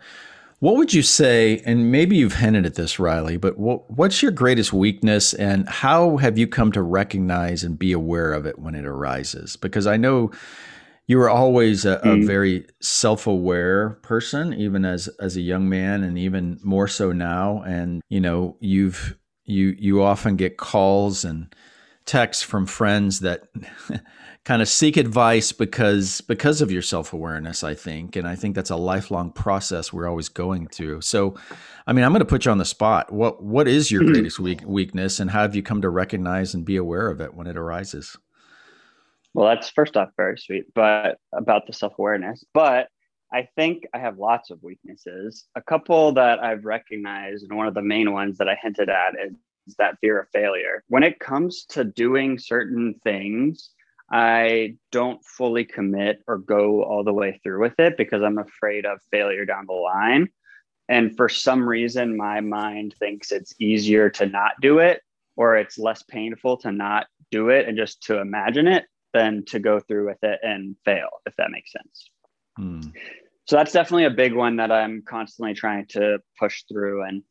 what 0.60 0.76
would 0.76 0.94
you 0.94 1.02
say, 1.02 1.62
and 1.66 1.92
maybe 1.92 2.18
you've 2.18 2.36
hinted 2.36 2.66
at 2.66 2.76
this, 2.76 3.00
Riley, 3.00 3.38
but 3.38 3.58
what, 3.58 3.90
what's 3.90 4.22
your 4.22 4.32
greatest 4.32 4.74
weakness 4.74 5.34
and 5.34 5.68
how 5.70 6.18
have 6.18 6.38
you 6.38 6.48
come 6.48 6.72
to 6.74 6.82
recognize 6.82 7.64
and 7.64 7.80
be 7.80 7.94
aware 7.94 8.34
of 8.34 8.46
it 8.46 8.60
when 8.60 8.76
it 8.76 8.86
arises? 8.86 9.56
Because 9.56 9.88
I 9.88 9.96
know 9.96 10.32
you 11.08 11.18
were 11.18 11.30
always 11.30 11.86
a, 11.86 11.94
a 11.94 12.16
mm. 12.18 12.28
very 12.28 12.68
self-aware 12.82 13.92
person, 14.04 14.54
even 14.54 14.86
as 14.86 15.08
as 15.20 15.36
a 15.36 15.42
young 15.42 15.68
man, 15.68 16.04
and 16.04 16.20
even 16.20 16.60
more 16.62 16.88
so 16.88 17.12
now. 17.12 17.64
And 17.64 18.04
you 18.10 18.22
know, 18.22 18.58
you've 18.60 19.18
you 19.44 19.76
you 19.80 20.04
often 20.04 20.36
get 20.36 20.58
calls 20.58 21.26
and 21.26 21.52
texts 22.10 22.42
from 22.42 22.66
friends 22.66 23.20
that 23.20 23.44
kind 24.44 24.64
of 24.64 24.68
seek 24.68 24.98
advice 24.98 25.52
because 25.52 26.22
because 26.22 26.60
of 26.60 26.72
your 26.72 26.82
self-awareness 26.82 27.64
i 27.64 27.76
think 27.76 28.16
and 28.16 28.28
i 28.28 28.36
think 28.36 28.56
that's 28.56 28.72
a 28.72 28.76
lifelong 28.76 29.32
process 29.32 29.94
we're 29.94 30.08
always 30.08 30.28
going 30.28 30.68
through. 30.68 31.02
So 31.02 31.36
i 31.86 31.94
mean 31.94 32.04
i'm 32.04 32.12
going 32.12 32.22
to 32.22 32.26
put 32.26 32.46
you 32.46 32.52
on 32.52 32.58
the 32.58 32.66
spot. 32.66 33.14
What 33.14 33.44
what 33.44 33.68
is 33.68 33.92
your 33.92 34.02
mm-hmm. 34.02 34.14
greatest 34.14 34.40
weak, 34.40 34.62
weakness 34.66 35.20
and 35.20 35.30
how 35.30 35.42
have 35.42 35.56
you 35.56 35.62
come 35.62 35.84
to 35.84 35.90
recognize 35.90 36.56
and 36.56 36.66
be 36.66 36.78
aware 36.78 37.12
of 37.12 37.22
it 37.22 37.36
when 37.36 37.46
it 37.46 37.58
arises? 37.58 38.18
Well 39.36 39.48
that's 39.48 39.70
first 39.70 39.96
off 39.96 40.10
very 40.18 40.40
sweet 40.40 40.66
but 40.74 41.20
about 41.32 41.68
the 41.68 41.74
self-awareness 41.74 42.44
but 42.56 42.88
i 43.32 43.48
think 43.56 43.86
i 43.94 44.00
have 44.00 44.18
lots 44.18 44.50
of 44.50 44.64
weaknesses. 44.64 45.46
A 45.56 45.62
couple 45.62 46.12
that 46.14 46.40
i've 46.40 46.66
recognized 46.66 47.46
and 47.48 47.56
one 47.56 47.68
of 47.68 47.76
the 47.76 47.84
main 47.84 48.14
ones 48.14 48.40
that 48.40 48.50
i 48.50 48.58
hinted 48.60 48.90
at 48.90 49.14
is 49.24 49.36
that 49.78 49.98
fear 50.02 50.20
of 50.20 50.28
failure 50.34 50.84
when 50.88 51.04
it 51.04 51.20
comes 51.20 51.66
to 51.66 51.84
doing 51.84 52.38
certain 52.38 52.96
things 53.04 53.72
I 54.12 54.76
don't 54.92 55.24
fully 55.24 55.66
commit 55.66 56.24
or 56.28 56.40
go 56.40 56.84
all 56.84 57.04
the 57.04 57.14
way 57.14 57.40
through 57.44 57.62
with 57.62 57.80
it 57.80 57.96
because 57.98 58.24
I'm 58.24 58.40
afraid 58.40 58.86
of 58.86 59.00
failure 59.12 59.46
down 59.46 59.66
the 59.68 59.74
line. 59.74 60.30
And 60.88 61.16
for 61.16 61.30
some 61.30 61.68
reason, 61.68 62.18
my 62.18 62.40
mind 62.40 62.96
thinks 62.98 63.32
it's 63.32 63.54
easier 63.60 64.10
to 64.12 64.26
not 64.26 64.54
do 64.62 64.80
it 64.80 65.02
or 65.36 65.56
it's 65.56 65.78
less 65.78 66.02
painful 66.04 66.58
to 66.58 66.72
not 66.72 67.06
do 67.30 67.50
it 67.50 67.68
and 67.68 67.78
just 67.78 68.02
to 68.04 68.20
imagine 68.20 68.68
it 68.68 68.86
than 69.14 69.46
to 69.46 69.60
go 69.60 69.80
through 69.80 70.08
with 70.08 70.24
it 70.24 70.40
and 70.42 70.76
fail, 70.84 71.10
if 71.28 71.36
that 71.36 71.52
makes 71.52 71.72
sense. 71.72 72.10
Hmm. 72.58 72.82
So 73.46 73.56
that's 73.56 73.72
definitely 73.72 74.06
a 74.06 74.12
big 74.12 74.34
one 74.34 74.58
that 74.58 74.72
I'm 74.72 75.04
constantly 75.08 75.54
trying 75.54 75.86
to 75.90 76.20
push 76.40 76.64
through. 76.68 77.04
And 77.04 77.24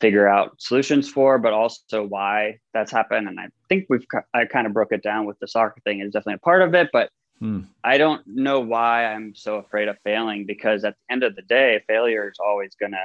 figure 0.00 0.26
out 0.26 0.54
solutions 0.58 1.08
for, 1.08 1.38
but 1.38 1.52
also 1.52 2.04
why 2.06 2.58
that's 2.72 2.90
happened. 2.90 3.28
And 3.28 3.38
I 3.38 3.48
think 3.68 3.86
we've 3.88 4.06
I 4.34 4.46
kind 4.46 4.66
of 4.66 4.72
broke 4.72 4.92
it 4.92 5.02
down 5.02 5.26
with 5.26 5.38
the 5.38 5.48
soccer 5.48 5.80
thing 5.84 6.00
is 6.00 6.12
definitely 6.12 6.34
a 6.34 6.38
part 6.38 6.62
of 6.62 6.74
it, 6.74 6.88
but 6.92 7.10
hmm. 7.38 7.60
I 7.84 7.98
don't 7.98 8.22
know 8.26 8.60
why 8.60 9.06
I'm 9.06 9.34
so 9.34 9.56
afraid 9.56 9.88
of 9.88 9.98
failing 10.02 10.46
because 10.46 10.84
at 10.84 10.94
the 10.94 11.12
end 11.12 11.22
of 11.22 11.36
the 11.36 11.42
day, 11.42 11.82
failure 11.86 12.28
is 12.28 12.38
always 12.44 12.74
gonna 12.80 13.04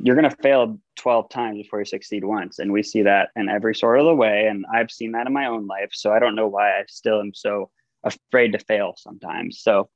you're 0.00 0.16
gonna 0.16 0.34
fail 0.42 0.78
12 0.96 1.28
times 1.28 1.58
before 1.58 1.80
you 1.80 1.84
succeed 1.84 2.24
once. 2.24 2.58
And 2.58 2.72
we 2.72 2.82
see 2.82 3.02
that 3.02 3.28
in 3.36 3.48
every 3.48 3.74
sort 3.74 4.00
of 4.00 4.06
the 4.06 4.14
way. 4.14 4.46
And 4.46 4.64
I've 4.74 4.90
seen 4.90 5.12
that 5.12 5.26
in 5.26 5.32
my 5.32 5.46
own 5.46 5.66
life. 5.66 5.90
So 5.92 6.12
I 6.12 6.18
don't 6.18 6.34
know 6.34 6.48
why 6.48 6.70
I 6.70 6.84
still 6.88 7.20
am 7.20 7.34
so 7.34 7.70
afraid 8.02 8.52
to 8.52 8.58
fail 8.58 8.94
sometimes. 8.96 9.60
So 9.60 9.90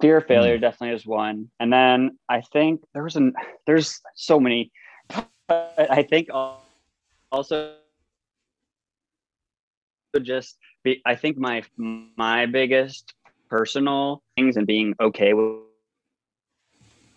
fear 0.00 0.18
of 0.18 0.26
failure 0.26 0.56
hmm. 0.56 0.62
definitely 0.62 0.94
is 0.94 1.04
one. 1.04 1.50
And 1.58 1.72
then 1.72 2.18
I 2.28 2.42
think 2.42 2.82
there 2.94 3.02
was 3.02 3.16
an 3.16 3.34
there's 3.66 4.00
so 4.14 4.38
many 4.38 4.70
I 5.50 6.06
think 6.08 6.28
also 7.32 7.74
just 10.22 10.58
be, 10.84 11.02
I 11.04 11.14
think 11.14 11.38
my 11.38 11.62
my 11.76 12.46
biggest 12.46 13.14
personal 13.48 14.22
things 14.36 14.56
and 14.56 14.66
being 14.66 14.94
okay 15.00 15.32
with, 15.34 15.58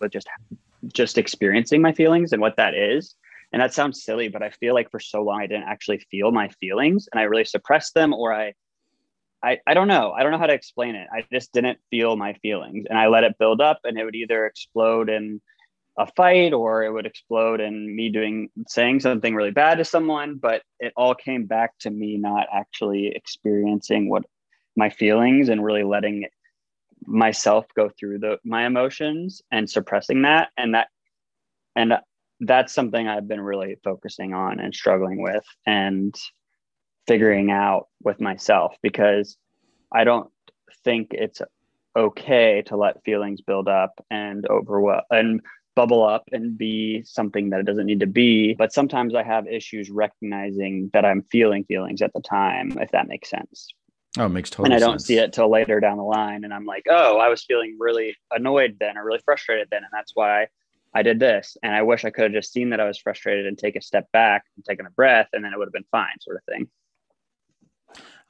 with 0.00 0.12
just 0.12 0.28
just 0.92 1.16
experiencing 1.16 1.80
my 1.80 1.92
feelings 1.92 2.32
and 2.32 2.42
what 2.42 2.56
that 2.56 2.74
is. 2.74 3.14
And 3.52 3.62
that 3.62 3.72
sounds 3.72 4.02
silly, 4.02 4.28
but 4.28 4.42
I 4.42 4.50
feel 4.50 4.74
like 4.74 4.90
for 4.90 4.98
so 4.98 5.22
long 5.22 5.40
I 5.40 5.46
didn't 5.46 5.68
actually 5.68 6.00
feel 6.10 6.32
my 6.32 6.48
feelings 6.60 7.08
and 7.12 7.20
I 7.20 7.24
really 7.24 7.44
suppressed 7.44 7.94
them 7.94 8.12
or 8.12 8.32
I 8.32 8.54
I, 9.44 9.58
I 9.66 9.74
don't 9.74 9.88
know. 9.88 10.12
I 10.12 10.22
don't 10.22 10.32
know 10.32 10.38
how 10.38 10.46
to 10.46 10.54
explain 10.54 10.94
it. 10.94 11.06
I 11.12 11.22
just 11.30 11.52
didn't 11.52 11.78
feel 11.90 12.16
my 12.16 12.32
feelings 12.34 12.86
and 12.88 12.98
I 12.98 13.08
let 13.08 13.24
it 13.24 13.38
build 13.38 13.60
up 13.60 13.78
and 13.84 13.98
it 13.98 14.04
would 14.04 14.14
either 14.14 14.46
explode 14.46 15.10
and 15.10 15.40
a 15.96 16.06
fight 16.16 16.52
or 16.52 16.82
it 16.82 16.92
would 16.92 17.06
explode 17.06 17.60
in 17.60 17.94
me 17.94 18.10
doing 18.10 18.48
saying 18.66 18.98
something 19.00 19.34
really 19.34 19.52
bad 19.52 19.78
to 19.78 19.84
someone 19.84 20.36
but 20.36 20.62
it 20.80 20.92
all 20.96 21.14
came 21.14 21.46
back 21.46 21.72
to 21.78 21.90
me 21.90 22.16
not 22.16 22.46
actually 22.52 23.08
experiencing 23.14 24.08
what 24.08 24.24
my 24.76 24.90
feelings 24.90 25.48
and 25.48 25.64
really 25.64 25.84
letting 25.84 26.24
myself 27.06 27.66
go 27.76 27.90
through 27.98 28.18
the 28.18 28.38
my 28.44 28.66
emotions 28.66 29.42
and 29.50 29.68
suppressing 29.68 30.22
that. 30.22 30.48
And 30.56 30.74
that 30.74 30.88
and 31.76 31.94
that's 32.40 32.74
something 32.74 33.06
I've 33.06 33.28
been 33.28 33.40
really 33.40 33.76
focusing 33.84 34.34
on 34.34 34.60
and 34.60 34.74
struggling 34.74 35.22
with 35.22 35.44
and 35.66 36.14
figuring 37.06 37.50
out 37.50 37.88
with 38.02 38.20
myself 38.20 38.76
because 38.82 39.36
I 39.92 40.04
don't 40.04 40.30
think 40.84 41.08
it's 41.12 41.40
okay 41.96 42.62
to 42.66 42.76
let 42.76 43.04
feelings 43.04 43.40
build 43.40 43.68
up 43.68 44.04
and 44.10 44.46
overwhelm 44.48 45.02
and 45.10 45.40
bubble 45.74 46.04
up 46.04 46.24
and 46.32 46.56
be 46.56 47.02
something 47.04 47.50
that 47.50 47.60
it 47.60 47.66
doesn't 47.66 47.86
need 47.86 48.00
to 48.00 48.06
be. 48.06 48.54
But 48.54 48.72
sometimes 48.72 49.14
I 49.14 49.22
have 49.22 49.46
issues 49.46 49.90
recognizing 49.90 50.90
that 50.92 51.04
I'm 51.04 51.22
feeling 51.22 51.64
feelings 51.64 52.02
at 52.02 52.12
the 52.12 52.20
time, 52.20 52.76
if 52.80 52.90
that 52.92 53.08
makes 53.08 53.30
sense. 53.30 53.68
Oh, 54.18 54.26
it 54.26 54.28
makes 54.28 54.50
total 54.50 54.66
And 54.66 54.74
I 54.74 54.78
don't 54.78 55.00
sense. 55.00 55.06
see 55.06 55.18
it 55.18 55.32
till 55.32 55.50
later 55.50 55.80
down 55.80 55.96
the 55.96 56.04
line. 56.04 56.44
And 56.44 56.54
I'm 56.54 56.66
like, 56.66 56.84
oh, 56.88 57.18
I 57.18 57.28
was 57.28 57.44
feeling 57.44 57.76
really 57.80 58.16
annoyed 58.30 58.76
then 58.78 58.96
or 58.96 59.04
really 59.04 59.20
frustrated 59.24 59.68
then. 59.70 59.82
And 59.82 59.90
that's 59.92 60.12
why 60.14 60.46
I 60.94 61.02
did 61.02 61.18
this. 61.18 61.56
And 61.62 61.74
I 61.74 61.82
wish 61.82 62.04
I 62.04 62.10
could 62.10 62.24
have 62.24 62.32
just 62.32 62.52
seen 62.52 62.70
that 62.70 62.80
I 62.80 62.86
was 62.86 62.98
frustrated 62.98 63.46
and 63.46 63.58
take 63.58 63.74
a 63.74 63.82
step 63.82 64.06
back 64.12 64.44
and 64.56 64.64
taken 64.64 64.86
a 64.86 64.90
breath, 64.90 65.28
and 65.32 65.44
then 65.44 65.52
it 65.52 65.58
would 65.58 65.66
have 65.66 65.72
been 65.72 65.84
fine, 65.90 66.14
sort 66.20 66.36
of 66.36 66.44
thing. 66.44 66.68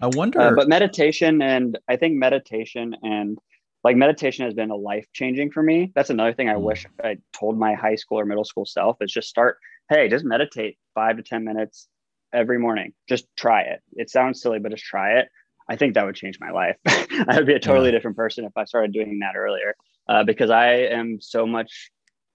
I 0.00 0.06
wonder. 0.08 0.40
Uh, 0.40 0.54
but 0.54 0.68
meditation 0.68 1.42
and 1.42 1.78
I 1.88 1.96
think 1.96 2.14
meditation 2.16 2.96
and 3.02 3.38
like 3.84 3.96
meditation 3.96 4.46
has 4.46 4.54
been 4.54 4.70
a 4.70 4.76
life 4.76 5.06
changing 5.12 5.50
for 5.50 5.62
me. 5.62 5.92
That's 5.94 6.10
another 6.10 6.32
thing 6.32 6.48
I 6.48 6.54
mm. 6.54 6.62
wish 6.62 6.86
I 7.02 7.18
told 7.32 7.58
my 7.58 7.74
high 7.74 7.96
school 7.96 8.18
or 8.18 8.24
middle 8.24 8.44
school 8.44 8.64
self 8.64 8.96
is 9.02 9.12
just 9.12 9.28
start, 9.28 9.58
hey, 9.90 10.08
just 10.08 10.24
meditate 10.24 10.78
five 10.94 11.18
to 11.18 11.22
10 11.22 11.44
minutes 11.44 11.88
every 12.32 12.58
morning. 12.58 12.94
Just 13.08 13.26
try 13.36 13.60
it. 13.60 13.82
It 13.92 14.08
sounds 14.08 14.40
silly, 14.40 14.58
but 14.58 14.72
just 14.72 14.84
try 14.84 15.18
it. 15.18 15.28
I 15.68 15.76
think 15.76 15.94
that 15.94 16.06
would 16.06 16.16
change 16.16 16.38
my 16.40 16.50
life. 16.50 16.76
I 16.86 17.36
would 17.36 17.46
be 17.46 17.54
a 17.54 17.60
totally 17.60 17.90
different 17.90 18.16
person 18.16 18.44
if 18.44 18.52
I 18.56 18.64
started 18.64 18.92
doing 18.92 19.18
that 19.20 19.36
earlier 19.36 19.74
uh, 20.08 20.24
because 20.24 20.50
I 20.50 20.72
am 20.74 21.20
so 21.20 21.46
much 21.46 21.90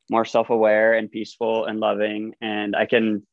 more 0.10 0.26
self 0.26 0.50
aware 0.50 0.94
and 0.94 1.12
peaceful 1.12 1.66
and 1.66 1.80
loving. 1.80 2.34
And 2.42 2.76
I 2.76 2.86
can 2.86 3.26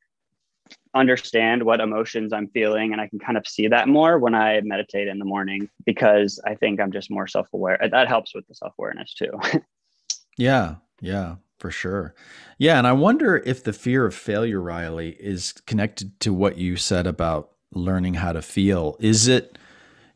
understand 0.94 1.62
what 1.62 1.80
emotions 1.80 2.32
I'm 2.32 2.48
feeling 2.48 2.92
and 2.92 3.00
I 3.00 3.08
can 3.08 3.18
kind 3.18 3.36
of 3.36 3.46
see 3.46 3.68
that 3.68 3.88
more 3.88 4.18
when 4.18 4.34
I 4.34 4.60
meditate 4.62 5.08
in 5.08 5.18
the 5.18 5.24
morning 5.24 5.68
because 5.84 6.40
I 6.46 6.54
think 6.54 6.80
I'm 6.80 6.92
just 6.92 7.10
more 7.10 7.26
self-aware. 7.26 7.78
That 7.90 8.08
helps 8.08 8.34
with 8.34 8.46
the 8.48 8.54
self-awareness 8.54 9.14
too. 9.14 9.30
yeah, 10.38 10.76
yeah, 11.00 11.36
for 11.58 11.70
sure. 11.70 12.14
Yeah, 12.58 12.78
and 12.78 12.86
I 12.86 12.92
wonder 12.92 13.36
if 13.36 13.62
the 13.62 13.72
fear 13.72 14.06
of 14.06 14.14
failure 14.14 14.60
Riley 14.60 15.16
is 15.20 15.52
connected 15.66 16.18
to 16.20 16.32
what 16.32 16.56
you 16.56 16.76
said 16.76 17.06
about 17.06 17.50
learning 17.72 18.14
how 18.14 18.32
to 18.32 18.42
feel. 18.42 18.96
Is 19.00 19.28
it 19.28 19.58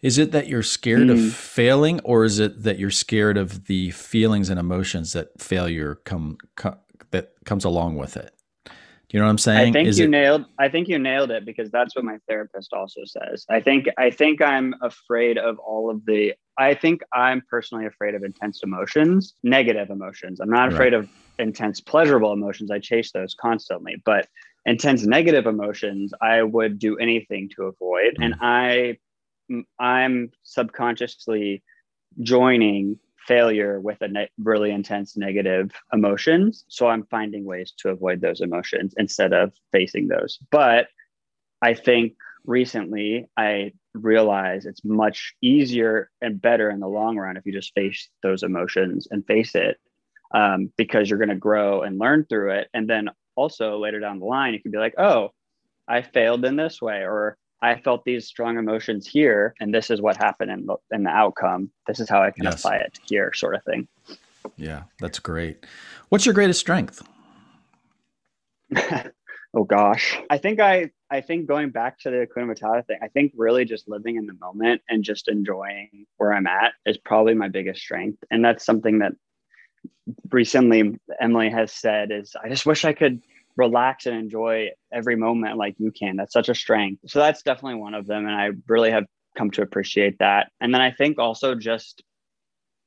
is 0.02 0.16
it 0.16 0.32
that 0.32 0.48
you're 0.48 0.62
scared 0.62 1.08
mm. 1.08 1.26
of 1.26 1.34
failing 1.34 2.00
or 2.00 2.24
is 2.24 2.38
it 2.38 2.62
that 2.62 2.78
you're 2.78 2.90
scared 2.90 3.36
of 3.36 3.66
the 3.66 3.90
feelings 3.90 4.48
and 4.48 4.58
emotions 4.58 5.12
that 5.12 5.38
failure 5.38 5.96
come, 6.06 6.38
come 6.56 6.76
that 7.10 7.32
comes 7.44 7.66
along 7.66 7.96
with 7.96 8.16
it? 8.16 8.34
You 9.10 9.18
know 9.18 9.26
what 9.26 9.30
I'm 9.30 9.38
saying? 9.38 9.70
I 9.70 9.72
think 9.72 9.88
Is 9.88 9.98
you 9.98 10.04
it... 10.04 10.10
nailed. 10.10 10.44
I 10.58 10.68
think 10.68 10.88
you 10.88 10.98
nailed 10.98 11.30
it 11.32 11.44
because 11.44 11.70
that's 11.70 11.96
what 11.96 12.04
my 12.04 12.18
therapist 12.28 12.72
also 12.72 13.00
says. 13.04 13.44
I 13.50 13.60
think 13.60 13.86
I 13.98 14.10
think 14.10 14.40
I'm 14.40 14.74
afraid 14.82 15.36
of 15.36 15.58
all 15.58 15.90
of 15.90 16.04
the 16.06 16.34
I 16.56 16.74
think 16.74 17.02
I'm 17.12 17.42
personally 17.48 17.86
afraid 17.86 18.14
of 18.14 18.22
intense 18.22 18.60
emotions, 18.62 19.34
negative 19.42 19.90
emotions. 19.90 20.40
I'm 20.40 20.50
not 20.50 20.72
afraid 20.72 20.92
right. 20.92 21.04
of 21.04 21.08
intense 21.38 21.80
pleasurable 21.80 22.32
emotions. 22.32 22.70
I 22.70 22.78
chase 22.78 23.10
those 23.12 23.34
constantly, 23.34 24.00
but 24.04 24.28
intense 24.66 25.04
negative 25.04 25.46
emotions, 25.46 26.12
I 26.20 26.42
would 26.42 26.78
do 26.78 26.96
anything 26.98 27.48
to 27.56 27.64
avoid. 27.64 28.16
Mm. 28.18 28.24
And 28.24 28.34
I, 28.40 28.98
I'm 29.78 30.30
subconsciously 30.42 31.62
joining 32.22 32.98
failure 33.30 33.78
with 33.78 33.98
a 34.00 34.08
ne- 34.08 34.28
really 34.42 34.72
intense 34.72 35.16
negative 35.16 35.70
emotions. 35.92 36.64
So 36.66 36.88
I'm 36.88 37.04
finding 37.04 37.44
ways 37.44 37.72
to 37.78 37.90
avoid 37.90 38.20
those 38.20 38.40
emotions 38.40 38.92
instead 38.98 39.32
of 39.32 39.52
facing 39.70 40.08
those. 40.08 40.40
But 40.50 40.88
I 41.62 41.74
think 41.74 42.14
recently 42.44 43.26
I 43.36 43.70
realize 43.94 44.66
it's 44.66 44.84
much 44.84 45.34
easier 45.40 46.10
and 46.20 46.42
better 46.42 46.70
in 46.70 46.80
the 46.80 46.88
long 46.88 47.16
run 47.16 47.36
if 47.36 47.46
you 47.46 47.52
just 47.52 47.72
face 47.72 48.08
those 48.24 48.42
emotions 48.42 49.06
and 49.12 49.24
face 49.24 49.54
it 49.54 49.76
um, 50.34 50.72
because 50.76 51.08
you're 51.08 51.20
going 51.20 51.28
to 51.28 51.36
grow 51.36 51.82
and 51.82 52.00
learn 52.00 52.26
through 52.28 52.50
it. 52.50 52.68
And 52.74 52.90
then 52.90 53.10
also 53.36 53.78
later 53.78 54.00
down 54.00 54.18
the 54.18 54.24
line, 54.24 54.54
you 54.54 54.60
can 54.60 54.72
be 54.72 54.78
like, 54.78 54.94
oh, 54.98 55.30
I 55.86 56.02
failed 56.02 56.44
in 56.44 56.56
this 56.56 56.82
way, 56.82 57.04
or 57.04 57.36
I 57.62 57.78
felt 57.80 58.04
these 58.04 58.26
strong 58.26 58.58
emotions 58.58 59.06
here, 59.06 59.54
and 59.60 59.74
this 59.74 59.90
is 59.90 60.00
what 60.00 60.16
happened 60.16 60.50
in 60.50 60.66
the, 60.66 60.76
in 60.90 61.02
the 61.04 61.10
outcome. 61.10 61.70
This 61.86 62.00
is 62.00 62.08
how 62.08 62.22
I 62.22 62.30
can 62.30 62.44
yes. 62.44 62.60
apply 62.60 62.76
it 62.76 62.98
here, 63.06 63.32
sort 63.34 63.54
of 63.54 63.64
thing. 63.64 63.86
Yeah, 64.56 64.84
that's 64.98 65.18
great. 65.18 65.66
What's 66.08 66.24
your 66.24 66.34
greatest 66.34 66.60
strength? 66.60 67.02
oh 69.54 69.64
gosh, 69.64 70.18
I 70.30 70.38
think 70.38 70.60
I 70.60 70.90
I 71.10 71.20
think 71.20 71.46
going 71.46 71.70
back 71.70 71.98
to 72.00 72.10
the 72.10 72.26
Hakuna 72.26 72.54
Matata 72.54 72.86
thing, 72.86 72.98
I 73.02 73.08
think 73.08 73.32
really 73.36 73.64
just 73.64 73.88
living 73.88 74.16
in 74.16 74.26
the 74.26 74.34
moment 74.34 74.80
and 74.88 75.02
just 75.02 75.28
enjoying 75.28 76.06
where 76.16 76.32
I'm 76.32 76.46
at 76.46 76.72
is 76.86 76.96
probably 76.98 77.34
my 77.34 77.48
biggest 77.48 77.80
strength, 77.80 78.22
and 78.30 78.44
that's 78.44 78.64
something 78.64 79.00
that 79.00 79.12
recently 80.30 80.98
Emily 81.20 81.50
has 81.50 81.72
said 81.72 82.10
is 82.10 82.34
I 82.42 82.48
just 82.48 82.66
wish 82.66 82.84
I 82.84 82.92
could 82.92 83.22
relax 83.60 84.06
and 84.06 84.16
enjoy 84.16 84.70
every 84.90 85.16
moment 85.16 85.58
like 85.58 85.74
you 85.78 85.92
can. 85.92 86.16
That's 86.16 86.32
such 86.32 86.48
a 86.48 86.54
strength. 86.54 87.02
So 87.06 87.18
that's 87.18 87.42
definitely 87.42 87.78
one 87.80 87.94
of 87.94 88.06
them. 88.06 88.26
And 88.26 88.34
I 88.34 88.50
really 88.66 88.90
have 88.90 89.04
come 89.36 89.50
to 89.52 89.62
appreciate 89.62 90.18
that. 90.18 90.50
And 90.60 90.74
then 90.74 90.80
I 90.80 90.90
think 90.90 91.18
also 91.18 91.54
just 91.54 92.02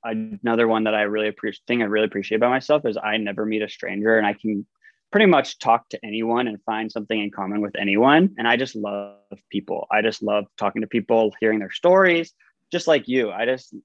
another 0.03 0.67
one 0.67 0.83
that 0.85 0.95
I 0.95 1.03
really 1.03 1.29
appreciate 1.29 1.61
thing 1.67 1.81
I 1.81 1.85
really 1.85 2.07
appreciate 2.07 2.37
about 2.37 2.49
myself 2.49 2.85
is 2.85 2.97
I 2.97 3.17
never 3.17 3.45
meet 3.45 3.61
a 3.61 3.69
stranger 3.69 4.17
and 4.17 4.27
I 4.27 4.33
can 4.33 4.65
pretty 5.11 5.27
much 5.27 5.59
talk 5.59 5.87
to 5.89 5.99
anyone 6.03 6.47
and 6.47 6.61
find 6.63 6.91
something 6.91 7.19
in 7.21 7.29
common 7.29 7.61
with 7.61 7.75
anyone. 7.79 8.33
And 8.37 8.47
I 8.47 8.57
just 8.57 8.75
love 8.75 9.39
people. 9.51 9.87
I 9.91 10.01
just 10.01 10.23
love 10.23 10.45
talking 10.57 10.81
to 10.81 10.87
people, 10.87 11.31
hearing 11.39 11.59
their 11.59 11.71
stories, 11.71 12.33
just 12.73 12.87
like 12.87 13.07
you 13.07 13.31
i 13.31 13.45
just 13.45 13.75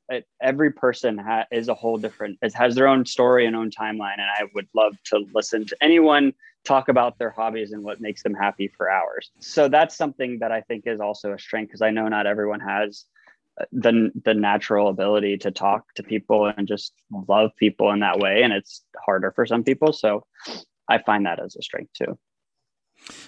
every 0.40 0.72
person 0.72 1.18
ha- 1.18 1.44
is 1.52 1.68
a 1.68 1.74
whole 1.74 1.98
different 1.98 2.38
it 2.40 2.54
has 2.54 2.74
their 2.74 2.88
own 2.88 3.04
story 3.04 3.44
and 3.44 3.54
own 3.54 3.70
timeline 3.70 4.14
and 4.14 4.30
i 4.38 4.44
would 4.54 4.66
love 4.74 4.94
to 5.04 5.26
listen 5.34 5.66
to 5.66 5.76
anyone 5.82 6.32
talk 6.68 6.88
about 6.88 7.18
their 7.18 7.30
hobbies 7.30 7.72
and 7.72 7.82
what 7.82 8.00
makes 8.00 8.22
them 8.22 8.34
happy 8.34 8.68
for 8.68 8.90
hours. 8.90 9.30
So 9.40 9.68
that's 9.68 9.96
something 9.96 10.38
that 10.40 10.52
i 10.52 10.60
think 10.60 10.86
is 10.86 11.00
also 11.00 11.32
a 11.32 11.38
strength 11.38 11.70
because 11.70 11.82
i 11.82 11.90
know 11.90 12.06
not 12.08 12.26
everyone 12.26 12.60
has 12.60 13.04
uh, 13.60 13.64
the 13.72 14.12
the 14.24 14.34
natural 14.34 14.88
ability 14.88 15.38
to 15.38 15.50
talk 15.50 15.82
to 15.94 16.02
people 16.02 16.52
and 16.54 16.68
just 16.68 16.92
love 17.26 17.50
people 17.56 17.90
in 17.90 18.00
that 18.00 18.18
way 18.18 18.42
and 18.42 18.52
it's 18.52 18.84
harder 19.04 19.32
for 19.32 19.46
some 19.46 19.64
people. 19.64 19.92
So 19.92 20.24
i 20.88 20.98
find 20.98 21.26
that 21.26 21.40
as 21.44 21.56
a 21.56 21.62
strength 21.62 21.92
too. 21.94 22.18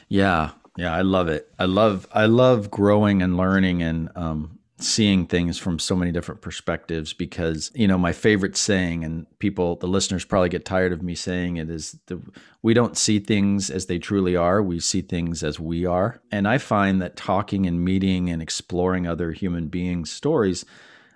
Yeah. 0.09 0.51
Yeah 0.76 0.95
i 0.95 1.03
love 1.03 1.28
it. 1.28 1.51
I 1.59 1.64
love 1.64 2.07
i 2.12 2.26
love 2.26 2.70
growing 2.70 3.22
and 3.22 3.36
learning 3.36 3.82
and 3.82 4.11
um 4.14 4.60
seeing 4.83 5.26
things 5.26 5.59
from 5.59 5.78
so 5.78 5.95
many 5.95 6.12
different 6.12 6.41
perspectives 6.41 7.12
because 7.12 7.70
you 7.74 7.87
know 7.87 7.99
my 7.99 8.12
favorite 8.12 8.57
saying 8.57 9.05
and 9.05 9.26
people 9.39 9.76
the 9.76 9.87
listeners 9.87 10.24
probably 10.24 10.49
get 10.49 10.64
tired 10.64 10.93
of 10.93 11.03
me 11.03 11.14
saying 11.14 11.57
it 11.57 11.70
is 11.70 11.99
the 12.07 12.20
we 12.62 12.74
don't 12.74 12.97
see 12.97 13.18
things 13.18 13.70
as 13.70 13.87
they 13.87 13.99
truly 13.99 14.37
are 14.37 14.62
we 14.62 14.81
see 14.81 15.03
things 15.03 15.43
as 15.43 15.61
we 15.61 15.85
are 15.85 16.20
and 16.31 16.47
i 16.49 16.59
find 16.59 17.01
that 17.01 17.16
talking 17.16 17.66
and 17.66 17.85
meeting 17.85 18.31
and 18.31 18.43
exploring 18.43 19.07
other 19.07 19.33
human 19.33 19.68
beings 19.68 20.11
stories 20.11 20.64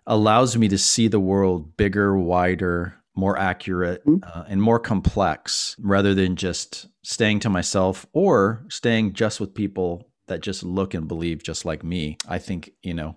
allows 0.07 0.57
me 0.57 0.69
to 0.69 0.79
see 0.79 1.09
the 1.09 1.21
world 1.21 1.77
bigger 1.77 2.17
wider 2.17 2.95
more 3.17 3.39
accurate 3.39 4.05
mm-hmm. 4.05 4.23
uh, 4.39 4.45
and 4.49 4.61
more 4.61 4.79
complex 4.79 5.77
rather 5.81 6.15
than 6.15 6.37
just 6.37 6.89
staying 7.03 7.41
to 7.41 7.49
myself 7.49 8.07
or 8.13 8.65
staying 8.69 9.13
just 9.13 9.41
with 9.41 9.55
people 9.55 10.09
that 10.27 10.41
just 10.41 10.63
look 10.63 10.95
and 10.95 11.07
believe 11.07 11.43
just 11.43 11.65
like 11.65 11.85
me 11.85 12.17
i 12.29 12.39
think 12.39 12.71
you 12.83 12.95
know 12.95 13.17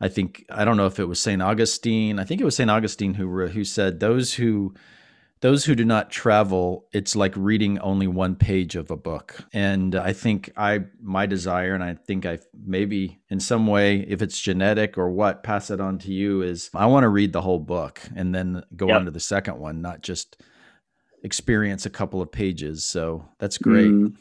I 0.00 0.08
think 0.08 0.44
I 0.50 0.64
don't 0.64 0.76
know 0.76 0.86
if 0.86 0.98
it 0.98 1.06
was 1.06 1.20
Saint 1.20 1.42
Augustine. 1.42 2.18
I 2.18 2.24
think 2.24 2.40
it 2.40 2.44
was 2.44 2.56
Saint 2.56 2.70
Augustine 2.70 3.14
who 3.14 3.46
who 3.48 3.64
said 3.64 4.00
those 4.00 4.34
who 4.34 4.74
those 5.40 5.64
who 5.64 5.74
do 5.74 5.84
not 5.84 6.10
travel, 6.10 6.86
it's 6.92 7.14
like 7.14 7.32
reading 7.36 7.78
only 7.78 8.08
one 8.08 8.34
page 8.34 8.74
of 8.74 8.90
a 8.90 8.96
book. 8.96 9.38
And 9.52 9.94
I 9.94 10.12
think 10.12 10.50
I 10.56 10.84
my 11.00 11.26
desire, 11.26 11.74
and 11.74 11.84
I 11.84 11.94
think 11.94 12.26
I 12.26 12.38
maybe 12.64 13.20
in 13.30 13.38
some 13.38 13.66
way, 13.66 14.00
if 14.08 14.20
it's 14.20 14.40
genetic 14.40 14.98
or 14.98 15.10
what, 15.10 15.42
pass 15.44 15.70
it 15.70 15.80
on 15.80 15.98
to 16.00 16.12
you 16.12 16.42
is 16.42 16.70
I 16.74 16.86
want 16.86 17.04
to 17.04 17.08
read 17.08 17.32
the 17.32 17.42
whole 17.42 17.60
book 17.60 18.00
and 18.16 18.34
then 18.34 18.62
go 18.74 18.88
yep. 18.88 18.96
on 18.96 19.04
to 19.04 19.10
the 19.10 19.20
second 19.20 19.58
one, 19.58 19.80
not 19.80 20.02
just 20.02 20.42
experience 21.22 21.86
a 21.86 21.90
couple 21.90 22.20
of 22.20 22.32
pages. 22.32 22.84
So 22.84 23.24
that's 23.38 23.58
great. 23.58 23.90
Mm. 23.90 24.16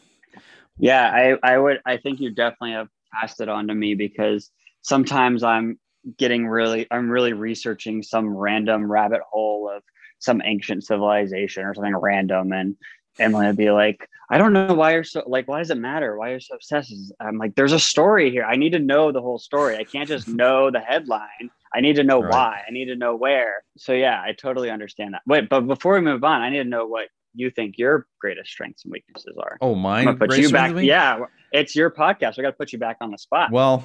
Yeah, 0.78 1.09
I, 1.43 1.53
I 1.53 1.57
would 1.57 1.82
I 1.86 1.97
think 1.97 2.19
you 2.19 2.30
definitely 2.30 2.73
have 2.73 2.89
passed 3.11 3.41
it 3.41 3.49
on 3.49 3.67
to 3.67 3.75
me 3.75 3.95
because 3.95 4.51
sometimes 4.88 5.43
I'm 5.43 5.77
getting 6.17 6.47
really, 6.47 6.88
I'm 6.89 7.09
really 7.09 7.33
researching 7.33 8.01
some 8.01 8.29
random 8.29 8.89
rabbit 8.89 9.21
hole 9.29 9.69
of 9.69 9.83
some 10.19 10.41
ancient 10.45 10.85
civilization 10.85 11.65
or 11.65 11.73
something 11.73 11.95
random. 11.95 12.53
And 12.53 12.77
Emily 13.19 13.47
would 13.47 13.57
be 13.57 13.71
like, 13.71 14.07
I 14.29 14.38
don't 14.38 14.53
know 14.53 14.73
why 14.73 14.93
you're 14.93 15.03
so 15.03 15.23
like, 15.27 15.47
why 15.47 15.59
does 15.59 15.69
it 15.69 15.77
matter? 15.77 16.17
Why 16.17 16.29
you're 16.29 16.39
so 16.39 16.55
obsessed? 16.55 16.93
I'm 17.19 17.38
like, 17.38 17.55
there's 17.55 17.73
a 17.73 17.79
story 17.79 18.31
here. 18.31 18.45
I 18.45 18.55
need 18.55 18.71
to 18.71 18.79
know 18.79 19.11
the 19.11 19.21
whole 19.21 19.39
story. 19.39 19.75
I 19.75 19.83
can't 19.83 20.07
just 20.07 20.27
know 20.27 20.71
the 20.71 20.79
headline. 20.79 21.49
I 21.73 21.81
need 21.81 21.97
to 21.97 22.03
know 22.03 22.21
right. 22.21 22.31
why. 22.31 22.61
I 22.65 22.71
need 22.71 22.85
to 22.85 22.95
know 22.95 23.15
where. 23.15 23.63
So 23.77 23.91
yeah, 23.91 24.21
I 24.21 24.33
totally 24.33 24.69
understand 24.69 25.13
that. 25.13 25.21
Wait, 25.27 25.49
but 25.49 25.61
before 25.67 25.95
we 25.95 26.01
move 26.01 26.23
on, 26.23 26.41
I 26.41 26.49
need 26.49 26.63
to 26.63 26.69
know 26.69 26.88
what 26.88 27.09
you 27.33 27.51
think 27.51 27.77
your 27.77 28.07
greatest 28.19 28.49
strengths 28.49 28.85
and 28.85 28.91
weaknesses 28.91 29.35
are. 29.38 29.57
Oh, 29.59 29.75
mine. 29.75 30.17
Put 30.17 30.38
you 30.38 30.49
back. 30.49 30.73
Yeah, 30.81 31.25
it's 31.51 31.75
your 31.75 31.91
podcast. 31.91 32.38
We 32.38 32.43
got 32.43 32.51
to 32.51 32.57
put 32.57 32.71
you 32.71 32.79
back 32.79 32.97
on 33.01 33.11
the 33.11 33.17
spot. 33.17 33.51
Well, 33.51 33.83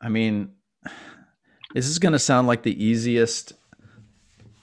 I 0.00 0.08
mean, 0.08 0.52
this 1.74 1.86
is 1.86 1.98
going 1.98 2.12
to 2.12 2.18
sound 2.18 2.46
like 2.46 2.62
the 2.62 2.84
easiest 2.84 3.52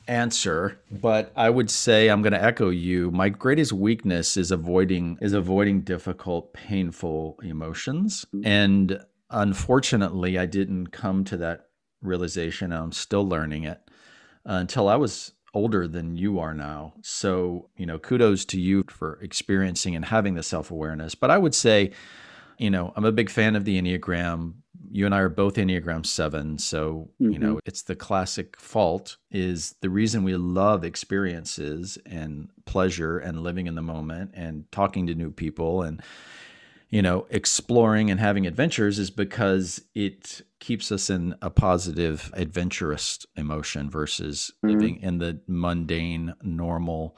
answer, 0.07 0.79
but 0.91 1.31
I 1.35 1.49
would 1.49 1.69
say 1.69 2.09
I'm 2.09 2.21
going 2.21 2.33
to 2.33 2.43
echo 2.43 2.69
you. 2.69 3.11
My 3.11 3.29
greatest 3.29 3.73
weakness 3.73 4.37
is 4.37 4.51
avoiding 4.51 5.17
is 5.21 5.33
avoiding 5.33 5.81
difficult, 5.81 6.53
painful 6.53 7.39
emotions. 7.43 8.25
And 8.43 8.99
unfortunately, 9.29 10.37
I 10.37 10.45
didn't 10.45 10.87
come 10.87 11.23
to 11.25 11.37
that 11.37 11.67
realization. 12.01 12.71
I'm 12.71 12.91
still 12.91 13.27
learning 13.27 13.63
it 13.63 13.79
uh, 14.47 14.53
until 14.53 14.87
I 14.87 14.95
was 14.95 15.31
older 15.53 15.87
than 15.87 16.17
you 16.17 16.39
are 16.39 16.53
now. 16.53 16.93
So, 17.01 17.69
you 17.77 17.85
know, 17.85 17.97
kudos 17.97 18.45
to 18.45 18.59
you 18.59 18.83
for 18.89 19.19
experiencing 19.21 19.95
and 19.95 20.05
having 20.05 20.35
the 20.35 20.43
self-awareness. 20.43 21.15
But 21.15 21.31
I 21.31 21.37
would 21.37 21.55
say, 21.55 21.93
you 22.57 22.69
know, 22.69 22.93
I'm 22.95 23.05
a 23.05 23.11
big 23.11 23.29
fan 23.29 23.55
of 23.55 23.65
the 23.65 23.81
Enneagram 23.81 24.55
you 24.91 25.05
and 25.05 25.15
I 25.15 25.19
are 25.19 25.29
both 25.29 25.55
Enneagram 25.55 26.05
7, 26.05 26.57
so 26.57 27.09
mm-hmm. 27.21 27.31
you 27.31 27.39
know, 27.39 27.59
it's 27.65 27.83
the 27.83 27.95
classic 27.95 28.59
fault 28.59 29.17
is 29.31 29.75
the 29.81 29.89
reason 29.89 30.23
we 30.23 30.35
love 30.35 30.83
experiences 30.83 31.97
and 32.05 32.49
pleasure 32.65 33.17
and 33.17 33.41
living 33.41 33.67
in 33.67 33.75
the 33.75 33.81
moment 33.81 34.31
and 34.33 34.71
talking 34.71 35.07
to 35.07 35.15
new 35.15 35.31
people 35.31 35.81
and 35.81 36.01
you 36.89 37.01
know, 37.01 37.25
exploring 37.29 38.11
and 38.11 38.19
having 38.19 38.45
adventures 38.45 38.99
is 38.99 39.09
because 39.09 39.81
it 39.95 40.41
keeps 40.59 40.91
us 40.91 41.09
in 41.09 41.35
a 41.41 41.49
positive 41.49 42.31
adventurous 42.33 43.25
emotion 43.35 43.89
versus 43.89 44.51
mm-hmm. 44.63 44.73
living 44.73 45.01
in 45.01 45.17
the 45.17 45.39
mundane 45.47 46.33
normal 46.41 47.17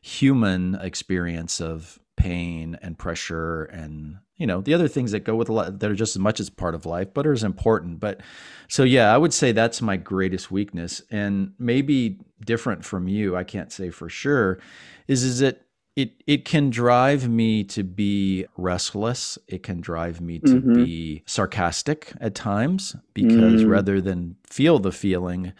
human 0.00 0.76
experience 0.76 1.60
of 1.60 1.98
pain 2.18 2.78
and 2.82 2.98
pressure 2.98 3.64
and 3.64 4.16
you 4.36 4.46
know 4.46 4.60
the 4.60 4.74
other 4.74 4.88
things 4.88 5.12
that 5.12 5.20
go 5.20 5.36
with 5.36 5.48
a 5.48 5.52
lot 5.52 5.78
that 5.78 5.90
are 5.90 5.94
just 5.94 6.16
as 6.16 6.20
much 6.20 6.40
as 6.40 6.50
part 6.50 6.74
of 6.74 6.84
life 6.84 7.08
but 7.14 7.26
are 7.26 7.32
as 7.32 7.44
important 7.44 8.00
but 8.00 8.20
so 8.68 8.82
yeah 8.82 9.14
i 9.14 9.16
would 9.16 9.32
say 9.32 9.52
that's 9.52 9.80
my 9.80 9.96
greatest 9.96 10.50
weakness 10.50 11.00
and 11.10 11.52
maybe 11.58 12.18
different 12.44 12.84
from 12.84 13.06
you 13.08 13.36
i 13.36 13.44
can't 13.44 13.72
say 13.72 13.88
for 13.88 14.08
sure 14.08 14.58
is 15.06 15.22
is 15.22 15.40
it 15.40 15.62
it 15.94 16.22
it 16.26 16.44
can 16.44 16.70
drive 16.70 17.28
me 17.28 17.62
to 17.62 17.84
be 17.84 18.46
restless 18.56 19.38
it 19.46 19.62
can 19.62 19.80
drive 19.80 20.20
me 20.20 20.40
to 20.40 20.54
mm-hmm. 20.54 20.84
be 20.84 21.22
sarcastic 21.24 22.12
at 22.20 22.34
times 22.34 22.96
because 23.14 23.64
mm. 23.64 23.70
rather 23.70 24.00
than 24.00 24.36
feel 24.44 24.80
the 24.80 24.92
feeling 24.92 25.52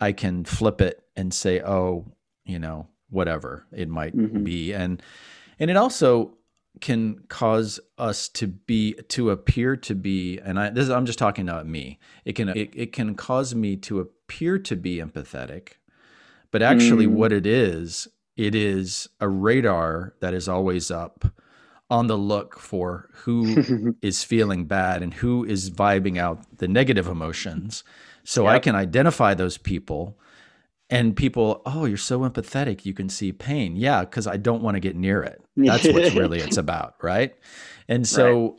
i 0.00 0.10
can 0.12 0.44
flip 0.44 0.80
it 0.80 1.04
and 1.16 1.32
say 1.32 1.60
oh 1.60 2.04
you 2.44 2.58
know 2.58 2.88
whatever 3.10 3.66
it 3.72 3.88
might 3.88 4.16
mm-hmm. 4.16 4.44
be 4.44 4.72
and 4.72 5.02
and 5.60 5.70
it 5.70 5.76
also 5.76 6.36
can 6.80 7.20
cause 7.28 7.78
us 7.98 8.28
to 8.28 8.46
be 8.46 8.94
to 9.08 9.30
appear 9.30 9.76
to 9.76 9.94
be 9.94 10.38
and 10.38 10.58
I 10.58 10.70
this 10.70 10.88
I'm 10.88 11.06
just 11.06 11.18
talking 11.18 11.48
about 11.48 11.66
me. 11.66 11.98
It 12.24 12.32
can 12.32 12.48
it, 12.48 12.70
it 12.74 12.92
can 12.92 13.14
cause 13.14 13.54
me 13.54 13.76
to 13.76 14.00
appear 14.00 14.58
to 14.58 14.76
be 14.76 14.96
empathetic, 14.96 15.74
but 16.50 16.62
actually 16.62 17.06
mm. 17.06 17.12
what 17.12 17.32
it 17.32 17.46
is, 17.46 18.08
it 18.36 18.54
is 18.54 19.08
a 19.20 19.28
radar 19.28 20.14
that 20.20 20.32
is 20.32 20.48
always 20.48 20.90
up 20.90 21.26
on 21.90 22.06
the 22.06 22.16
look 22.16 22.58
for 22.58 23.08
who 23.24 23.96
is 24.02 24.24
feeling 24.24 24.64
bad 24.64 25.02
and 25.02 25.14
who 25.14 25.44
is 25.44 25.70
vibing 25.70 26.18
out 26.18 26.58
the 26.58 26.68
negative 26.68 27.08
emotions. 27.08 27.82
So 28.22 28.44
yep. 28.44 28.52
I 28.52 28.58
can 28.60 28.76
identify 28.76 29.34
those 29.34 29.58
people 29.58 30.18
and 30.90 31.16
people 31.16 31.62
oh 31.66 31.84
you're 31.84 31.96
so 31.96 32.20
empathetic 32.20 32.84
you 32.84 32.92
can 32.92 33.08
see 33.08 33.32
pain 33.32 33.76
yeah 33.76 34.00
because 34.00 34.26
i 34.26 34.36
don't 34.36 34.62
want 34.62 34.74
to 34.74 34.80
get 34.80 34.96
near 34.96 35.22
it 35.22 35.42
that's 35.56 35.86
what 35.86 36.12
really 36.14 36.40
it's 36.40 36.56
about 36.56 36.94
right 37.02 37.34
and 37.88 38.06
so 38.06 38.58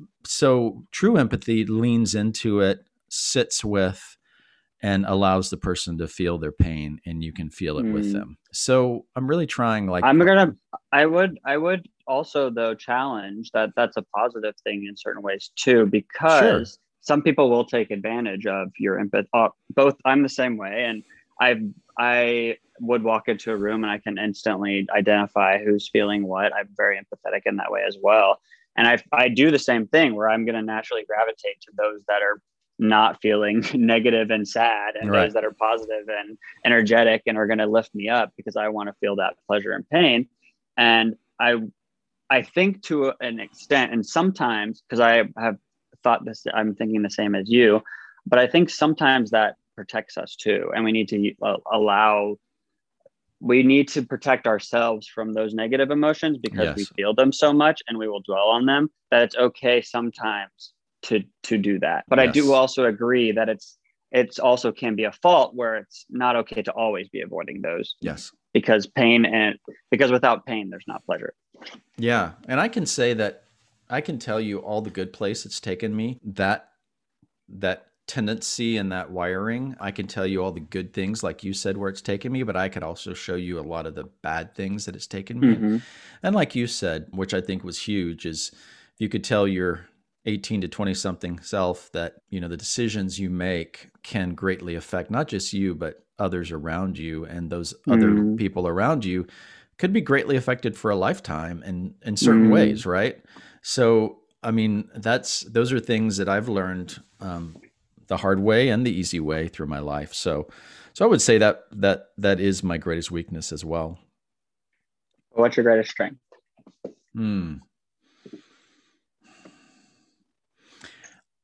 right. 0.00 0.08
so 0.26 0.84
true 0.90 1.16
empathy 1.16 1.64
leans 1.64 2.14
into 2.14 2.60
it 2.60 2.80
sits 3.08 3.64
with 3.64 4.16
and 4.82 5.06
allows 5.06 5.48
the 5.48 5.56
person 5.56 5.96
to 5.96 6.06
feel 6.06 6.36
their 6.36 6.52
pain 6.52 6.98
and 7.06 7.22
you 7.22 7.32
can 7.32 7.48
feel 7.48 7.78
it 7.78 7.86
mm. 7.86 7.92
with 7.92 8.12
them 8.12 8.36
so 8.52 9.06
i'm 9.16 9.26
really 9.26 9.46
trying 9.46 9.86
like 9.86 10.04
i'm 10.04 10.18
gonna 10.18 10.52
i 10.92 11.06
would 11.06 11.38
i 11.46 11.56
would 11.56 11.88
also 12.06 12.50
though 12.50 12.74
challenge 12.74 13.50
that 13.54 13.70
that's 13.76 13.96
a 13.96 14.02
positive 14.14 14.54
thing 14.64 14.84
in 14.88 14.94
certain 14.96 15.22
ways 15.22 15.50
too 15.56 15.86
because 15.86 16.40
sure. 16.40 16.64
some 17.00 17.22
people 17.22 17.48
will 17.48 17.64
take 17.64 17.90
advantage 17.90 18.46
of 18.46 18.68
your 18.78 18.98
empathy 18.98 19.28
uh, 19.32 19.48
both 19.70 19.94
i'm 20.04 20.22
the 20.22 20.28
same 20.28 20.56
way 20.56 20.84
and 20.86 21.02
I 21.40 21.60
I 21.98 22.56
would 22.80 23.02
walk 23.02 23.28
into 23.28 23.52
a 23.52 23.56
room 23.56 23.84
and 23.84 23.90
I 23.90 23.98
can 23.98 24.18
instantly 24.18 24.86
identify 24.94 25.62
who's 25.62 25.88
feeling 25.88 26.26
what. 26.26 26.54
I'm 26.54 26.68
very 26.76 26.98
empathetic 26.98 27.42
in 27.46 27.56
that 27.56 27.70
way 27.70 27.82
as 27.86 27.96
well. 28.00 28.40
And 28.76 28.86
I 28.86 29.02
I 29.12 29.28
do 29.28 29.50
the 29.50 29.58
same 29.58 29.86
thing 29.86 30.14
where 30.14 30.28
I'm 30.28 30.44
going 30.44 30.56
to 30.56 30.62
naturally 30.62 31.04
gravitate 31.04 31.60
to 31.62 31.72
those 31.76 32.02
that 32.08 32.22
are 32.22 32.40
not 32.78 33.20
feeling 33.22 33.64
negative 33.74 34.30
and 34.30 34.46
sad 34.46 34.96
and 34.96 35.10
right. 35.10 35.24
those 35.24 35.34
that 35.34 35.44
are 35.44 35.52
positive 35.52 36.08
and 36.08 36.36
energetic 36.64 37.22
and 37.26 37.38
are 37.38 37.46
going 37.46 37.58
to 37.58 37.66
lift 37.66 37.94
me 37.94 38.08
up 38.08 38.32
because 38.36 38.56
I 38.56 38.68
want 38.68 38.88
to 38.88 38.94
feel 38.94 39.16
that 39.16 39.34
pleasure 39.46 39.72
and 39.72 39.88
pain. 39.88 40.28
And 40.76 41.16
I 41.40 41.56
I 42.30 42.42
think 42.42 42.82
to 42.84 43.12
an 43.20 43.38
extent 43.38 43.92
and 43.92 44.04
sometimes 44.04 44.82
because 44.82 45.00
I 45.00 45.24
have 45.38 45.58
thought 46.02 46.24
this 46.24 46.44
I'm 46.52 46.74
thinking 46.74 47.02
the 47.02 47.10
same 47.10 47.34
as 47.34 47.48
you, 47.48 47.82
but 48.26 48.38
I 48.38 48.46
think 48.46 48.70
sometimes 48.70 49.30
that 49.30 49.56
protects 49.74 50.16
us 50.16 50.36
too. 50.36 50.70
And 50.74 50.84
we 50.84 50.92
need 50.92 51.08
to 51.08 51.32
uh, 51.42 51.56
allow 51.70 52.36
we 53.40 53.62
need 53.62 53.88
to 53.88 54.02
protect 54.02 54.46
ourselves 54.46 55.06
from 55.06 55.34
those 55.34 55.52
negative 55.52 55.90
emotions 55.90 56.38
because 56.38 56.64
yes. 56.64 56.76
we 56.76 56.84
feel 56.96 57.14
them 57.14 57.30
so 57.30 57.52
much 57.52 57.82
and 57.88 57.98
we 57.98 58.08
will 58.08 58.22
dwell 58.22 58.48
on 58.48 58.64
them 58.64 58.88
that 59.10 59.22
it's 59.22 59.36
okay 59.36 59.82
sometimes 59.82 60.72
to 61.02 61.22
to 61.42 61.58
do 61.58 61.78
that. 61.80 62.04
But 62.08 62.18
yes. 62.18 62.28
i 62.28 62.30
do 62.30 62.52
also 62.52 62.84
agree 62.84 63.32
that 63.32 63.48
it's 63.48 63.78
it's 64.14 64.38
also 64.38 64.70
can 64.70 64.94
be 64.94 65.04
a 65.04 65.12
fault 65.12 65.54
where 65.54 65.76
it's 65.76 66.06
not 66.08 66.36
okay 66.36 66.62
to 66.62 66.70
always 66.72 67.08
be 67.08 67.20
avoiding 67.20 67.60
those 67.60 67.96
yes. 68.00 68.30
because 68.52 68.86
pain 68.86 69.24
and 69.24 69.58
because 69.90 70.12
without 70.12 70.46
pain 70.46 70.70
there's 70.70 70.84
not 70.86 71.04
pleasure. 71.04 71.34
Yeah. 71.98 72.32
And 72.48 72.60
i 72.60 72.68
can 72.68 72.86
say 72.86 73.12
that 73.14 73.44
i 73.90 74.00
can 74.00 74.18
tell 74.18 74.40
you 74.40 74.58
all 74.58 74.80
the 74.80 74.90
good 74.90 75.12
place 75.12 75.44
it's 75.44 75.60
taken 75.60 75.94
me 75.94 76.18
that 76.24 76.70
that 77.48 77.88
tendency 78.06 78.76
and 78.76 78.92
that 78.92 79.10
wiring. 79.10 79.74
I 79.80 79.90
can 79.90 80.06
tell 80.06 80.26
you 80.26 80.42
all 80.42 80.52
the 80.52 80.60
good 80.60 80.92
things, 80.92 81.22
like 81.22 81.42
you 81.42 81.52
said, 81.52 81.76
where 81.76 81.88
it's 81.88 82.02
taken 82.02 82.32
me, 82.32 82.42
but 82.42 82.56
I 82.56 82.68
could 82.68 82.82
also 82.82 83.14
show 83.14 83.34
you 83.34 83.58
a 83.58 83.62
lot 83.62 83.86
of 83.86 83.94
the 83.94 84.04
bad 84.22 84.54
things 84.54 84.84
that 84.84 84.94
it's 84.94 85.06
taken 85.06 85.40
me. 85.40 85.54
Mm-hmm. 85.54 85.76
And 86.22 86.34
like 86.34 86.54
you 86.54 86.66
said, 86.66 87.06
which 87.10 87.32
I 87.32 87.40
think 87.40 87.64
was 87.64 87.80
huge, 87.80 88.26
is 88.26 88.52
you 88.98 89.08
could 89.08 89.24
tell 89.24 89.48
your 89.48 89.86
18 90.26 90.62
to 90.62 90.68
20 90.68 90.94
something 90.94 91.40
self 91.40 91.90
that, 91.92 92.16
you 92.28 92.40
know, 92.40 92.48
the 92.48 92.56
decisions 92.56 93.18
you 93.18 93.30
make 93.30 93.90
can 94.02 94.34
greatly 94.34 94.74
affect 94.74 95.10
not 95.10 95.28
just 95.28 95.52
you, 95.52 95.74
but 95.74 96.04
others 96.18 96.52
around 96.52 96.98
you. 96.98 97.24
And 97.24 97.50
those 97.50 97.72
mm-hmm. 97.72 97.92
other 97.92 98.36
people 98.36 98.68
around 98.68 99.04
you 99.04 99.26
could 99.78 99.92
be 99.92 100.00
greatly 100.00 100.36
affected 100.36 100.76
for 100.76 100.90
a 100.90 100.96
lifetime 100.96 101.62
and 101.64 101.94
in 102.02 102.16
certain 102.16 102.44
mm-hmm. 102.44 102.52
ways, 102.52 102.86
right? 102.86 103.22
So, 103.62 104.18
I 104.42 104.50
mean, 104.50 104.88
that's 104.94 105.40
those 105.40 105.72
are 105.72 105.80
things 105.80 106.18
that 106.18 106.28
I've 106.28 106.48
learned 106.48 107.02
um, 107.20 107.56
the 108.08 108.18
hard 108.18 108.40
way 108.40 108.68
and 108.68 108.86
the 108.86 108.92
easy 108.92 109.20
way 109.20 109.48
through 109.48 109.66
my 109.66 109.78
life. 109.78 110.12
So, 110.14 110.48
so 110.92 111.04
I 111.04 111.08
would 111.08 111.22
say 111.22 111.38
that 111.38 111.64
that 111.72 112.08
that 112.18 112.40
is 112.40 112.62
my 112.62 112.78
greatest 112.78 113.10
weakness 113.10 113.52
as 113.52 113.64
well. 113.64 113.98
What's 115.30 115.56
your 115.56 115.64
greatest 115.64 115.90
strength? 115.90 116.20
Hmm. 117.14 117.56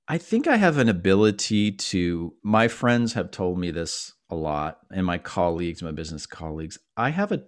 I 0.07 0.19
think 0.19 0.49
I 0.49 0.57
have 0.57 0.79
an 0.79 0.89
ability 0.89 1.73
to. 1.73 2.35
My 2.43 2.69
friends 2.69 3.13
have 3.13 3.31
told 3.31 3.59
me 3.59 3.71
this 3.71 4.13
a 4.29 4.35
lot, 4.35 4.79
and 4.93 5.07
my 5.07 5.19
colleagues, 5.19 5.83
my 5.83 5.93
business 5.93 6.27
colleagues. 6.27 6.79
I 6.97 7.11
have 7.11 7.31
a, 7.31 7.43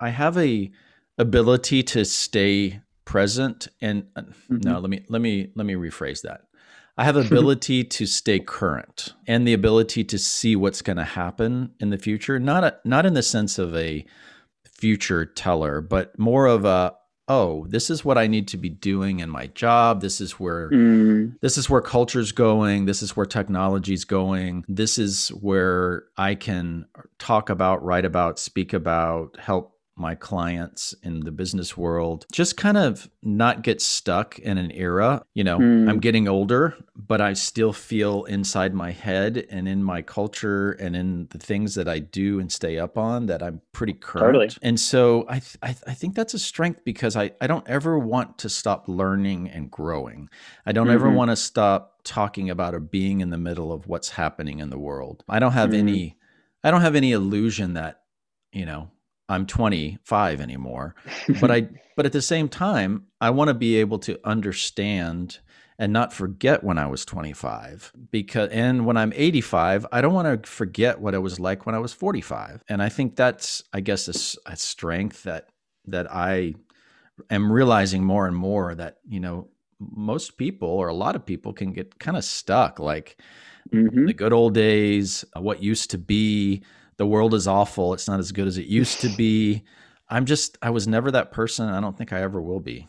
I 0.00 0.10
have 0.10 0.36
a 0.36 0.70
ability 1.18 1.82
to 1.82 2.04
stay 2.04 2.80
present 3.04 3.68
and 3.80 4.06
uh, 4.16 4.22
mm-hmm. 4.22 4.58
no 4.62 4.78
let 4.78 4.90
me 4.90 5.04
let 5.08 5.20
me 5.20 5.52
let 5.54 5.66
me 5.66 5.74
rephrase 5.74 6.22
that 6.22 6.42
I 6.96 7.04
have 7.04 7.16
ability 7.26 7.84
to 7.84 8.06
stay 8.06 8.40
current 8.40 9.14
and 9.26 9.46
the 9.46 9.52
ability 9.52 10.04
to 10.04 10.18
see 10.18 10.56
what's 10.56 10.82
going 10.82 10.96
to 10.96 11.04
happen 11.04 11.72
in 11.80 11.90
the 11.90 11.98
future. 11.98 12.38
Not 12.38 12.64
a, 12.64 12.76
not 12.84 13.06
in 13.06 13.14
the 13.14 13.22
sense 13.22 13.58
of 13.58 13.74
a 13.76 14.04
future 14.64 15.24
teller, 15.24 15.80
but 15.80 16.18
more 16.18 16.46
of 16.46 16.64
a 16.64 16.94
oh, 17.28 17.66
this 17.68 17.88
is 17.88 18.04
what 18.04 18.18
I 18.18 18.26
need 18.26 18.48
to 18.48 18.56
be 18.56 18.68
doing 18.68 19.20
in 19.20 19.30
my 19.30 19.46
job. 19.48 20.00
This 20.00 20.20
is 20.20 20.32
where 20.32 20.70
mm. 20.70 21.34
this 21.40 21.56
is 21.56 21.70
where 21.70 21.80
culture's 21.80 22.32
going. 22.32 22.84
This 22.84 23.02
is 23.02 23.16
where 23.16 23.26
technology's 23.26 24.04
going. 24.04 24.64
This 24.68 24.98
is 24.98 25.28
where 25.28 26.04
I 26.16 26.34
can 26.34 26.86
talk 27.18 27.48
about, 27.48 27.82
write 27.82 28.04
about, 28.04 28.38
speak 28.38 28.72
about, 28.72 29.38
help 29.38 29.73
my 29.96 30.14
clients 30.14 30.94
in 31.02 31.20
the 31.20 31.30
business 31.30 31.76
world 31.76 32.26
just 32.32 32.56
kind 32.56 32.76
of 32.76 33.08
not 33.22 33.62
get 33.62 33.80
stuck 33.80 34.38
in 34.40 34.58
an 34.58 34.70
era. 34.72 35.24
You 35.34 35.44
know, 35.44 35.58
mm. 35.58 35.88
I'm 35.88 36.00
getting 36.00 36.26
older, 36.26 36.76
but 36.96 37.20
I 37.20 37.34
still 37.34 37.72
feel 37.72 38.24
inside 38.24 38.74
my 38.74 38.90
head 38.90 39.46
and 39.50 39.68
in 39.68 39.82
my 39.82 40.02
culture 40.02 40.72
and 40.72 40.96
in 40.96 41.28
the 41.30 41.38
things 41.38 41.74
that 41.76 41.88
I 41.88 42.00
do 42.00 42.40
and 42.40 42.50
stay 42.50 42.78
up 42.78 42.98
on 42.98 43.26
that 43.26 43.42
I'm 43.42 43.60
pretty 43.72 43.92
current. 43.92 44.26
Totally. 44.26 44.50
And 44.62 44.78
so 44.78 45.24
I, 45.28 45.38
th- 45.38 45.58
I, 45.62 45.66
th- 45.68 45.84
I, 45.86 45.94
think 45.94 46.14
that's 46.14 46.34
a 46.34 46.38
strength 46.38 46.80
because 46.84 47.16
I, 47.16 47.32
I 47.40 47.46
don't 47.46 47.68
ever 47.68 47.98
want 47.98 48.38
to 48.38 48.48
stop 48.48 48.88
learning 48.88 49.48
and 49.48 49.70
growing. 49.70 50.28
I 50.66 50.72
don't 50.72 50.86
mm-hmm. 50.86 50.94
ever 50.94 51.10
want 51.10 51.30
to 51.30 51.36
stop 51.36 52.00
talking 52.04 52.50
about 52.50 52.74
or 52.74 52.80
being 52.80 53.20
in 53.20 53.30
the 53.30 53.38
middle 53.38 53.72
of 53.72 53.86
what's 53.86 54.10
happening 54.10 54.58
in 54.58 54.70
the 54.70 54.78
world. 54.78 55.24
I 55.28 55.38
don't 55.38 55.52
have 55.52 55.70
mm. 55.70 55.78
any 55.78 56.16
I 56.64 56.70
don't 56.70 56.80
have 56.80 56.96
any 56.96 57.12
illusion 57.12 57.74
that, 57.74 58.00
you 58.50 58.64
know, 58.64 58.90
I'm 59.28 59.46
25 59.46 60.40
anymore. 60.40 60.94
but 61.40 61.50
I 61.50 61.68
but 61.96 62.06
at 62.06 62.12
the 62.12 62.22
same 62.22 62.48
time, 62.48 63.06
I 63.20 63.30
want 63.30 63.48
to 63.48 63.54
be 63.54 63.76
able 63.76 63.98
to 64.00 64.18
understand 64.24 65.38
and 65.78 65.92
not 65.92 66.12
forget 66.12 66.62
when 66.62 66.78
I 66.78 66.86
was 66.86 67.04
25 67.04 67.92
because 68.10 68.50
and 68.50 68.86
when 68.86 68.96
I'm 68.96 69.12
85, 69.14 69.86
I 69.90 70.00
don't 70.00 70.14
want 70.14 70.42
to 70.44 70.48
forget 70.48 71.00
what 71.00 71.14
it 71.14 71.18
was 71.18 71.40
like 71.40 71.66
when 71.66 71.74
I 71.74 71.78
was 71.78 71.92
45. 71.92 72.62
And 72.68 72.82
I 72.82 72.88
think 72.88 73.16
that's 73.16 73.62
I 73.72 73.80
guess 73.80 74.08
a, 74.08 74.52
a 74.52 74.56
strength 74.56 75.24
that 75.24 75.48
that 75.86 76.12
I 76.12 76.54
am 77.30 77.50
realizing 77.50 78.04
more 78.04 78.26
and 78.26 78.36
more 78.36 78.74
that, 78.74 78.98
you 79.06 79.20
know, 79.20 79.48
most 79.78 80.36
people 80.36 80.68
or 80.68 80.88
a 80.88 80.94
lot 80.94 81.16
of 81.16 81.26
people 81.26 81.52
can 81.52 81.72
get 81.72 81.98
kind 81.98 82.16
of 82.16 82.24
stuck 82.24 82.78
like 82.78 83.20
mm-hmm. 83.72 84.06
the 84.06 84.14
good 84.14 84.32
old 84.32 84.54
days, 84.54 85.24
what 85.36 85.62
used 85.62 85.90
to 85.90 85.98
be, 85.98 86.62
the 86.96 87.06
world 87.06 87.34
is 87.34 87.46
awful. 87.46 87.94
It's 87.94 88.08
not 88.08 88.20
as 88.20 88.32
good 88.32 88.46
as 88.46 88.58
it 88.58 88.66
used 88.66 89.00
to 89.00 89.08
be. 89.16 89.64
I'm 90.08 90.26
just, 90.26 90.58
I 90.62 90.70
was 90.70 90.86
never 90.86 91.10
that 91.10 91.32
person. 91.32 91.68
I 91.68 91.80
don't 91.80 91.96
think 91.96 92.12
I 92.12 92.22
ever 92.22 92.40
will 92.40 92.60
be. 92.60 92.86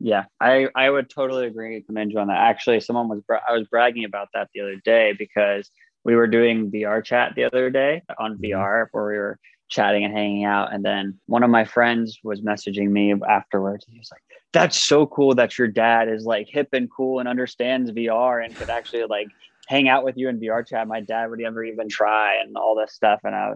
Yeah, 0.00 0.24
I, 0.40 0.68
I 0.74 0.90
would 0.90 1.08
totally 1.08 1.46
agree 1.46 1.76
and 1.76 1.86
commend 1.86 2.12
you 2.12 2.18
on 2.18 2.26
that. 2.28 2.38
Actually, 2.38 2.80
someone 2.80 3.08
was, 3.08 3.22
I 3.48 3.52
was 3.52 3.68
bragging 3.68 4.04
about 4.04 4.28
that 4.34 4.48
the 4.52 4.60
other 4.60 4.76
day 4.84 5.14
because 5.16 5.70
we 6.04 6.16
were 6.16 6.26
doing 6.26 6.70
VR 6.70 7.04
chat 7.04 7.34
the 7.36 7.44
other 7.44 7.70
day 7.70 8.02
on 8.18 8.34
mm-hmm. 8.34 8.44
VR 8.44 8.86
where 8.90 9.06
we 9.06 9.16
were 9.16 9.38
chatting 9.68 10.04
and 10.04 10.12
hanging 10.12 10.44
out. 10.44 10.72
And 10.72 10.84
then 10.84 11.18
one 11.26 11.42
of 11.42 11.50
my 11.50 11.64
friends 11.64 12.18
was 12.24 12.40
messaging 12.40 12.90
me 12.90 13.14
afterwards. 13.28 13.86
He 13.88 13.98
was 13.98 14.10
like, 14.10 14.22
that's 14.52 14.80
so 14.82 15.06
cool 15.06 15.34
that 15.36 15.56
your 15.56 15.68
dad 15.68 16.08
is 16.08 16.24
like 16.24 16.46
hip 16.48 16.68
and 16.72 16.90
cool 16.90 17.20
and 17.20 17.28
understands 17.28 17.90
VR 17.90 18.44
and 18.44 18.54
could 18.54 18.70
actually 18.70 19.04
like 19.04 19.28
hang 19.72 19.88
out 19.88 20.04
with 20.04 20.18
you 20.18 20.28
in 20.28 20.38
VR 20.38 20.66
chat. 20.66 20.86
My 20.86 21.00
dad 21.00 21.30
would 21.30 21.38
never 21.38 21.64
even 21.64 21.88
try 21.88 22.34
and 22.34 22.54
all 22.58 22.76
this 22.76 22.92
stuff. 22.92 23.20
And 23.24 23.34
I, 23.34 23.52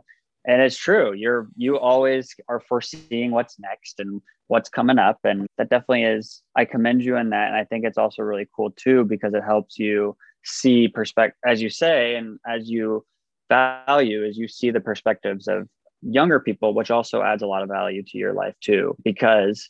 and 0.46 0.62
it's 0.62 0.76
true. 0.76 1.12
You're, 1.12 1.48
you 1.58 1.78
always 1.78 2.34
are 2.48 2.58
foreseeing 2.58 3.32
what's 3.32 3.58
next 3.58 4.00
and 4.00 4.22
what's 4.46 4.70
coming 4.70 4.98
up. 4.98 5.18
And 5.24 5.46
that 5.58 5.68
definitely 5.68 6.04
is, 6.04 6.40
I 6.56 6.64
commend 6.64 7.04
you 7.04 7.18
in 7.18 7.28
that. 7.30 7.48
And 7.48 7.56
I 7.56 7.64
think 7.64 7.84
it's 7.84 7.98
also 7.98 8.22
really 8.22 8.48
cool 8.56 8.70
too, 8.70 9.04
because 9.04 9.34
it 9.34 9.44
helps 9.44 9.78
you 9.78 10.16
see 10.42 10.88
perspective, 10.88 11.36
as 11.46 11.60
you 11.60 11.68
say, 11.68 12.16
and 12.16 12.38
as 12.48 12.70
you 12.70 13.04
value, 13.50 14.24
as 14.24 14.38
you 14.38 14.48
see 14.48 14.70
the 14.70 14.80
perspectives 14.80 15.46
of 15.48 15.68
younger 16.00 16.40
people, 16.40 16.72
which 16.72 16.90
also 16.90 17.20
adds 17.20 17.42
a 17.42 17.46
lot 17.46 17.62
of 17.62 17.68
value 17.68 18.02
to 18.02 18.16
your 18.16 18.32
life 18.32 18.54
too, 18.62 18.96
because 19.04 19.68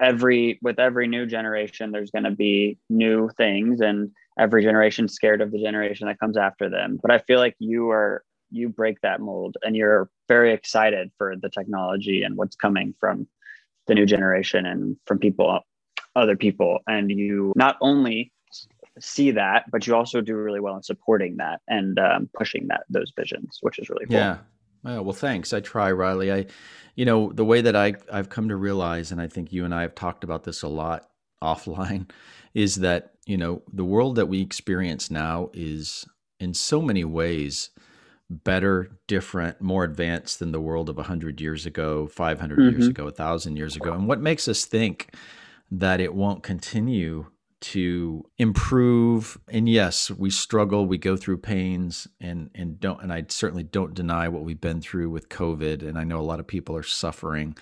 every 0.00 0.60
with 0.62 0.78
every 0.78 1.08
new 1.08 1.26
generation 1.26 1.90
there's 1.90 2.12
going 2.12 2.22
to 2.22 2.30
be 2.30 2.78
new 2.88 3.28
things 3.36 3.80
and 3.80 4.12
every 4.38 4.62
generation 4.62 5.08
scared 5.08 5.40
of 5.40 5.50
the 5.50 5.60
generation 5.60 6.06
that 6.06 6.18
comes 6.18 6.36
after 6.36 6.68
them 6.68 6.98
but 7.02 7.10
i 7.10 7.18
feel 7.18 7.38
like 7.38 7.54
you 7.58 7.90
are 7.90 8.24
you 8.50 8.68
break 8.68 9.00
that 9.02 9.20
mold 9.20 9.56
and 9.62 9.76
you're 9.76 10.08
very 10.26 10.52
excited 10.52 11.10
for 11.18 11.34
the 11.36 11.50
technology 11.50 12.22
and 12.22 12.36
what's 12.36 12.56
coming 12.56 12.94
from 12.98 13.26
the 13.86 13.94
new 13.94 14.06
generation 14.06 14.66
and 14.66 14.96
from 15.06 15.18
people 15.18 15.60
other 16.16 16.36
people 16.36 16.78
and 16.86 17.10
you 17.10 17.52
not 17.56 17.76
only 17.80 18.32
see 18.98 19.30
that 19.30 19.64
but 19.70 19.86
you 19.86 19.94
also 19.94 20.20
do 20.20 20.34
really 20.34 20.60
well 20.60 20.76
in 20.76 20.82
supporting 20.82 21.36
that 21.36 21.60
and 21.68 21.98
um, 21.98 22.28
pushing 22.34 22.66
that 22.68 22.84
those 22.88 23.12
visions 23.16 23.58
which 23.60 23.78
is 23.78 23.88
really 23.88 24.06
cool 24.06 24.16
yeah 24.16 24.38
Oh, 24.84 25.02
well, 25.02 25.12
thanks. 25.12 25.52
I 25.52 25.60
try, 25.60 25.90
Riley. 25.90 26.32
I, 26.32 26.46
you 26.94 27.04
know, 27.04 27.32
the 27.32 27.44
way 27.44 27.60
that 27.60 27.74
I 27.74 27.94
I've 28.12 28.28
come 28.28 28.48
to 28.48 28.56
realize, 28.56 29.10
and 29.10 29.20
I 29.20 29.26
think 29.26 29.52
you 29.52 29.64
and 29.64 29.74
I 29.74 29.82
have 29.82 29.94
talked 29.94 30.24
about 30.24 30.44
this 30.44 30.62
a 30.62 30.68
lot 30.68 31.07
offline, 31.42 32.10
is 32.54 32.76
that 32.76 33.14
you 33.26 33.36
know 33.36 33.62
the 33.72 33.84
world 33.84 34.16
that 34.16 34.26
we 34.26 34.40
experience 34.40 35.10
now 35.10 35.50
is 35.52 36.06
in 36.40 36.54
so 36.54 36.80
many 36.80 37.04
ways 37.04 37.70
better, 38.30 38.90
different, 39.06 39.60
more 39.60 39.84
advanced 39.84 40.38
than 40.38 40.52
the 40.52 40.60
world 40.60 40.88
of 40.88 40.96
100 40.96 41.40
years 41.40 41.64
ago, 41.64 42.06
500 42.06 42.58
mm-hmm. 42.58 42.70
years 42.70 42.86
ago, 42.86 43.04
1,000 43.04 43.56
years 43.56 43.74
ago. 43.74 43.92
And 43.94 44.06
what 44.06 44.20
makes 44.20 44.48
us 44.48 44.66
think 44.66 45.14
that 45.70 46.00
it 46.00 46.14
won't 46.14 46.42
continue 46.42 47.26
to 47.60 48.24
improve 48.38 49.36
and 49.48 49.68
yes 49.68 50.12
we 50.12 50.30
struggle 50.30 50.86
we 50.86 50.96
go 50.96 51.16
through 51.16 51.36
pains 51.36 52.06
and 52.20 52.50
and 52.54 52.78
don't 52.78 53.02
and 53.02 53.12
i 53.12 53.24
certainly 53.28 53.64
don't 53.64 53.94
deny 53.94 54.28
what 54.28 54.44
we've 54.44 54.60
been 54.60 54.80
through 54.80 55.10
with 55.10 55.28
covid 55.28 55.82
and 55.82 55.98
i 55.98 56.04
know 56.04 56.20
a 56.20 56.22
lot 56.22 56.38
of 56.38 56.46
people 56.46 56.76
are 56.76 56.84
suffering 56.84 57.56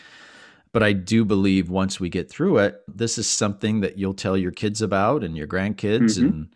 but 0.76 0.82
i 0.82 0.92
do 0.92 1.24
believe 1.24 1.70
once 1.70 1.98
we 1.98 2.10
get 2.10 2.28
through 2.28 2.58
it 2.58 2.82
this 2.86 3.16
is 3.16 3.26
something 3.26 3.80
that 3.80 3.96
you'll 3.96 4.12
tell 4.12 4.36
your 4.36 4.52
kids 4.52 4.82
about 4.82 5.24
and 5.24 5.34
your 5.34 5.46
grandkids 5.46 6.18
mm-hmm. 6.18 6.26
and 6.26 6.48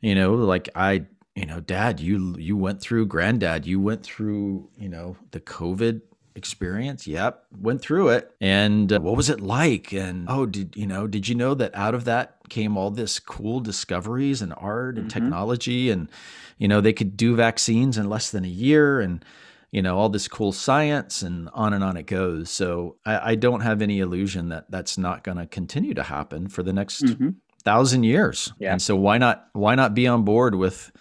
you 0.00 0.14
know 0.14 0.32
like 0.34 0.68
i 0.76 1.04
you 1.34 1.44
know 1.44 1.58
dad 1.58 1.98
you 1.98 2.36
you 2.38 2.56
went 2.56 2.80
through 2.80 3.04
granddad 3.04 3.66
you 3.66 3.80
went 3.80 4.04
through 4.04 4.70
you 4.76 4.88
know 4.88 5.16
the 5.32 5.40
covid 5.40 6.02
experience. 6.38 7.06
Yep, 7.06 7.44
went 7.60 7.82
through 7.82 8.08
it. 8.10 8.34
And 8.40 8.90
uh, 8.90 9.00
what 9.00 9.16
was 9.16 9.28
it 9.28 9.40
like? 9.40 9.92
And 9.92 10.26
oh, 10.30 10.46
did 10.46 10.74
you 10.74 10.86
know? 10.86 11.06
Did 11.06 11.28
you 11.28 11.34
know 11.34 11.52
that 11.54 11.74
out 11.74 11.94
of 11.94 12.04
that 12.04 12.36
came 12.48 12.78
all 12.78 12.90
this 12.90 13.18
cool 13.18 13.60
discoveries 13.60 14.40
and 14.40 14.54
art 14.56 14.96
and 14.96 15.10
mm-hmm. 15.10 15.20
technology? 15.20 15.90
And 15.90 16.08
you 16.56 16.68
know, 16.68 16.80
they 16.80 16.94
could 16.94 17.16
do 17.16 17.36
vaccines 17.36 17.98
in 17.98 18.08
less 18.08 18.30
than 18.30 18.46
a 18.46 18.48
year, 18.48 19.00
and 19.00 19.22
you 19.70 19.82
know, 19.82 19.98
all 19.98 20.08
this 20.08 20.28
cool 20.28 20.52
science, 20.52 21.22
and 21.22 21.48
on 21.52 21.72
and 21.72 21.84
on 21.84 21.96
it 21.96 22.06
goes. 22.06 22.50
So 22.50 22.96
I, 23.04 23.32
I 23.32 23.34
don't 23.34 23.60
have 23.60 23.82
any 23.82 24.00
illusion 24.00 24.48
that 24.48 24.70
that's 24.70 24.98
not 24.98 25.24
going 25.24 25.38
to 25.38 25.46
continue 25.46 25.94
to 25.94 26.02
happen 26.02 26.48
for 26.48 26.62
the 26.62 26.72
next 26.72 27.02
mm-hmm. 27.02 27.30
thousand 27.62 28.04
years. 28.04 28.52
Yeah. 28.58 28.72
And 28.72 28.82
so 28.82 28.96
why 28.96 29.18
not? 29.18 29.48
Why 29.52 29.74
not 29.74 29.94
be 29.94 30.06
on 30.06 30.24
board 30.24 30.54
with? 30.54 30.92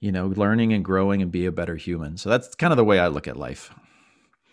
you 0.00 0.10
know, 0.10 0.28
learning 0.28 0.72
and 0.72 0.82
growing 0.82 1.20
and 1.20 1.30
be 1.30 1.44
a 1.44 1.52
better 1.52 1.76
human. 1.76 2.16
So 2.16 2.30
that's 2.30 2.54
kind 2.54 2.72
of 2.72 2.78
the 2.78 2.84
way 2.84 2.98
I 2.98 3.08
look 3.08 3.28
at 3.28 3.36
life. 3.36 3.70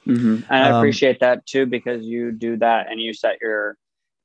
Mm-hmm. 0.06 0.52
And 0.52 0.64
I 0.64 0.72
um, 0.72 0.76
appreciate 0.76 1.22
that 1.22 1.46
too, 1.46 1.66
because 1.66 2.06
you 2.06 2.34
do 2.34 2.58
that 2.58 2.92
and 2.92 3.02
you 3.02 3.14
set 3.14 3.38
your 3.42 3.78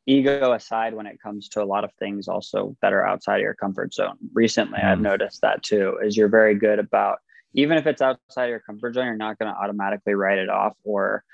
ego 0.06 0.52
aside 0.52 0.94
when 0.94 1.06
it 1.06 1.22
comes 1.22 1.48
to 1.50 1.62
a 1.62 1.64
lot 1.64 1.84
of 1.84 1.92
things 1.94 2.26
also 2.26 2.76
that 2.82 2.92
are 2.92 3.06
outside 3.06 3.36
of 3.36 3.42
your 3.42 3.54
comfort 3.54 3.94
zone. 3.94 4.16
Recently, 4.32 4.80
mm-hmm. 4.80 4.88
I've 4.88 5.00
noticed 5.00 5.42
that 5.42 5.62
too, 5.62 5.96
is 6.02 6.16
you're 6.16 6.28
very 6.28 6.56
good 6.56 6.80
about, 6.80 7.20
even 7.54 7.78
if 7.78 7.86
it's 7.86 8.02
outside 8.02 8.46
your 8.46 8.60
comfort 8.60 8.94
zone, 8.94 9.06
you're 9.06 9.16
not 9.16 9.38
going 9.38 9.52
to 9.52 9.58
automatically 9.58 10.14
write 10.14 10.38
it 10.38 10.48
off 10.48 10.74
or 10.84 11.24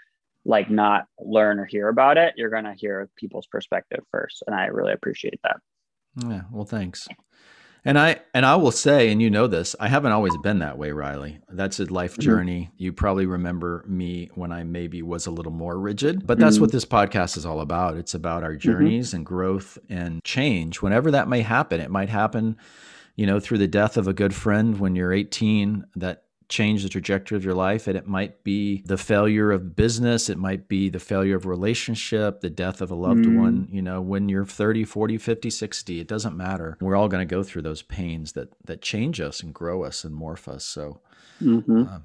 like 0.45 0.71
not 0.71 1.07
learn 1.19 1.59
or 1.59 1.65
hear 1.65 1.89
about 1.89 2.17
it. 2.17 2.35
You're 2.37 2.51
going 2.51 2.65
to 2.65 2.75
hear 2.75 3.09
people's 3.17 3.47
perspective 3.47 4.05
first. 4.11 4.43
And 4.47 4.57
I 4.57 4.67
really 4.67 4.93
appreciate 4.93 5.41
that. 5.45 5.57
Yeah. 6.17 6.43
Well, 6.51 6.65
thanks. 6.65 7.07
And 7.85 7.99
I 7.99 8.21
and 8.35 8.45
I 8.45 8.57
will 8.57 8.73
say, 8.73 9.11
and 9.11 9.23
you 9.23 9.31
know 9.31 9.47
this, 9.47 9.77
I 9.79 9.89
haven't 9.89 10.13
always 10.13 10.37
been 10.39 10.59
that 10.59 10.77
way, 10.77 10.91
Riley. 10.91 11.41
That's 11.49 11.79
a 11.79 11.85
life 11.85 12.13
mm-hmm. 12.13 12.23
journey. 12.23 12.61
Mm-hmm. 12.63 12.83
You 12.83 12.93
probably 12.93 13.27
remember 13.27 13.85
me 13.87 14.31
when 14.35 14.53
I 14.53 14.65
maybe 14.65 15.01
was 15.03 15.27
a 15.27 15.31
little 15.31 15.53
more 15.53 15.79
rigid, 15.79 16.27
but 16.27 16.39
that's 16.39 16.57
mm-hmm. 16.57 16.65
what 16.65 16.73
this 16.73 16.85
podcast 16.85 17.37
is 17.37 17.47
all 17.47 17.61
about. 17.61 17.97
It's 17.97 18.15
about 18.15 18.43
our 18.43 18.51
mm-hmm. 18.51 18.59
journeys 18.59 19.09
mm-hmm. 19.09 19.17
and 19.17 19.27
growth 19.27 19.79
and 19.89 20.23
change. 20.25 20.83
Whenever 20.83 21.13
that 21.13 21.29
may 21.29 21.43
happen, 21.43 21.81
it 21.81 21.91
might 21.91 22.09
happen, 22.09 22.57
you 23.19 23.27
know, 23.27 23.41
through 23.41 23.59
the 23.59 23.67
death 23.67 23.97
of 23.97 24.07
a 24.07 24.13
good 24.13 24.33
friend 24.33 24.79
when 24.79 24.95
you're 24.95 25.13
18 25.13 25.85
that 25.97 26.23
changed 26.49 26.85
the 26.85 26.89
trajectory 26.89 27.37
of 27.37 27.45
your 27.45 27.53
life. 27.53 27.89
And 27.89 27.99
it 27.99 28.07
might 28.07 28.45
be 28.45 28.85
the 28.87 28.97
failure 28.97 29.51
of 29.51 29.75
business, 29.75 30.31
it 30.31 30.39
might 30.39 30.69
be 30.69 30.89
the 30.89 31.01
failure 31.01 31.35
of 31.35 31.45
relationship, 31.45 32.43
the 32.43 32.49
death 32.49 32.81
of 32.81 32.93
a 32.93 32.95
loved 32.95 33.25
mm. 33.25 33.37
one, 33.37 33.69
you 33.73 33.83
know, 33.83 34.01
when 34.01 34.29
you're 34.29 34.47
30, 34.47 34.85
40, 34.85 35.19
50, 35.19 35.51
60, 35.51 35.99
it 35.99 36.07
doesn't 36.07 36.37
matter. 36.37 36.79
We're 36.81 36.95
all 36.95 37.09
going 37.09 37.27
to 37.27 37.35
go 37.35 37.43
through 37.43 37.63
those 37.63 37.83
pains 37.83 38.35
that 38.35 38.51
that 38.67 38.83
change 38.83 39.21
us 39.21 39.43
and 39.43 39.53
grow 39.53 39.83
us 39.83 40.05
and 40.05 40.15
morph 40.15 40.47
us. 40.47 40.65
So 40.65 41.01
mm-hmm. 41.43 41.89
uh, 41.89 41.99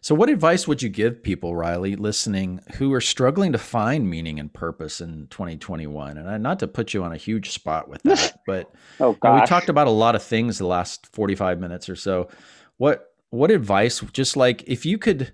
so, 0.00 0.14
what 0.14 0.28
advice 0.28 0.68
would 0.68 0.82
you 0.82 0.88
give 0.88 1.22
people, 1.22 1.56
Riley, 1.56 1.96
listening 1.96 2.60
who 2.76 2.92
are 2.92 3.00
struggling 3.00 3.52
to 3.52 3.58
find 3.58 4.08
meaning 4.08 4.38
and 4.38 4.52
purpose 4.52 5.00
in 5.00 5.26
2021? 5.28 6.16
And 6.16 6.42
not 6.42 6.60
to 6.60 6.68
put 6.68 6.94
you 6.94 7.02
on 7.02 7.12
a 7.12 7.16
huge 7.16 7.50
spot 7.50 7.88
with 7.88 8.02
that, 8.04 8.40
but 8.46 8.72
oh, 9.00 9.10
you 9.10 9.18
know, 9.22 9.34
we 9.34 9.46
talked 9.46 9.68
about 9.68 9.86
a 9.86 9.90
lot 9.90 10.14
of 10.14 10.22
things 10.22 10.58
the 10.58 10.66
last 10.66 11.06
45 11.14 11.58
minutes 11.58 11.88
or 11.88 11.96
so. 11.96 12.28
What 12.76 13.14
what 13.34 13.50
advice 13.50 14.00
just 14.12 14.36
like 14.36 14.62
if 14.68 14.86
you 14.86 14.96
could 14.96 15.32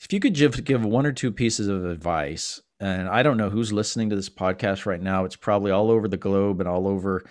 if 0.00 0.12
you 0.12 0.18
could 0.18 0.34
give 0.34 0.64
give 0.64 0.84
one 0.84 1.06
or 1.06 1.12
two 1.12 1.30
pieces 1.30 1.68
of 1.68 1.84
advice 1.84 2.60
and 2.80 3.08
i 3.08 3.22
don't 3.22 3.36
know 3.36 3.48
who's 3.48 3.72
listening 3.72 4.10
to 4.10 4.16
this 4.16 4.28
podcast 4.28 4.86
right 4.86 5.00
now 5.00 5.24
it's 5.24 5.36
probably 5.36 5.70
all 5.70 5.88
over 5.88 6.08
the 6.08 6.16
globe 6.16 6.58
and 6.58 6.68
all 6.68 6.88
over 6.88 7.24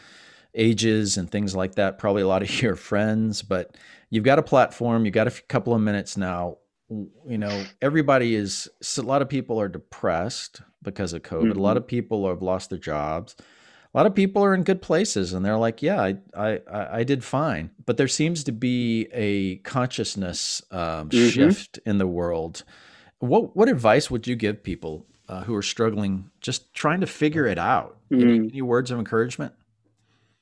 ages 0.56 1.18
and 1.18 1.30
things 1.30 1.56
like 1.56 1.76
that 1.76 1.98
probably 1.98 2.22
a 2.22 2.28
lot 2.28 2.42
of 2.42 2.62
your 2.62 2.76
friends 2.76 3.42
but 3.42 3.76
you've 4.10 4.24
got 4.24 4.40
a 4.40 4.44
platform 4.44 5.06
you've 5.06 5.14
got 5.14 5.28
a 5.28 5.42
couple 5.48 5.74
of 5.74 5.82
minutes 5.82 6.18
now 6.18 6.58
you 6.90 7.38
know 7.38 7.66
everybody 7.82 8.36
is 8.36 8.70
a 8.98 9.02
lot 9.02 9.22
of 9.22 9.30
people 9.30 9.60
are 9.60 9.68
depressed 9.68 10.62
because 10.84 11.14
of 11.14 11.22
covid 11.22 11.50
mm-hmm. 11.50 11.60
a 11.60 11.62
lot 11.62 11.72
mm-hmm. 11.72 11.78
of 11.78 11.88
people 11.88 12.28
have 12.28 12.42
lost 12.42 12.70
their 12.70 12.80
jobs 12.80 13.36
a 13.94 13.98
lot 13.98 14.06
of 14.06 14.14
people 14.14 14.44
are 14.44 14.54
in 14.54 14.64
good 14.64 14.82
places 14.82 15.34
and 15.34 15.46
they're 15.46 15.58
like, 15.58 15.82
yeah, 15.82 16.00
I, 16.00 16.18
I, 16.38 16.60
I 16.72 17.04
did 17.04 17.24
fine. 17.24 17.72
But 17.86 17.98
there 17.98 18.08
seems 18.08 18.44
to 18.44 18.52
be 18.52 19.08
a 19.14 19.58
consciousness 19.58 20.62
um, 20.72 21.10
mm-hmm. 21.10 21.30
shift 21.30 21.80
in 21.86 21.98
the 21.98 22.08
world. 22.08 22.64
What, 23.20 23.56
what 23.56 23.70
advice 23.70 24.12
would 24.12 24.28
you 24.28 24.36
give 24.36 24.62
people 24.62 25.08
uh, 25.30 25.44
who 25.44 25.56
are 25.56 25.64
struggling, 25.64 26.30
just 26.42 26.74
trying 26.74 27.02
to 27.02 27.08
figure 27.08 27.48
it 27.48 27.58
out? 27.58 27.98
Mm. 28.12 28.22
Any, 28.22 28.38
any 28.50 28.62
words 28.62 28.92
of 28.92 29.00
encouragement? 29.00 29.54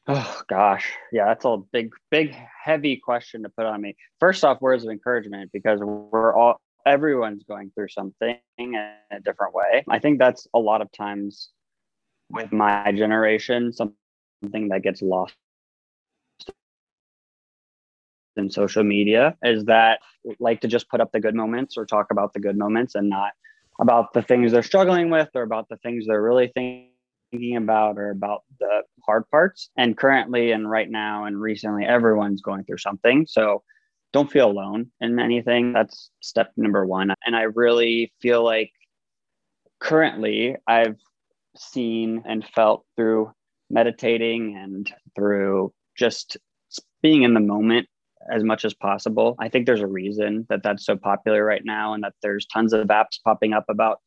Oh 0.08 0.42
gosh, 0.48 0.92
yeah, 1.12 1.26
that's 1.26 1.46
a 1.46 1.58
big, 1.72 1.92
big, 2.12 2.36
heavy 2.64 2.98
question 2.98 3.42
to 3.44 3.50
put 3.50 3.66
on 3.66 3.82
me. 3.82 3.96
First 4.20 4.44
off, 4.44 4.62
words 4.62 4.84
of 4.84 4.92
encouragement 4.92 5.50
because 5.52 5.80
we're 5.80 6.36
all 6.36 6.62
everyone's 6.86 7.44
going 7.44 7.72
through 7.74 7.88
something 7.90 8.38
in 8.60 8.76
a 9.12 9.20
different 9.20 9.56
way. 9.56 9.84
I 9.90 9.98
think 9.98 10.20
that's 10.20 10.48
a 10.54 10.60
lot 10.60 10.82
of 10.82 10.92
times 10.92 11.50
with 12.30 12.52
my 12.52 12.92
generation, 12.92 13.74
something 13.74 14.70
that 14.70 14.84
gets 14.84 15.02
lost 15.02 15.34
in 18.38 18.52
social 18.52 18.84
media 18.84 19.36
is 19.44 19.66
that 19.66 20.02
like 20.40 20.60
to 20.62 20.68
just 20.68 20.90
put 20.90 21.02
up 21.02 21.12
the 21.14 21.20
good 21.20 21.36
moments 21.36 21.78
or 21.78 21.86
talk 21.86 22.08
about 22.12 22.34
the 22.34 22.40
good 22.40 22.58
moments 22.58 22.94
and 22.94 23.10
not 23.10 23.32
about 23.80 24.14
the 24.14 24.22
things 24.22 24.52
they're 24.52 24.62
struggling 24.62 25.10
with 25.10 25.30
or 25.36 25.42
about 25.42 25.68
the 25.70 25.78
things 25.78 26.06
they're 26.06 26.22
really 26.22 26.52
thinking 26.54 26.90
about 27.34 27.98
or 27.98 28.12
about 28.12 28.44
the 28.60 28.84
hard 29.06 29.30
parts. 29.30 29.70
And 29.78 29.98
currently 29.98 30.52
and 30.52 30.70
right 30.70 30.90
now 30.90 31.26
and 31.26 31.40
recently, 31.40 31.86
everyone's 31.86 32.42
going 32.42 32.64
through 32.64 32.78
something. 32.78 33.26
So 33.28 33.64
don't 34.14 34.32
feel 34.32 34.50
alone 34.50 34.92
in 35.02 35.20
anything. 35.20 35.74
That's 35.74 36.10
step 36.22 36.52
number 36.56 36.86
one. 36.86 37.14
And 37.26 37.36
I 37.36 37.44
really 37.44 38.14
feel 38.22 38.44
like 38.44 38.72
currently 39.80 40.56
I've 40.68 40.98
seen 41.58 42.24
and 42.26 42.46
felt 42.46 42.86
through 42.96 43.32
meditating 43.70 44.58
and 44.58 44.92
through 45.16 45.74
just 45.98 46.38
being 47.02 47.24
in 47.24 47.34
the 47.34 47.40
moment 47.40 47.88
as 48.32 48.44
much 48.44 48.66
as 48.66 48.74
possible. 48.74 49.36
I 49.40 49.50
think 49.50 49.66
there's 49.66 49.82
a 49.82 49.88
reason 49.88 50.46
that 50.50 50.64
that's 50.64 50.86
so 50.86 50.96
popular 50.96 51.44
right 51.44 51.64
now 51.64 51.94
and 51.94 52.04
that 52.04 52.14
there's 52.22 52.46
tons 52.48 52.74
of 52.74 52.88
apps 52.88 53.22
popping 53.24 53.54
up 53.54 53.66
about 53.70 54.00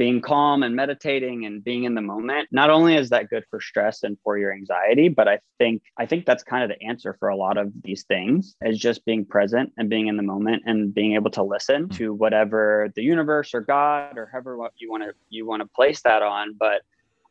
being 0.00 0.22
calm 0.22 0.62
and 0.62 0.74
meditating 0.74 1.44
and 1.44 1.62
being 1.62 1.84
in 1.84 1.94
the 1.94 2.00
moment 2.00 2.48
not 2.50 2.70
only 2.70 2.96
is 2.96 3.10
that 3.10 3.28
good 3.28 3.44
for 3.50 3.60
stress 3.60 4.02
and 4.02 4.16
for 4.24 4.38
your 4.38 4.50
anxiety 4.50 5.10
but 5.10 5.28
i 5.28 5.38
think 5.58 5.82
i 5.98 6.06
think 6.06 6.24
that's 6.24 6.42
kind 6.42 6.64
of 6.64 6.70
the 6.70 6.86
answer 6.86 7.14
for 7.20 7.28
a 7.28 7.36
lot 7.36 7.58
of 7.58 7.70
these 7.84 8.04
things 8.04 8.56
is 8.62 8.78
just 8.78 9.04
being 9.04 9.26
present 9.26 9.70
and 9.76 9.90
being 9.90 10.06
in 10.06 10.16
the 10.16 10.22
moment 10.22 10.62
and 10.64 10.94
being 10.94 11.16
able 11.16 11.30
to 11.30 11.42
listen 11.42 11.82
mm-hmm. 11.82 11.98
to 11.98 12.14
whatever 12.14 12.90
the 12.96 13.02
universe 13.02 13.52
or 13.52 13.60
god 13.60 14.16
or 14.16 14.26
however 14.32 14.56
you 14.78 14.90
want 14.90 15.02
to 15.02 15.12
you 15.28 15.46
want 15.46 15.60
to 15.60 15.68
place 15.68 16.00
that 16.00 16.22
on 16.22 16.54
but 16.58 16.80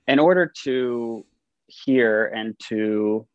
in 0.07 0.19
order 0.19 0.45
to 0.45 1.25
hear 1.65 2.27
and 2.27 2.55
to 2.59 3.25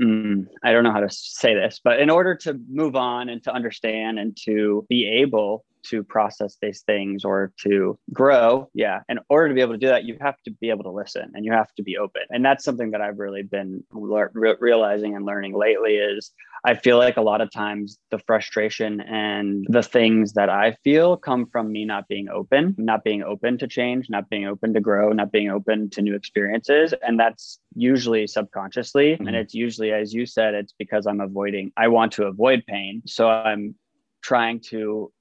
mm, 0.00 0.46
I 0.62 0.72
don't 0.72 0.84
know 0.84 0.92
how 0.92 1.00
to 1.00 1.10
say 1.10 1.54
this, 1.54 1.80
but 1.82 2.00
in 2.00 2.10
order 2.10 2.34
to 2.36 2.58
move 2.68 2.96
on 2.96 3.28
and 3.28 3.42
to 3.44 3.52
understand 3.52 4.18
and 4.18 4.36
to 4.44 4.84
be 4.88 5.06
able 5.22 5.64
to 5.84 6.02
process 6.02 6.56
these 6.60 6.82
things 6.82 7.24
or 7.24 7.52
to 7.60 7.98
grow 8.12 8.68
yeah 8.74 9.00
in 9.08 9.18
order 9.28 9.48
to 9.48 9.54
be 9.54 9.60
able 9.60 9.72
to 9.72 9.78
do 9.78 9.88
that 9.88 10.04
you 10.04 10.16
have 10.20 10.36
to 10.42 10.50
be 10.60 10.70
able 10.70 10.84
to 10.84 10.90
listen 10.90 11.30
and 11.34 11.44
you 11.44 11.52
have 11.52 11.72
to 11.74 11.82
be 11.82 11.98
open. 11.98 12.22
And 12.30 12.44
that's 12.44 12.64
something 12.64 12.90
that 12.92 13.00
i've 13.00 13.18
really 13.18 13.42
been 13.42 13.84
re- 13.92 14.56
realizing 14.58 15.14
and 15.14 15.24
learning 15.24 15.54
lately 15.54 15.96
is 15.96 16.32
i 16.64 16.74
feel 16.74 16.98
like 16.98 17.16
a 17.16 17.22
lot 17.22 17.40
of 17.40 17.50
times 17.50 17.98
the 18.10 18.18
frustration 18.18 19.00
and 19.00 19.66
the 19.68 19.82
things 19.82 20.32
that 20.34 20.48
i 20.48 20.72
feel 20.84 21.16
come 21.16 21.46
from 21.46 21.70
me 21.70 21.84
not 21.84 22.08
being 22.08 22.28
open 22.28 22.74
not 22.78 23.04
being 23.04 23.22
open 23.22 23.58
to 23.58 23.66
change 23.66 24.08
not 24.08 24.28
being 24.30 24.46
open 24.46 24.74
to 24.74 24.80
grow 24.80 25.12
not 25.12 25.32
being 25.32 25.50
open 25.50 25.90
to 25.90 26.02
new 26.02 26.14
experiences. 26.14 26.94
And 27.02 27.18
that's 27.18 27.58
usually 27.74 28.26
subconsciously. 28.26 29.12
Mm-hmm. 29.12 29.26
and 29.26 29.36
it's 29.36 29.54
usually 29.54 29.92
as 29.92 30.12
you 30.12 30.26
said 30.26 30.54
it's 30.54 30.74
because 30.78 31.06
i'm 31.06 31.20
avoiding 31.20 31.72
i 31.76 31.88
want 31.88 32.12
to 32.12 32.24
avoid 32.24 32.64
pain. 32.66 33.02
So 33.06 33.28
i'm 33.28 33.74
trying 34.22 34.60
to 34.60 35.12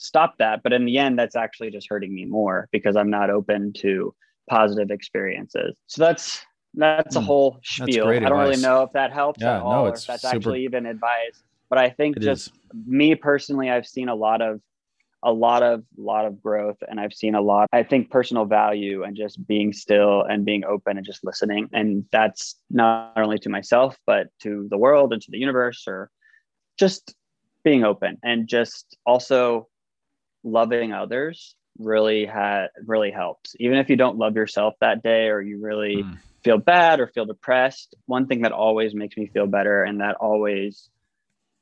stop 0.00 0.38
that. 0.38 0.62
But 0.62 0.72
in 0.72 0.84
the 0.84 0.98
end, 0.98 1.18
that's 1.18 1.36
actually 1.36 1.70
just 1.70 1.86
hurting 1.88 2.14
me 2.14 2.24
more 2.24 2.68
because 2.72 2.96
I'm 2.96 3.10
not 3.10 3.30
open 3.30 3.72
to 3.78 4.14
positive 4.48 4.90
experiences. 4.90 5.76
So 5.86 6.04
that's 6.04 6.44
that's 6.74 7.16
a 7.16 7.20
hmm. 7.20 7.26
whole 7.26 7.60
spiel. 7.62 8.08
I 8.08 8.18
don't 8.18 8.38
really 8.38 8.60
know 8.60 8.82
if 8.82 8.92
that 8.92 9.12
helps 9.12 9.40
yeah, 9.40 9.56
at 9.56 9.62
all, 9.62 9.84
no, 9.84 9.90
or 9.90 9.94
if 9.94 10.06
that's 10.06 10.22
super... 10.22 10.36
actually 10.36 10.64
even 10.64 10.86
advice. 10.86 11.42
But 11.68 11.78
I 11.78 11.90
think 11.90 12.16
it 12.16 12.22
just 12.22 12.48
is. 12.48 12.52
me 12.86 13.14
personally, 13.14 13.70
I've 13.70 13.86
seen 13.86 14.08
a 14.08 14.14
lot 14.14 14.42
of 14.42 14.60
a 15.22 15.32
lot 15.32 15.62
of 15.62 15.84
lot 15.98 16.24
of 16.24 16.40
growth 16.40 16.78
and 16.88 16.98
i've 16.98 17.12
seen 17.12 17.34
a 17.34 17.40
lot 17.42 17.68
i 17.74 17.82
think 17.82 18.10
personal 18.10 18.46
value 18.46 19.02
and 19.02 19.14
just 19.14 19.46
being 19.46 19.70
still 19.70 20.22
and 20.22 20.46
being 20.46 20.64
open 20.64 20.96
and 20.96 21.04
just 21.04 21.22
listening 21.24 21.68
and 21.74 22.06
that's 22.10 22.56
not 22.70 23.12
only 23.16 23.36
to 23.36 23.50
myself 23.50 23.98
but 24.06 24.28
to 24.40 24.66
the 24.70 24.78
world 24.78 25.12
and 25.12 25.20
to 25.20 25.30
the 25.30 25.36
universe 25.36 25.84
or 25.86 26.10
just 26.78 27.14
being 27.64 27.84
open 27.84 28.16
and 28.22 28.48
just 28.48 28.96
also 29.04 29.68
loving 30.42 30.92
others 30.92 31.54
really 31.78 32.26
had 32.26 32.66
really 32.86 33.10
helps 33.10 33.54
even 33.58 33.78
if 33.78 33.88
you 33.88 33.96
don't 33.96 34.18
love 34.18 34.36
yourself 34.36 34.74
that 34.80 35.02
day 35.02 35.28
or 35.28 35.40
you 35.40 35.60
really 35.60 36.02
mm. 36.02 36.18
feel 36.42 36.58
bad 36.58 37.00
or 37.00 37.06
feel 37.06 37.24
depressed 37.24 37.94
one 38.06 38.26
thing 38.26 38.42
that 38.42 38.52
always 38.52 38.94
makes 38.94 39.16
me 39.16 39.26
feel 39.26 39.46
better 39.46 39.82
and 39.82 40.00
that 40.00 40.16
always 40.16 40.90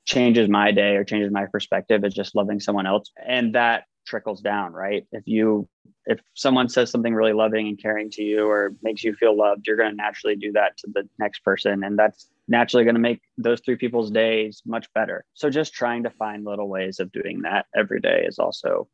changes 0.04 0.48
my 0.48 0.72
day 0.72 0.96
or 0.96 1.04
changes 1.04 1.30
my 1.30 1.46
perspective 1.46 2.04
is 2.04 2.14
just 2.14 2.34
loving 2.34 2.58
someone 2.58 2.86
else 2.86 3.10
and 3.24 3.54
that 3.54 3.84
trickles 4.08 4.40
down 4.40 4.72
right 4.72 5.06
if 5.12 5.22
you 5.26 5.68
if 6.06 6.20
someone 6.34 6.68
says 6.68 6.90
something 6.90 7.14
really 7.14 7.32
loving 7.32 7.68
and 7.68 7.80
caring 7.80 8.10
to 8.10 8.22
you 8.22 8.48
or 8.48 8.74
makes 8.82 9.04
you 9.04 9.14
feel 9.14 9.36
loved 9.36 9.66
you're 9.66 9.76
going 9.76 9.90
to 9.90 9.96
naturally 9.96 10.34
do 10.34 10.50
that 10.52 10.76
to 10.76 10.88
the 10.92 11.08
next 11.18 11.44
person 11.44 11.84
and 11.84 11.98
that's 11.98 12.30
naturally 12.48 12.84
going 12.84 12.94
to 12.94 13.00
make 13.00 13.20
those 13.36 13.60
three 13.60 13.76
people's 13.76 14.10
days 14.10 14.62
much 14.66 14.92
better. 14.94 15.24
So 15.34 15.50
just 15.50 15.74
trying 15.74 16.02
to 16.04 16.10
find 16.10 16.44
little 16.44 16.68
ways 16.68 16.98
of 16.98 17.12
doing 17.12 17.42
that 17.42 17.66
every 17.76 18.00
day 18.00 18.22
has 18.24 18.38
also 18.38 18.88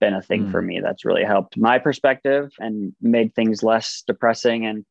been 0.00 0.14
a 0.14 0.22
thing 0.22 0.46
mm. 0.46 0.52
for 0.52 0.62
me 0.62 0.80
that's 0.80 1.04
really 1.04 1.24
helped 1.24 1.56
my 1.56 1.78
perspective 1.78 2.52
and 2.60 2.92
made 3.00 3.34
things 3.34 3.62
less 3.62 4.04
depressing 4.06 4.66
and 4.66 4.84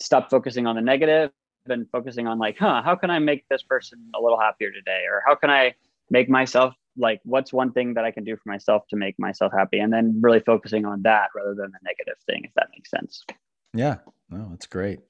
stop 0.00 0.28
focusing 0.28 0.66
on 0.66 0.74
the 0.76 0.82
negative 0.82 1.30
and 1.66 1.86
focusing 1.90 2.26
on 2.26 2.38
like, 2.38 2.58
huh, 2.58 2.82
how 2.82 2.94
can 2.94 3.10
I 3.10 3.20
make 3.20 3.46
this 3.48 3.62
person 3.62 4.10
a 4.14 4.20
little 4.20 4.38
happier 4.38 4.70
today? 4.70 5.04
Or 5.10 5.22
how 5.24 5.34
can 5.34 5.48
I 5.48 5.74
make 6.10 6.28
myself 6.28 6.74
like 6.96 7.20
what's 7.24 7.52
one 7.52 7.72
thing 7.72 7.94
that 7.94 8.04
I 8.04 8.10
can 8.10 8.24
do 8.24 8.36
for 8.36 8.48
myself 8.48 8.86
to 8.88 8.96
make 8.96 9.18
myself 9.18 9.52
happy? 9.56 9.78
And 9.78 9.92
then 9.92 10.18
really 10.20 10.40
focusing 10.40 10.84
on 10.84 11.02
that 11.02 11.28
rather 11.34 11.54
than 11.54 11.70
the 11.72 11.78
negative 11.82 12.20
thing, 12.26 12.42
if 12.44 12.52
that 12.54 12.68
makes 12.72 12.90
sense. 12.90 13.24
Yeah. 13.72 13.96
No, 14.30 14.48
that's 14.50 14.66
great. 14.66 15.00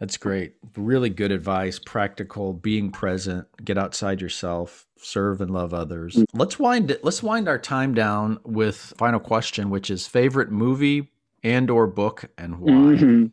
That's 0.00 0.18
great. 0.18 0.54
Really 0.76 1.08
good 1.08 1.32
advice, 1.32 1.78
practical, 1.78 2.52
being 2.52 2.90
present, 2.90 3.46
get 3.64 3.78
outside 3.78 4.20
yourself, 4.20 4.86
serve 4.98 5.40
and 5.40 5.50
love 5.50 5.72
others. 5.72 6.16
Mm-hmm. 6.16 6.38
Let's 6.38 6.58
wind 6.58 6.90
it, 6.90 7.02
let's 7.02 7.22
wind 7.22 7.48
our 7.48 7.58
time 7.58 7.94
down 7.94 8.38
with 8.44 8.92
final 8.98 9.20
question, 9.20 9.70
which 9.70 9.90
is 9.90 10.06
favorite 10.06 10.50
movie 10.50 11.12
and 11.42 11.70
or 11.70 11.86
book 11.86 12.26
and 12.36 12.58
why. 12.58 12.72
Mm-hmm. 12.72 13.26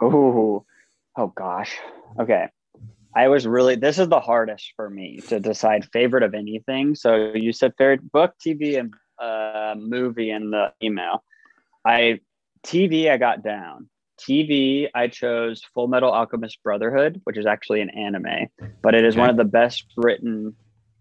Oh, 0.00 0.64
oh 1.16 1.26
gosh. 1.36 1.76
Okay. 2.18 2.48
I 3.16 3.28
was 3.28 3.46
really 3.46 3.76
this 3.76 3.98
is 3.98 4.08
the 4.08 4.20
hardest 4.20 4.72
for 4.76 4.90
me 4.90 5.20
to 5.28 5.40
decide 5.40 5.88
favorite 5.92 6.22
of 6.22 6.34
anything. 6.34 6.94
So 6.94 7.32
you 7.34 7.52
said 7.52 7.72
favorite 7.78 8.12
book, 8.12 8.34
TV, 8.44 8.78
and 8.78 8.94
uh, 9.18 9.74
movie 9.78 10.30
in 10.30 10.50
the 10.50 10.72
email. 10.82 11.24
I 11.84 12.20
TV 12.64 13.10
I 13.10 13.16
got 13.16 13.42
down 13.42 13.88
TV, 14.18 14.88
I 14.94 15.08
chose 15.08 15.62
Full 15.74 15.88
Metal 15.88 16.10
Alchemist 16.10 16.62
Brotherhood, 16.62 17.20
which 17.24 17.36
is 17.36 17.46
actually 17.46 17.80
an 17.80 17.90
anime, 17.90 18.48
but 18.82 18.94
it 18.94 19.04
is 19.04 19.14
okay. 19.14 19.20
one 19.20 19.30
of 19.30 19.36
the 19.36 19.44
best 19.44 19.84
written 19.96 20.54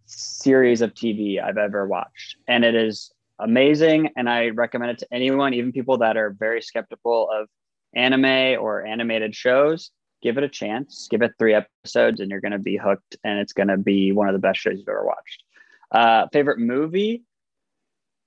series 0.05 0.81
of 0.81 0.93
TV 0.93 1.41
I've 1.41 1.57
ever 1.57 1.87
watched. 1.87 2.37
And 2.47 2.63
it 2.63 2.75
is 2.75 3.11
amazing. 3.39 4.09
And 4.15 4.29
I 4.29 4.49
recommend 4.49 4.91
it 4.91 4.97
to 4.99 5.07
anyone, 5.11 5.53
even 5.53 5.71
people 5.71 5.97
that 5.99 6.17
are 6.17 6.35
very 6.37 6.61
skeptical 6.61 7.29
of 7.31 7.47
anime 7.95 8.59
or 8.61 8.85
animated 8.85 9.33
shows. 9.35 9.91
Give 10.25 10.39
it 10.39 10.43
a 10.43 10.49
chance, 10.49 11.07
give 11.07 11.21
it 11.21 11.33
three 11.37 11.53
episodes, 11.53 12.19
and 12.19 12.31
you're 12.31 12.41
going 12.41 12.51
to 12.51 12.57
be 12.57 12.77
hooked. 12.77 13.15
And 13.23 13.37
it's 13.37 13.53
going 13.53 13.67
to 13.67 13.77
be 13.77 14.11
one 14.11 14.27
of 14.27 14.33
the 14.33 14.39
best 14.39 14.59
shows 14.59 14.79
you've 14.79 14.89
ever 14.89 15.05
watched. 15.05 15.43
Uh, 15.91 16.25
favorite 16.33 16.57
movie? 16.57 17.21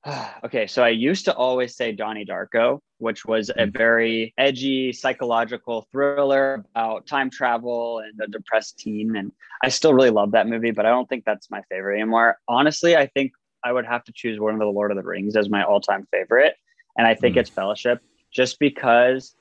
okay, 0.45 0.69
so 0.69 0.85
I 0.85 0.91
used 0.91 1.25
to 1.25 1.35
always 1.35 1.75
say 1.75 1.91
Donnie 1.91 2.25
Darko, 2.25 2.79
which 2.99 3.25
was 3.25 3.51
a 3.51 3.55
mm-hmm. 3.55 3.77
very 3.77 4.33
edgy 4.39 4.93
psychological 4.93 5.89
thriller 5.91 6.65
about 6.71 7.09
time 7.09 7.31
travel 7.31 7.99
and 7.99 8.21
a 8.21 8.29
depressed 8.29 8.79
teen. 8.79 9.17
And 9.17 9.33
I 9.65 9.69
still 9.69 9.93
really 9.93 10.11
love 10.11 10.31
that 10.31 10.47
movie, 10.47 10.71
but 10.71 10.87
I 10.87 10.91
don't 10.91 11.09
think 11.09 11.25
that's 11.25 11.51
my 11.51 11.63
favorite 11.69 11.97
anymore. 11.97 12.39
Honestly, 12.47 12.97
I 12.97 13.07
think 13.07 13.33
I 13.65 13.73
would 13.73 13.87
have 13.87 14.05
to 14.05 14.13
choose 14.15 14.39
one 14.39 14.55
of 14.55 14.61
the 14.61 14.67
Lord 14.67 14.93
of 14.93 14.97
the 14.97 15.03
Rings 15.03 15.35
as 15.35 15.51
my 15.51 15.65
all 15.65 15.81
time 15.81 16.07
favorite. 16.13 16.55
And 16.97 17.09
I 17.09 17.17
think 17.17 17.35
mm. 17.35 17.41
it's 17.41 17.51
Fellowship 17.51 18.01
just 18.31 18.59
because 18.59 19.35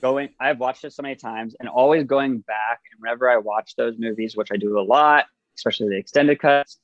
going, 0.00 0.30
I've 0.40 0.58
watched 0.58 0.84
it 0.84 0.92
so 0.92 1.02
many 1.02 1.16
times 1.16 1.56
and 1.58 1.68
always 1.68 2.04
going 2.04 2.38
back. 2.38 2.80
And 2.92 3.00
whenever 3.00 3.30
I 3.30 3.38
watch 3.38 3.74
those 3.76 3.94
movies, 3.98 4.36
which 4.36 4.52
I 4.52 4.56
do 4.56 4.78
a 4.78 4.82
lot, 4.82 5.26
especially 5.56 5.88
the 5.88 5.98
extended 5.98 6.38
cuts, 6.38 6.78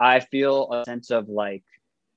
I 0.00 0.20
feel 0.20 0.72
a 0.72 0.84
sense 0.84 1.10
of 1.10 1.28
like, 1.28 1.62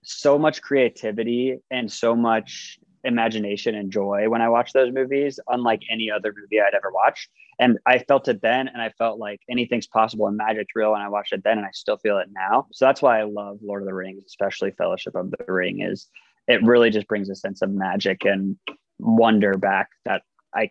so 0.03 0.39
much 0.39 0.61
creativity 0.61 1.57
and 1.69 1.91
so 1.91 2.15
much 2.15 2.79
imagination 3.03 3.75
and 3.75 3.91
joy 3.91 4.29
when 4.29 4.41
I 4.41 4.47
watch 4.47 4.71
those 4.71 4.93
movies, 4.93 5.37
unlike 5.49 5.81
any 5.91 6.09
other 6.09 6.33
movie 6.33 6.61
I'd 6.61 6.73
ever 6.73 6.91
watched. 6.93 7.29
And 7.59 7.77
I 7.85 7.99
felt 7.99 8.29
it 8.29 8.41
then, 8.41 8.69
and 8.69 8.81
I 8.81 8.89
felt 8.97 9.19
like 9.19 9.41
anything's 9.49 9.87
possible 9.87 10.27
and 10.27 10.37
magic's 10.37 10.75
real. 10.75 10.93
And 10.93 11.03
I 11.03 11.09
watched 11.09 11.33
it 11.33 11.43
then, 11.43 11.57
and 11.57 11.67
I 11.67 11.71
still 11.73 11.97
feel 11.97 12.19
it 12.19 12.29
now. 12.31 12.67
So 12.71 12.85
that's 12.85 13.01
why 13.01 13.19
I 13.19 13.23
love 13.23 13.57
Lord 13.61 13.81
of 13.81 13.87
the 13.87 13.93
Rings, 13.93 14.23
especially 14.25 14.71
Fellowship 14.71 15.15
of 15.15 15.31
the 15.31 15.51
Ring. 15.51 15.81
Is 15.81 16.07
it 16.47 16.63
really 16.63 16.89
just 16.89 17.07
brings 17.07 17.29
a 17.29 17.35
sense 17.35 17.61
of 17.61 17.69
magic 17.71 18.23
and 18.23 18.55
wonder 18.99 19.57
back 19.57 19.89
that 20.05 20.21
I 20.53 20.69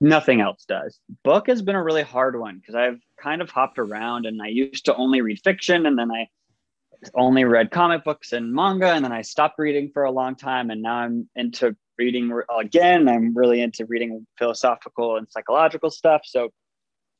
nothing 0.00 0.40
else 0.40 0.64
does. 0.66 1.00
Book 1.22 1.46
has 1.46 1.62
been 1.62 1.74
a 1.74 1.82
really 1.82 2.02
hard 2.02 2.38
one 2.38 2.58
because 2.58 2.74
I've 2.74 3.00
kind 3.20 3.40
of 3.40 3.50
hopped 3.50 3.78
around, 3.78 4.26
and 4.26 4.40
I 4.42 4.48
used 4.48 4.84
to 4.86 4.96
only 4.96 5.20
read 5.20 5.40
fiction, 5.42 5.86
and 5.86 5.98
then 5.98 6.10
I 6.10 6.28
only 7.14 7.44
read 7.44 7.70
comic 7.70 8.04
books 8.04 8.32
and 8.32 8.52
manga 8.52 8.88
and 8.88 9.04
then 9.04 9.12
I 9.12 9.22
stopped 9.22 9.58
reading 9.58 9.90
for 9.92 10.04
a 10.04 10.10
long 10.10 10.36
time 10.36 10.70
and 10.70 10.80
now 10.80 10.96
I'm 10.96 11.28
into 11.36 11.76
reading 11.98 12.32
again 12.58 13.08
I'm 13.08 13.36
really 13.36 13.60
into 13.60 13.84
reading 13.86 14.26
philosophical 14.38 15.16
and 15.16 15.28
psychological 15.30 15.90
stuff 15.90 16.22
so 16.24 16.50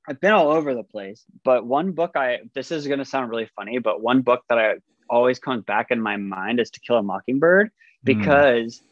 I've 0.08 0.20
been 0.20 0.32
all 0.32 0.50
over 0.50 0.74
the 0.74 0.84
place 0.84 1.24
but 1.44 1.66
one 1.66 1.92
book 1.92 2.12
I 2.16 2.38
this 2.54 2.70
is 2.72 2.86
going 2.86 2.98
to 2.98 3.04
sound 3.04 3.30
really 3.30 3.48
funny 3.56 3.78
but 3.78 4.00
one 4.00 4.22
book 4.22 4.42
that 4.48 4.58
I 4.58 4.74
always 5.10 5.38
comes 5.38 5.64
back 5.64 5.90
in 5.90 6.00
my 6.00 6.16
mind 6.16 6.60
is 6.60 6.70
To 6.70 6.80
Kill 6.80 6.96
a 6.96 7.02
Mockingbird 7.02 7.68
hmm. 7.68 7.72
because 8.04 8.78
mm. 8.78 8.82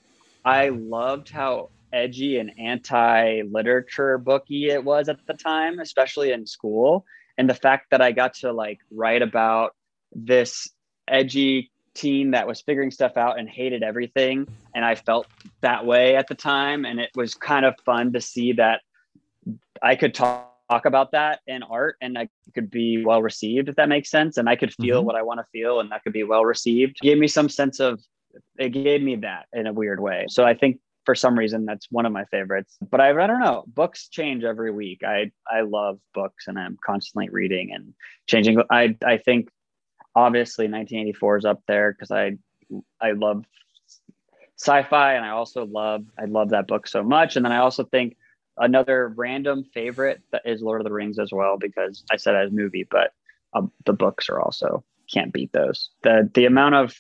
I 0.45 0.69
loved 0.69 1.31
how 1.31 1.71
edgy 1.93 2.39
and 2.39 2.53
anti-literature 2.59 4.19
booky 4.19 4.71
it 4.71 4.83
was 4.83 5.09
at 5.09 5.19
the 5.27 5.35
time 5.35 5.79
especially 5.79 6.33
in 6.33 6.47
school 6.47 7.05
and 7.39 7.49
the 7.49 7.55
fact 7.55 7.87
that 7.91 8.01
I 8.01 8.13
got 8.13 8.35
to 8.35 8.53
like 8.53 8.79
write 8.91 9.23
about 9.23 9.75
this 10.13 10.69
edgy 11.09 11.71
teen 11.95 12.31
that 12.33 12.47
was 12.47 12.61
figuring 12.61 12.91
stuff 12.91 13.17
out 13.17 13.39
and 13.39 13.49
hated 13.49 13.83
everything. 13.83 14.47
And 14.75 14.85
I 14.85 14.95
felt 14.95 15.27
that 15.61 15.85
way 15.85 16.17
at 16.17 16.27
the 16.29 16.35
time. 16.35 16.85
And 16.85 17.01
it 17.01 17.11
was 17.15 17.35
kind 17.35 17.67
of 17.67 17.75
fun 17.85 18.13
to 18.15 18.21
see 18.21 18.53
that 18.55 18.81
I 19.83 19.97
could 19.97 20.15
talk, 20.15 20.49
talk 20.71 20.87
about 20.87 21.13
that 21.13 21.41
in 21.47 21.63
art 21.63 21.97
and 22.01 22.17
I 22.17 22.29
could 22.55 22.71
be 22.71 23.05
well 23.05 23.23
received, 23.23 23.69
if 23.69 23.77
that 23.77 23.89
makes 23.89 24.11
sense. 24.11 24.37
And 24.39 24.49
I 24.49 24.57
could 24.57 24.73
feel 24.75 24.99
mm-hmm. 24.99 25.07
what 25.07 25.17
I 25.17 25.23
want 25.23 25.41
to 25.41 25.47
feel 25.53 25.81
and 25.81 25.91
that 25.91 26.03
could 26.03 26.13
be 26.13 26.25
well 26.25 26.45
received. 26.45 26.99
It 27.03 27.07
gave 27.07 27.19
me 27.19 27.29
some 27.29 27.49
sense 27.49 27.81
of, 27.81 28.01
it 28.59 28.71
gave 28.71 29.03
me 29.03 29.17
that 29.17 29.47
in 29.53 29.67
a 29.67 29.73
weird 29.73 30.01
way. 30.01 30.27
So 30.29 30.45
I 30.45 30.55
think 30.55 30.79
for 31.05 31.15
some 31.15 31.39
reason 31.39 31.65
that's 31.65 31.87
one 31.91 32.07
of 32.07 32.13
my 32.13 32.25
favorites 32.27 32.79
but 32.91 33.01
I, 33.01 33.11
I 33.11 33.27
don't 33.27 33.41
know 33.41 33.65
books 33.67 34.09
change 34.09 34.45
every 34.45 34.71
week 34.71 35.03
i 35.05 35.31
i 35.51 35.63
love 35.63 35.99
books 36.15 36.47
and 36.47 36.59
i'm 36.59 36.79
constantly 36.85 37.29
reading 37.29 37.73
and 37.73 37.95
changing 38.27 38.63
i 38.71 38.97
i 39.05 39.19
think 39.19 39.49
obviously 40.15 40.65
1984 40.65 41.39
is 41.39 41.45
up 41.45 41.63
there 41.67 41.93
because 41.93 42.11
I 42.11 42.33
I 43.01 43.13
love 43.13 43.45
sci-fi 44.59 45.15
and 45.15 45.25
I 45.25 45.31
also 45.31 45.67
love 45.67 46.05
I 46.19 46.27
love 46.27 46.51
that 46.51 46.67
book 46.67 46.87
so 46.87 47.03
much. 47.03 47.37
And 47.37 47.45
then 47.45 47.53
I 47.53 47.59
also 47.59 47.85
think 47.85 48.17
another 48.57 49.13
random 49.17 49.65
favorite 49.65 50.23
that 50.31 50.43
is 50.45 50.63
Lord 50.63 50.81
of 50.81 50.85
the 50.85 50.93
Rings 50.93 51.19
as 51.19 51.33
well 51.33 51.57
because 51.59 52.05
I 52.11 52.17
said 52.17 52.35
as 52.35 52.51
movie, 52.53 52.87
but 52.89 53.13
um, 53.55 53.71
the 53.85 53.93
books 53.93 54.29
are 54.29 54.41
also 54.41 54.85
can't 55.13 55.33
beat 55.33 55.53
those. 55.53 55.91
The 56.03 56.31
the 56.33 56.47
amount 56.47 56.75
of 56.75 56.95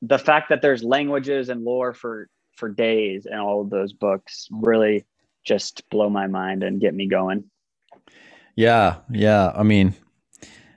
the 0.00 0.18
fact 0.18 0.48
that 0.48 0.62
there's 0.62 0.82
languages 0.82 1.48
and 1.48 1.62
lore 1.62 1.94
for 1.94 2.28
for 2.56 2.68
days 2.68 3.26
and 3.26 3.40
all 3.40 3.60
of 3.60 3.70
those 3.70 3.92
books 3.92 4.48
really 4.50 5.04
just 5.44 5.88
blow 5.90 6.08
my 6.08 6.26
mind 6.26 6.62
and 6.62 6.80
get 6.80 6.94
me 6.94 7.08
going. 7.08 7.44
Yeah, 8.54 8.96
yeah. 9.10 9.52
I 9.54 9.62
mean, 9.62 9.94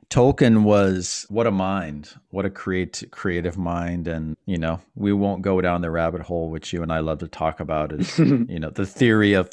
Tolkien 0.10 0.64
was 0.64 1.26
what 1.30 1.48
a 1.48 1.52
mind, 1.52 2.14
what 2.30 2.46
a 2.46 2.50
create 2.50 3.04
creative 3.12 3.58
mind, 3.58 4.08
and 4.08 4.38
you 4.46 4.58
know 4.58 4.80
we 4.96 5.12
won't 5.12 5.42
go 5.42 5.60
down 5.62 5.82
the 5.82 5.92
rabbit 5.92 6.22
hole 6.22 6.50
which 6.50 6.72
you 6.72 6.82
and 6.84 6.92
I 6.92 7.00
love 7.00 7.20
to 7.20 7.28
talk 7.28 7.60
about 7.60 7.92
is 7.92 8.18
you 8.20 8.60
know 8.60 8.70
the 8.70 8.86
theory 8.86 9.34
of 9.34 9.50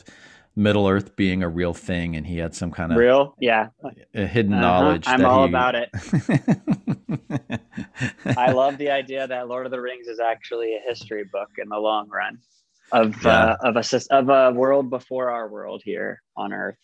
Middle 0.54 0.86
Earth 0.86 1.16
being 1.16 1.42
a 1.42 1.48
real 1.48 1.72
thing, 1.72 2.14
and 2.16 2.26
he 2.26 2.38
had 2.38 2.54
some 2.54 2.70
kind 2.70 2.92
of 2.92 2.98
real, 2.98 3.34
yeah, 3.40 3.68
hidden 4.12 4.52
uh-huh. 4.52 4.60
knowledge. 4.60 5.04
I'm 5.06 5.24
all 5.24 5.44
he... 5.44 5.48
about 5.48 5.74
it. 5.74 5.88
I 8.36 8.52
love 8.52 8.76
the 8.78 8.90
idea 8.90 9.26
that 9.26 9.48
Lord 9.48 9.66
of 9.66 9.72
the 9.72 9.80
Rings 9.80 10.06
is 10.08 10.20
actually 10.20 10.74
a 10.74 10.80
history 10.86 11.24
book 11.32 11.48
in 11.58 11.68
the 11.68 11.78
long 11.78 12.08
run 12.08 12.38
of 12.92 13.24
yeah. 13.24 13.56
uh, 13.62 13.70
of 13.70 13.76
a 13.76 14.00
of 14.10 14.28
a 14.28 14.52
world 14.52 14.90
before 14.90 15.30
our 15.30 15.48
world 15.48 15.82
here 15.84 16.22
on 16.36 16.52
Earth. 16.52 16.78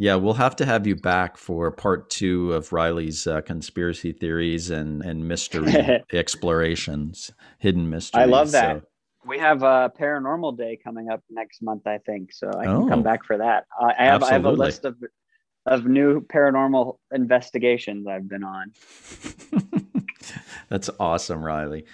Yeah, 0.00 0.14
we'll 0.14 0.34
have 0.34 0.54
to 0.56 0.64
have 0.64 0.86
you 0.86 0.94
back 0.94 1.36
for 1.36 1.72
part 1.72 2.08
two 2.08 2.52
of 2.52 2.72
Riley's 2.72 3.26
uh, 3.26 3.40
conspiracy 3.40 4.12
theories 4.12 4.70
and 4.70 5.02
and 5.02 5.26
mystery 5.26 5.74
explorations, 6.12 7.32
hidden 7.58 7.90
mysteries. 7.90 8.22
I 8.22 8.26
love 8.26 8.52
that. 8.52 8.82
So. 8.82 8.87
We 9.28 9.38
have 9.38 9.62
a 9.62 9.92
paranormal 10.00 10.56
day 10.56 10.78
coming 10.82 11.10
up 11.10 11.22
next 11.28 11.60
month, 11.60 11.86
I 11.86 11.98
think. 11.98 12.32
So 12.32 12.48
I 12.48 12.64
can 12.64 12.74
oh, 12.74 12.88
come 12.88 13.02
back 13.02 13.24
for 13.24 13.36
that. 13.36 13.66
Uh, 13.78 13.92
I 13.98 14.04
have. 14.06 14.22
I 14.22 14.32
have 14.32 14.46
a 14.46 14.50
list 14.50 14.86
of 14.86 14.96
of 15.66 15.84
new 15.84 16.22
paranormal 16.22 16.96
investigations 17.12 18.06
I've 18.06 18.28
been 18.28 18.42
on. 18.42 18.72
That's 20.70 20.90
awesome, 20.98 21.44
Riley. 21.44 21.84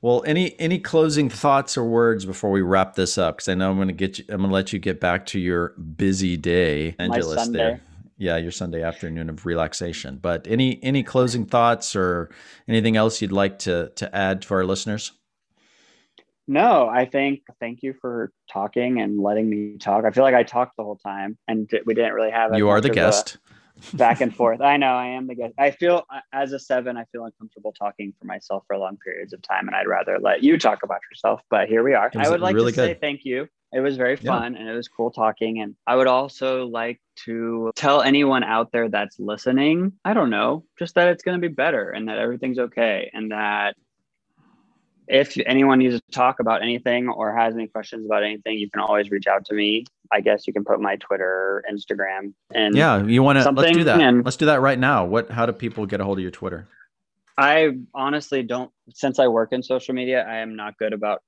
Well, 0.00 0.24
any 0.26 0.58
any 0.58 0.78
closing 0.78 1.28
thoughts 1.28 1.76
or 1.76 1.84
words 1.84 2.24
before 2.24 2.50
we 2.50 2.62
wrap 2.62 2.94
this 2.94 3.18
up? 3.18 3.36
Because 3.36 3.48
I 3.48 3.54
know 3.54 3.70
I'm 3.70 3.76
going 3.76 3.88
to 3.88 3.94
get 3.94 4.18
you. 4.18 4.24
I'm 4.30 4.38
going 4.38 4.48
to 4.48 4.54
let 4.54 4.72
you 4.72 4.78
get 4.78 5.00
back 5.00 5.26
to 5.26 5.38
your 5.38 5.70
busy 5.70 6.38
day, 6.38 6.96
Angelus. 6.98 7.48
There, 7.48 7.82
yeah, 8.16 8.38
your 8.38 8.52
Sunday 8.52 8.82
afternoon 8.82 9.28
of 9.28 9.44
relaxation. 9.44 10.18
But 10.20 10.46
any 10.46 10.82
any 10.82 11.02
closing 11.02 11.44
thoughts 11.44 11.94
or 11.94 12.30
anything 12.66 12.96
else 12.96 13.20
you'd 13.20 13.32
like 13.32 13.58
to 13.60 13.90
to 13.96 14.16
add 14.16 14.40
to 14.42 14.54
our 14.54 14.64
listeners? 14.64 15.12
No, 16.50 16.88
I 16.88 17.04
think 17.04 17.42
thank 17.60 17.84
you 17.84 17.94
for 18.00 18.32
talking 18.52 19.00
and 19.00 19.22
letting 19.22 19.48
me 19.48 19.78
talk. 19.78 20.04
I 20.04 20.10
feel 20.10 20.24
like 20.24 20.34
I 20.34 20.42
talked 20.42 20.76
the 20.76 20.82
whole 20.82 20.96
time, 20.96 21.38
and 21.46 21.70
we 21.86 21.94
didn't 21.94 22.12
really 22.12 22.32
have. 22.32 22.56
You 22.58 22.70
are 22.70 22.80
the 22.80 22.90
guest. 22.90 23.38
Back 23.94 24.20
and 24.20 24.34
forth. 24.40 24.60
I 24.60 24.76
know 24.76 24.88
I 24.88 25.06
am 25.06 25.28
the 25.28 25.36
guest. 25.36 25.54
I 25.58 25.70
feel 25.70 26.04
as 26.32 26.52
a 26.52 26.58
seven, 26.58 26.96
I 26.96 27.04
feel 27.12 27.24
uncomfortable 27.24 27.72
talking 27.72 28.12
for 28.18 28.26
myself 28.26 28.64
for 28.66 28.76
long 28.76 28.96
periods 28.96 29.32
of 29.32 29.40
time, 29.42 29.68
and 29.68 29.76
I'd 29.76 29.86
rather 29.86 30.18
let 30.18 30.42
you 30.42 30.58
talk 30.58 30.82
about 30.82 30.98
yourself. 31.08 31.40
But 31.50 31.68
here 31.68 31.84
we 31.84 31.94
are. 31.94 32.10
I 32.16 32.28
would 32.28 32.40
like 32.40 32.56
really 32.56 32.72
to 32.72 32.76
good. 32.76 32.88
say 32.88 32.98
thank 33.00 33.24
you. 33.24 33.46
It 33.72 33.78
was 33.78 33.96
very 33.96 34.16
fun 34.16 34.54
yeah. 34.54 34.58
and 34.58 34.68
it 34.68 34.74
was 34.74 34.88
cool 34.88 35.12
talking. 35.12 35.60
And 35.60 35.76
I 35.86 35.94
would 35.94 36.08
also 36.08 36.66
like 36.66 37.00
to 37.26 37.70
tell 37.76 38.02
anyone 38.02 38.42
out 38.42 38.72
there 38.72 38.88
that's 38.88 39.20
listening, 39.20 39.92
I 40.04 40.12
don't 40.12 40.30
know, 40.30 40.64
just 40.76 40.96
that 40.96 41.06
it's 41.10 41.22
going 41.22 41.40
to 41.40 41.48
be 41.48 41.54
better 41.54 41.90
and 41.90 42.08
that 42.08 42.18
everything's 42.18 42.58
okay 42.58 43.08
and 43.14 43.30
that 43.30 43.76
if 45.10 45.36
anyone 45.44 45.80
needs 45.80 45.96
to 45.96 46.02
talk 46.12 46.38
about 46.38 46.62
anything 46.62 47.08
or 47.08 47.34
has 47.34 47.54
any 47.54 47.66
questions 47.66 48.06
about 48.06 48.22
anything, 48.22 48.58
you 48.58 48.70
can 48.70 48.80
always 48.80 49.10
reach 49.10 49.26
out 49.26 49.44
to 49.46 49.54
me. 49.54 49.84
I 50.12 50.20
guess 50.20 50.46
you 50.46 50.52
can 50.52 50.64
put 50.64 50.80
my 50.80 50.96
Twitter, 50.96 51.64
Instagram, 51.70 52.32
and 52.54 52.76
yeah, 52.76 53.02
you 53.02 53.22
want 53.22 53.38
to 53.38 53.50
let's 53.50 53.76
do 53.76 53.84
that. 53.84 54.00
And 54.00 54.24
let's 54.24 54.36
do 54.36 54.46
that 54.46 54.60
right 54.60 54.78
now. 54.78 55.04
What? 55.04 55.30
How 55.30 55.46
do 55.46 55.52
people 55.52 55.86
get 55.86 56.00
a 56.00 56.04
hold 56.04 56.18
of 56.18 56.22
your 56.22 56.30
Twitter? 56.30 56.66
I 57.36 57.70
honestly 57.94 58.42
don't. 58.42 58.70
Since 58.92 59.18
I 59.18 59.26
work 59.28 59.52
in 59.52 59.62
social 59.62 59.94
media, 59.94 60.24
I 60.28 60.36
am 60.36 60.56
not 60.56 60.78
good 60.78 60.92
about 60.92 61.22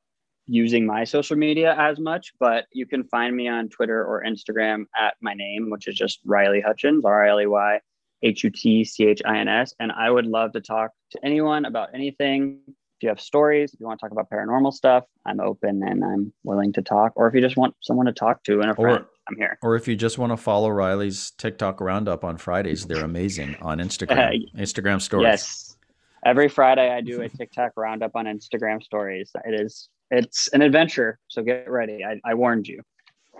using 0.47 0.85
my 0.87 1.05
social 1.05 1.37
media 1.37 1.76
as 1.78 1.99
much. 1.99 2.33
But 2.39 2.66
you 2.72 2.87
can 2.87 3.05
find 3.05 3.35
me 3.37 3.49
on 3.49 3.68
Twitter 3.68 4.05
or 4.05 4.22
Instagram 4.24 4.85
at 4.99 5.14
my 5.20 5.35
name, 5.35 5.70
which 5.70 5.89
is 5.89 5.97
just 5.97 6.20
Riley 6.24 6.61
Hutchins, 6.61 7.05
R 7.05 7.24
I 7.24 7.30
L 7.30 7.41
E 7.41 7.47
Y 7.47 7.80
H 8.22 8.45
U 8.45 8.51
T 8.51 8.85
C 8.85 9.07
H 9.07 9.22
I 9.24 9.39
N 9.39 9.49
S. 9.49 9.74
And 9.80 9.91
I 9.93 10.11
would 10.11 10.26
love 10.26 10.53
to 10.53 10.61
talk 10.61 10.91
to 11.12 11.24
anyone 11.24 11.64
about 11.64 11.91
anything 11.95 12.61
you 13.03 13.09
have 13.09 13.20
stories, 13.20 13.72
if 13.72 13.80
you 13.80 13.86
want 13.86 14.00
to 14.00 14.05
talk 14.05 14.12
about 14.12 14.30
paranormal 14.30 14.72
stuff, 14.72 15.05
I'm 15.26 15.40
open 15.40 15.82
and 15.82 16.05
I'm 16.05 16.32
willing 16.44 16.72
to 16.74 16.82
talk. 16.82 17.12
Or 17.16 17.28
if 17.28 17.34
you 17.34 17.40
just 17.40 17.57
want 17.57 17.74
someone 17.80 18.07
to 18.07 18.12
talk 18.12 18.42
to 18.44 18.61
and 18.61 18.70
a 18.70 18.74
friend, 18.74 19.05
or, 19.05 19.09
I'm 19.28 19.36
here. 19.36 19.59
Or 19.62 19.76
if 19.76 19.88
you 19.88 19.96
just 19.96 20.18
want 20.18 20.32
to 20.32 20.36
follow 20.36 20.68
Riley's 20.68 21.32
TikTok 21.32 21.80
roundup 21.80 22.24
on 22.24 22.36
Fridays, 22.38 22.86
they're 22.86 23.05
amazing 23.05 23.57
on 23.61 23.78
Instagram. 23.78 24.42
Instagram 24.57 25.00
stories. 25.00 25.24
Yes. 25.24 25.76
Every 26.24 26.48
Friday 26.48 26.90
I 26.90 27.00
do 27.00 27.22
a 27.22 27.28
TikTok 27.28 27.72
roundup 27.76 28.12
on 28.14 28.26
Instagram 28.26 28.82
stories. 28.82 29.32
It 29.44 29.61
is 29.61 29.88
it's 30.11 30.48
an 30.48 30.62
adventure. 30.62 31.18
So 31.28 31.42
get 31.42 31.68
ready. 31.68 32.05
I, 32.05 32.20
I 32.24 32.34
warned 32.34 32.68
you. 32.68 32.82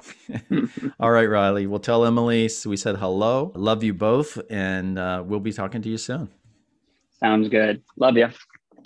All 1.01 1.11
right, 1.11 1.27
Riley. 1.27 1.67
We'll 1.67 1.81
tell 1.81 2.05
Emily 2.05 2.51
we 2.67 2.77
said 2.77 2.97
hello. 2.97 3.53
Love 3.55 3.85
you 3.85 3.95
both, 3.95 4.39
and 4.51 4.99
uh, 4.99 5.23
we'll 5.25 5.39
be 5.39 5.53
talking 5.53 5.83
to 5.83 5.89
you 5.89 5.99
soon. 5.99 6.31
Sounds 7.21 7.49
good. 7.49 7.83
Love 7.97 8.17
you. 8.17 8.29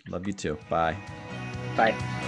Love 0.09 0.27
you 0.27 0.33
too. 0.33 0.59
Bye. 0.69 0.97
Bye. 1.77 2.23